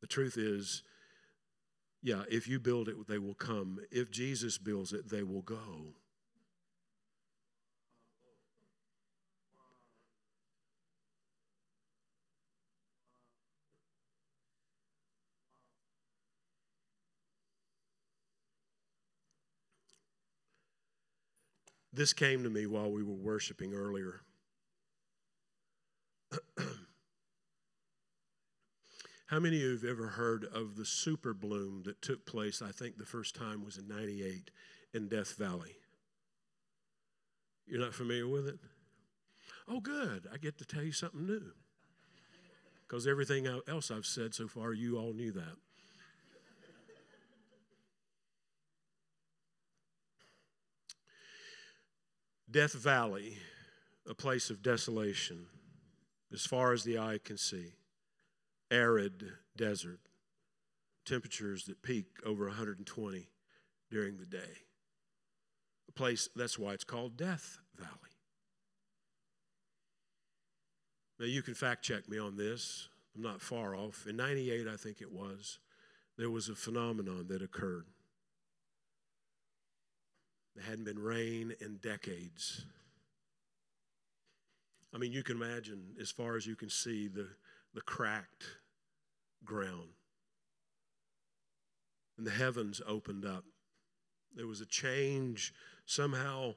The 0.00 0.08
truth 0.08 0.36
is, 0.36 0.82
yeah, 2.02 2.24
if 2.30 2.46
you 2.46 2.60
build 2.60 2.88
it, 2.88 3.08
they 3.08 3.18
will 3.18 3.34
come. 3.34 3.80
If 3.90 4.10
Jesus 4.10 4.58
builds 4.58 4.92
it, 4.92 5.08
they 5.08 5.22
will 5.22 5.40
go. 5.40 5.94
This 21.94 22.12
came 22.12 22.42
to 22.42 22.50
me 22.50 22.66
while 22.66 22.90
we 22.90 23.04
were 23.04 23.14
worshiping 23.14 23.72
earlier. 23.72 24.22
How 29.26 29.38
many 29.38 29.58
of 29.58 29.62
you 29.62 29.70
have 29.70 29.84
ever 29.84 30.08
heard 30.08 30.44
of 30.44 30.74
the 30.74 30.84
super 30.84 31.32
bloom 31.32 31.84
that 31.84 32.02
took 32.02 32.26
place? 32.26 32.60
I 32.60 32.72
think 32.72 32.98
the 32.98 33.06
first 33.06 33.36
time 33.36 33.64
was 33.64 33.78
in 33.78 33.86
98 33.86 34.50
in 34.92 35.06
Death 35.06 35.36
Valley. 35.36 35.76
You're 37.64 37.78
not 37.78 37.94
familiar 37.94 38.26
with 38.26 38.48
it? 38.48 38.58
Oh, 39.68 39.78
good. 39.78 40.26
I 40.32 40.38
get 40.38 40.58
to 40.58 40.64
tell 40.64 40.82
you 40.82 40.90
something 40.90 41.24
new. 41.24 41.52
Because 42.88 43.06
everything 43.06 43.46
else 43.68 43.92
I've 43.92 44.04
said 44.04 44.34
so 44.34 44.48
far, 44.48 44.72
you 44.72 44.98
all 44.98 45.12
knew 45.12 45.30
that. 45.30 45.58
Death 52.54 52.74
Valley, 52.74 53.36
a 54.08 54.14
place 54.14 54.48
of 54.48 54.62
desolation, 54.62 55.46
as 56.32 56.46
far 56.46 56.72
as 56.72 56.84
the 56.84 56.96
eye 56.96 57.18
can 57.24 57.36
see, 57.36 57.72
arid 58.70 59.24
desert, 59.56 59.98
temperatures 61.04 61.64
that 61.64 61.82
peak 61.82 62.06
over 62.24 62.46
120 62.46 63.26
during 63.90 64.18
the 64.18 64.24
day. 64.24 64.62
A 65.88 65.92
place, 65.92 66.28
that's 66.36 66.56
why 66.56 66.74
it's 66.74 66.84
called 66.84 67.16
Death 67.16 67.58
Valley. 67.76 67.90
Now, 71.18 71.26
you 71.26 71.42
can 71.42 71.54
fact 71.54 71.82
check 71.82 72.08
me 72.08 72.20
on 72.20 72.36
this. 72.36 72.88
I'm 73.16 73.22
not 73.22 73.40
far 73.42 73.74
off. 73.74 74.06
In 74.08 74.14
98, 74.14 74.68
I 74.68 74.76
think 74.76 75.00
it 75.00 75.10
was, 75.10 75.58
there 76.16 76.30
was 76.30 76.48
a 76.48 76.54
phenomenon 76.54 77.26
that 77.30 77.42
occurred. 77.42 77.86
There 80.54 80.64
hadn't 80.64 80.84
been 80.84 80.98
rain 80.98 81.54
in 81.60 81.76
decades. 81.76 82.64
I 84.94 84.98
mean, 84.98 85.10
you 85.10 85.24
can 85.24 85.36
imagine, 85.36 85.96
as 86.00 86.10
far 86.10 86.36
as 86.36 86.46
you 86.46 86.54
can 86.54 86.70
see, 86.70 87.08
the, 87.08 87.28
the 87.74 87.80
cracked 87.80 88.44
ground. 89.44 89.90
And 92.16 92.24
the 92.24 92.30
heavens 92.30 92.80
opened 92.86 93.24
up. 93.24 93.44
There 94.36 94.46
was 94.46 94.60
a 94.60 94.66
change 94.66 95.52
somehow 95.84 96.54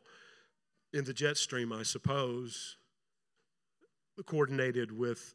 in 0.94 1.04
the 1.04 1.14
jet 1.14 1.38
stream, 1.38 1.74
I 1.74 1.82
suppose, 1.84 2.78
coordinated 4.26 4.92
with 4.92 5.34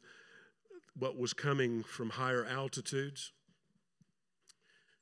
what 0.97 1.17
was 1.17 1.33
coming 1.33 1.83
from 1.83 2.11
higher 2.11 2.45
altitudes. 2.45 3.31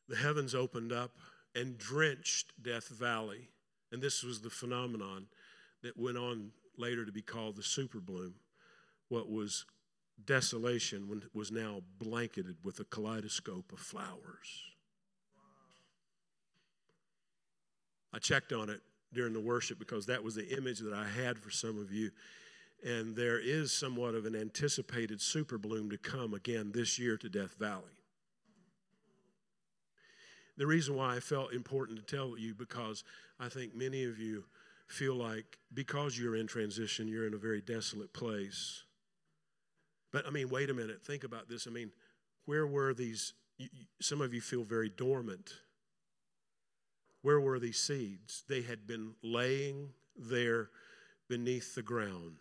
the 0.07 0.17
heavens 0.17 0.53
opened 0.55 0.91
up 0.91 1.11
and 1.55 1.77
drenched 1.77 2.53
Death 2.61 2.87
Valley. 2.89 3.49
And 3.91 4.01
this 4.01 4.23
was 4.23 4.41
the 4.41 4.49
phenomenon 4.49 5.27
that 5.83 5.97
went 5.97 6.17
on 6.17 6.51
later 6.77 7.05
to 7.05 7.11
be 7.11 7.21
called 7.21 7.55
the 7.55 7.63
super 7.63 7.99
bloom. 7.99 8.35
What 9.09 9.29
was 9.29 9.65
desolation 10.25 11.21
was 11.33 11.51
now 11.51 11.81
blanketed 11.99 12.55
with 12.63 12.79
a 12.79 12.85
kaleidoscope 12.85 13.71
of 13.73 13.79
flowers. 13.79 14.63
I 18.13 18.19
checked 18.19 18.53
on 18.53 18.69
it 18.69 18.81
during 19.13 19.33
the 19.33 19.39
worship 19.39 19.79
because 19.79 20.05
that 20.05 20.23
was 20.23 20.35
the 20.35 20.57
image 20.57 20.79
that 20.79 20.93
I 20.93 21.07
had 21.07 21.37
for 21.37 21.49
some 21.49 21.79
of 21.79 21.91
you. 21.91 22.11
And 22.83 23.15
there 23.15 23.39
is 23.39 23.71
somewhat 23.71 24.15
of 24.15 24.25
an 24.25 24.35
anticipated 24.35 25.21
super 25.21 25.57
bloom 25.57 25.89
to 25.91 25.97
come 25.97 26.33
again 26.33 26.71
this 26.73 26.97
year 26.97 27.17
to 27.17 27.29
Death 27.29 27.55
Valley. 27.59 27.83
The 30.57 30.67
reason 30.67 30.95
why 30.95 31.15
I 31.15 31.19
felt 31.19 31.53
important 31.53 31.97
to 31.97 32.15
tell 32.15 32.37
you 32.37 32.53
because 32.53 33.03
I 33.39 33.49
think 33.49 33.75
many 33.75 34.03
of 34.03 34.19
you 34.19 34.45
feel 34.87 35.15
like 35.15 35.57
because 35.73 36.17
you're 36.17 36.35
in 36.35 36.47
transition, 36.47 37.07
you're 37.07 37.25
in 37.25 37.33
a 37.33 37.37
very 37.37 37.61
desolate 37.61 38.13
place. 38.13 38.83
But 40.11 40.27
I 40.27 40.29
mean, 40.29 40.49
wait 40.49 40.69
a 40.69 40.73
minute, 40.73 41.01
think 41.03 41.23
about 41.23 41.47
this. 41.47 41.67
I 41.67 41.71
mean, 41.71 41.91
where 42.45 42.67
were 42.67 42.93
these? 42.93 43.33
Some 44.01 44.21
of 44.21 44.33
you 44.33 44.41
feel 44.41 44.63
very 44.63 44.89
dormant. 44.89 45.51
Where 47.21 47.39
were 47.39 47.59
these 47.59 47.79
seeds? 47.79 48.43
They 48.49 48.63
had 48.63 48.87
been 48.87 49.13
laying 49.23 49.89
there 50.17 50.69
beneath 51.29 51.75
the 51.75 51.83
ground 51.83 52.37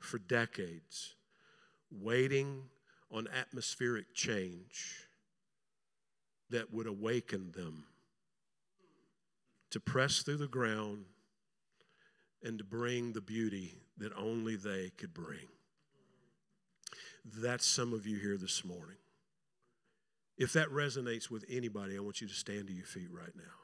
for 0.00 0.18
decades, 0.18 1.14
waiting 1.90 2.64
on 3.10 3.28
atmospheric 3.28 4.14
change 4.14 5.06
that 6.52 6.72
would 6.72 6.86
awaken 6.86 7.52
them 7.52 7.84
to 9.70 9.80
press 9.80 10.22
through 10.22 10.36
the 10.36 10.46
ground 10.46 11.04
and 12.42 12.58
to 12.58 12.64
bring 12.64 13.12
the 13.12 13.20
beauty 13.20 13.74
that 13.98 14.12
only 14.16 14.56
they 14.56 14.90
could 14.96 15.12
bring. 15.12 15.48
That's 17.24 17.66
some 17.66 17.92
of 17.92 18.06
you 18.06 18.18
here 18.18 18.36
this 18.36 18.64
morning. 18.64 18.96
If 20.36 20.52
that 20.54 20.68
resonates 20.68 21.30
with 21.30 21.44
anybody, 21.48 21.96
I 21.96 22.00
want 22.00 22.20
you 22.20 22.28
to 22.28 22.34
stand 22.34 22.66
to 22.66 22.72
your 22.72 22.86
feet 22.86 23.08
right 23.12 23.34
now. 23.36 23.61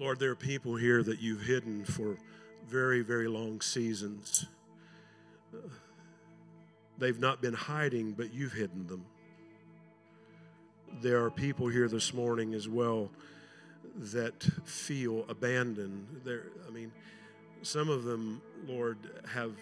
Lord, 0.00 0.18
there 0.18 0.30
are 0.30 0.34
people 0.34 0.76
here 0.76 1.02
that 1.02 1.20
you've 1.20 1.42
hidden 1.42 1.84
for 1.84 2.16
very, 2.66 3.02
very 3.02 3.28
long 3.28 3.60
seasons. 3.60 4.46
They've 6.96 7.20
not 7.20 7.42
been 7.42 7.52
hiding, 7.52 8.12
but 8.12 8.32
you've 8.32 8.54
hidden 8.54 8.86
them. 8.86 9.04
There 11.02 11.22
are 11.22 11.30
people 11.30 11.68
here 11.68 11.86
this 11.86 12.14
morning 12.14 12.54
as 12.54 12.66
well 12.66 13.10
that 14.14 14.42
feel 14.64 15.26
abandoned. 15.28 16.22
There, 16.24 16.44
I 16.66 16.70
mean, 16.70 16.92
some 17.60 17.90
of 17.90 18.04
them, 18.04 18.40
Lord, 18.66 18.96
have 19.30 19.52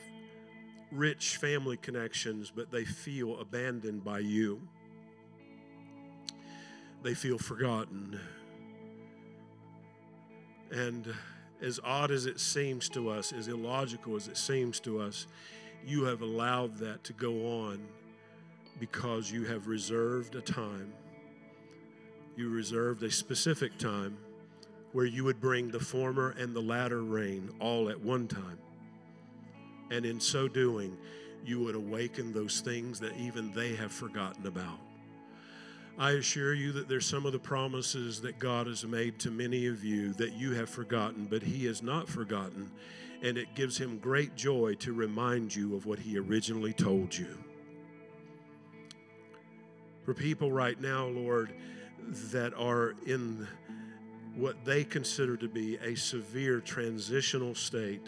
rich 0.93 1.37
family 1.39 1.79
connections, 1.79 2.53
but 2.55 2.71
they 2.71 2.85
feel 2.85 3.41
abandoned 3.41 4.05
by 4.05 4.21
you. 4.21 4.61
They 7.03 7.15
feel 7.15 7.39
forgotten. 7.39 8.21
And 10.71 11.15
as 11.61 11.81
odd 11.83 12.11
as 12.11 12.27
it 12.27 12.41
seems 12.41 12.89
to 12.91 13.11
us, 13.11 13.33
as 13.33 13.49
illogical 13.49 14.17
as 14.17 14.29
it 14.29 14.37
seems 14.37 14.81
to 14.81 15.01
us, 15.01 15.27
you 15.87 16.05
have 16.05 16.23
allowed 16.23 16.77
that 16.79 17.05
to 17.05 17.13
go 17.13 17.63
on 17.65 17.81
because 18.79 19.31
you 19.31 19.45
have 19.45 19.67
reserved 19.67 20.35
a 20.35 20.41
time. 20.41 20.93
You 22.37 22.49
reserved 22.51 23.03
a 23.03 23.11
specific 23.11 23.77
time 23.79 24.17
where 24.93 25.07
you 25.07 25.25
would 25.25 25.41
bring 25.41 25.71
the 25.71 25.81
former 25.81 26.31
and 26.39 26.55
the 26.55 26.61
latter 26.61 27.03
rain 27.03 27.51
all 27.61 27.89
at 27.89 28.01
one 28.01 28.29
time. 28.29 28.59
And 29.91 30.05
in 30.05 30.21
so 30.21 30.49
doing, 30.49 30.97
you 31.45 31.61
would 31.61 31.75
awaken 31.75 32.33
those 32.33 32.61
things 32.61 33.01
that 33.01 33.17
even 33.17 33.53
they 33.53 33.75
have 33.75 33.93
forgotten 33.93 34.47
about. 34.47 34.79
I 36.01 36.13
assure 36.13 36.55
you 36.55 36.71
that 36.73 36.89
there's 36.89 37.07
some 37.07 37.27
of 37.27 37.33
the 37.33 37.41
promises 37.41 38.21
that 38.21 38.39
God 38.39 38.69
has 38.69 38.85
made 38.85 39.19
to 39.21 39.33
many 39.33 39.67
of 39.67 39.83
you 39.83 40.13
that 40.13 40.33
you 40.35 40.53
have 40.53 40.71
forgotten, 40.71 41.25
but 41.25 41.43
He 41.43 41.65
has 41.67 41.83
not 41.83 42.09
forgotten. 42.09 42.71
And 43.21 43.37
it 43.37 43.57
gives 43.57 43.77
Him 43.77 43.99
great 43.99 44.37
joy 44.37 44.75
to 44.75 44.93
remind 44.93 45.53
you 45.53 45.75
of 45.75 45.87
what 45.87 45.99
He 45.99 46.17
originally 46.17 46.73
told 46.73 47.17
you. 47.17 47.37
For 50.05 50.15
people 50.15 50.53
right 50.53 50.81
now, 50.81 51.07
Lord, 51.07 51.53
that 52.31 52.55
are 52.55 52.95
in 53.05 53.49
what 54.37 54.65
they 54.65 54.85
consider 54.85 55.37
to 55.37 55.49
be 55.49 55.79
a 55.79 55.97
severe 55.97 56.61
transitional 56.61 57.57
state, 57.57 58.07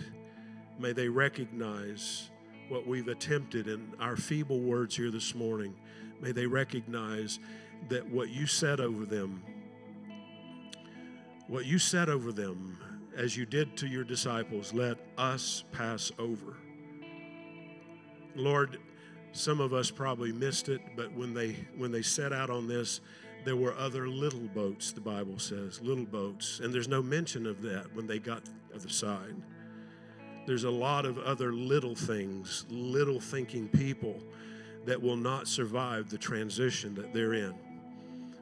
may 0.79 0.93
they 0.93 1.09
recognize 1.09 2.31
what 2.69 2.87
we've 2.87 3.09
attempted 3.09 3.67
in 3.67 3.93
our 3.99 4.17
feeble 4.17 4.61
words 4.61 4.97
here 4.97 5.11
this 5.11 5.35
morning. 5.35 5.75
May 6.21 6.31
they 6.31 6.47
recognize 6.47 7.41
that 7.89 8.09
what 8.09 8.29
you 8.29 8.47
said 8.47 8.81
over 8.81 9.05
them, 9.05 9.43
what 11.49 11.67
you 11.67 11.79
said 11.79 12.09
over 12.09 12.33
them 12.33 12.79
as 13.17 13.37
you 13.37 13.45
did 13.45 13.77
to 13.77 13.89
your 13.89 14.05
disciples, 14.05 14.73
let 14.73 14.99
us 15.19 15.65
pass 15.73 16.13
over. 16.19 16.57
Lord, 18.37 18.79
some 19.33 19.61
of 19.61 19.73
us 19.73 19.91
probably 19.91 20.33
missed 20.33 20.69
it, 20.69 20.81
but 20.97 21.13
when 21.13 21.35
they 21.35 21.57
when 21.77 21.91
they 21.93 22.03
set 22.03 22.33
out 22.33 22.51
on 22.51 22.69
this, 22.69 23.01
there 23.45 23.57
were 23.57 23.75
other 23.77 24.09
little 24.09 24.49
boats, 24.55 24.93
the 24.93 25.01
Bible 25.01 25.39
says, 25.39 25.81
little 25.81 26.05
boats. 26.05 26.61
And 26.63 26.73
there's 26.73 26.89
no 26.89 27.03
mention 27.03 27.47
of 27.47 27.63
that 27.63 27.95
when 27.95 28.07
they 28.07 28.19
got 28.19 28.45
to 28.45 28.79
the 28.79 28.91
side. 28.91 29.35
There's 30.47 30.65
a 30.65 30.71
lot 30.71 31.07
of 31.07 31.19
other 31.19 31.53
little 31.53 31.95
things, 31.95 32.67
little 32.71 33.21
thinking 33.21 33.69
people 33.69 34.21
that 34.85 35.01
will 35.01 35.17
not 35.17 35.47
survive 35.47 36.11
the 36.11 36.19
transition 36.19 36.95
that 36.95 37.13
they're 37.13 37.35
in. 37.35 37.55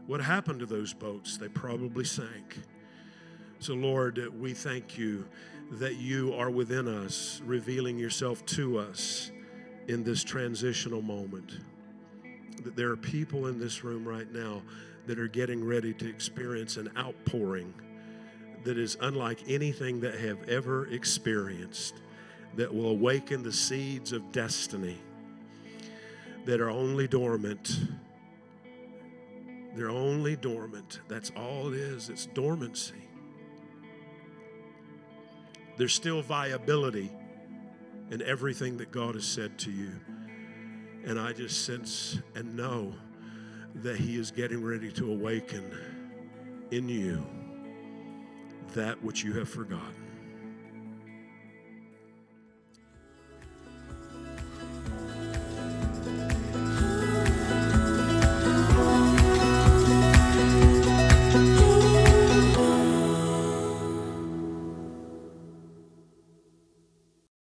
What 0.08 0.22
happened 0.22 0.60
to 0.60 0.66
those 0.66 0.94
boats? 0.94 1.36
They 1.36 1.48
probably 1.48 2.02
sank. 2.02 2.56
So, 3.58 3.74
Lord, 3.74 4.18
we 4.40 4.54
thank 4.54 4.96
you 4.96 5.26
that 5.72 5.96
you 5.96 6.32
are 6.32 6.48
within 6.48 6.88
us, 6.88 7.42
revealing 7.44 7.98
yourself 7.98 8.44
to 8.46 8.78
us 8.78 9.30
in 9.86 10.02
this 10.04 10.24
transitional 10.24 11.02
moment. 11.02 11.58
That 12.64 12.74
there 12.74 12.88
are 12.88 12.96
people 12.96 13.48
in 13.48 13.60
this 13.60 13.84
room 13.84 14.08
right 14.08 14.32
now 14.32 14.62
that 15.06 15.18
are 15.18 15.28
getting 15.28 15.62
ready 15.62 15.92
to 15.92 16.08
experience 16.08 16.78
an 16.78 16.88
outpouring 16.96 17.74
that 18.64 18.78
is 18.78 18.96
unlike 19.02 19.40
anything 19.46 20.00
that 20.00 20.18
have 20.18 20.48
ever 20.48 20.86
experienced, 20.86 21.96
that 22.56 22.74
will 22.74 22.88
awaken 22.88 23.42
the 23.42 23.52
seeds 23.52 24.12
of 24.12 24.32
destiny 24.32 24.96
that 26.46 26.62
are 26.62 26.70
only 26.70 27.06
dormant 27.06 27.78
they're 29.74 29.90
only 29.90 30.36
dormant. 30.36 31.00
That's 31.08 31.30
all 31.36 31.72
it 31.72 31.78
is. 31.78 32.08
It's 32.08 32.26
dormancy. 32.26 32.94
There's 35.76 35.94
still 35.94 36.22
viability 36.22 37.10
in 38.10 38.22
everything 38.22 38.78
that 38.78 38.90
God 38.90 39.14
has 39.14 39.24
said 39.24 39.58
to 39.60 39.70
you. 39.70 39.92
And 41.04 41.18
I 41.18 41.32
just 41.32 41.64
sense 41.64 42.18
and 42.34 42.56
know 42.56 42.94
that 43.76 43.96
He 43.96 44.18
is 44.18 44.30
getting 44.30 44.64
ready 44.64 44.90
to 44.92 45.12
awaken 45.12 45.70
in 46.70 46.88
you 46.88 47.24
that 48.74 49.02
which 49.02 49.22
you 49.22 49.32
have 49.34 49.48
forgotten. 49.48 50.07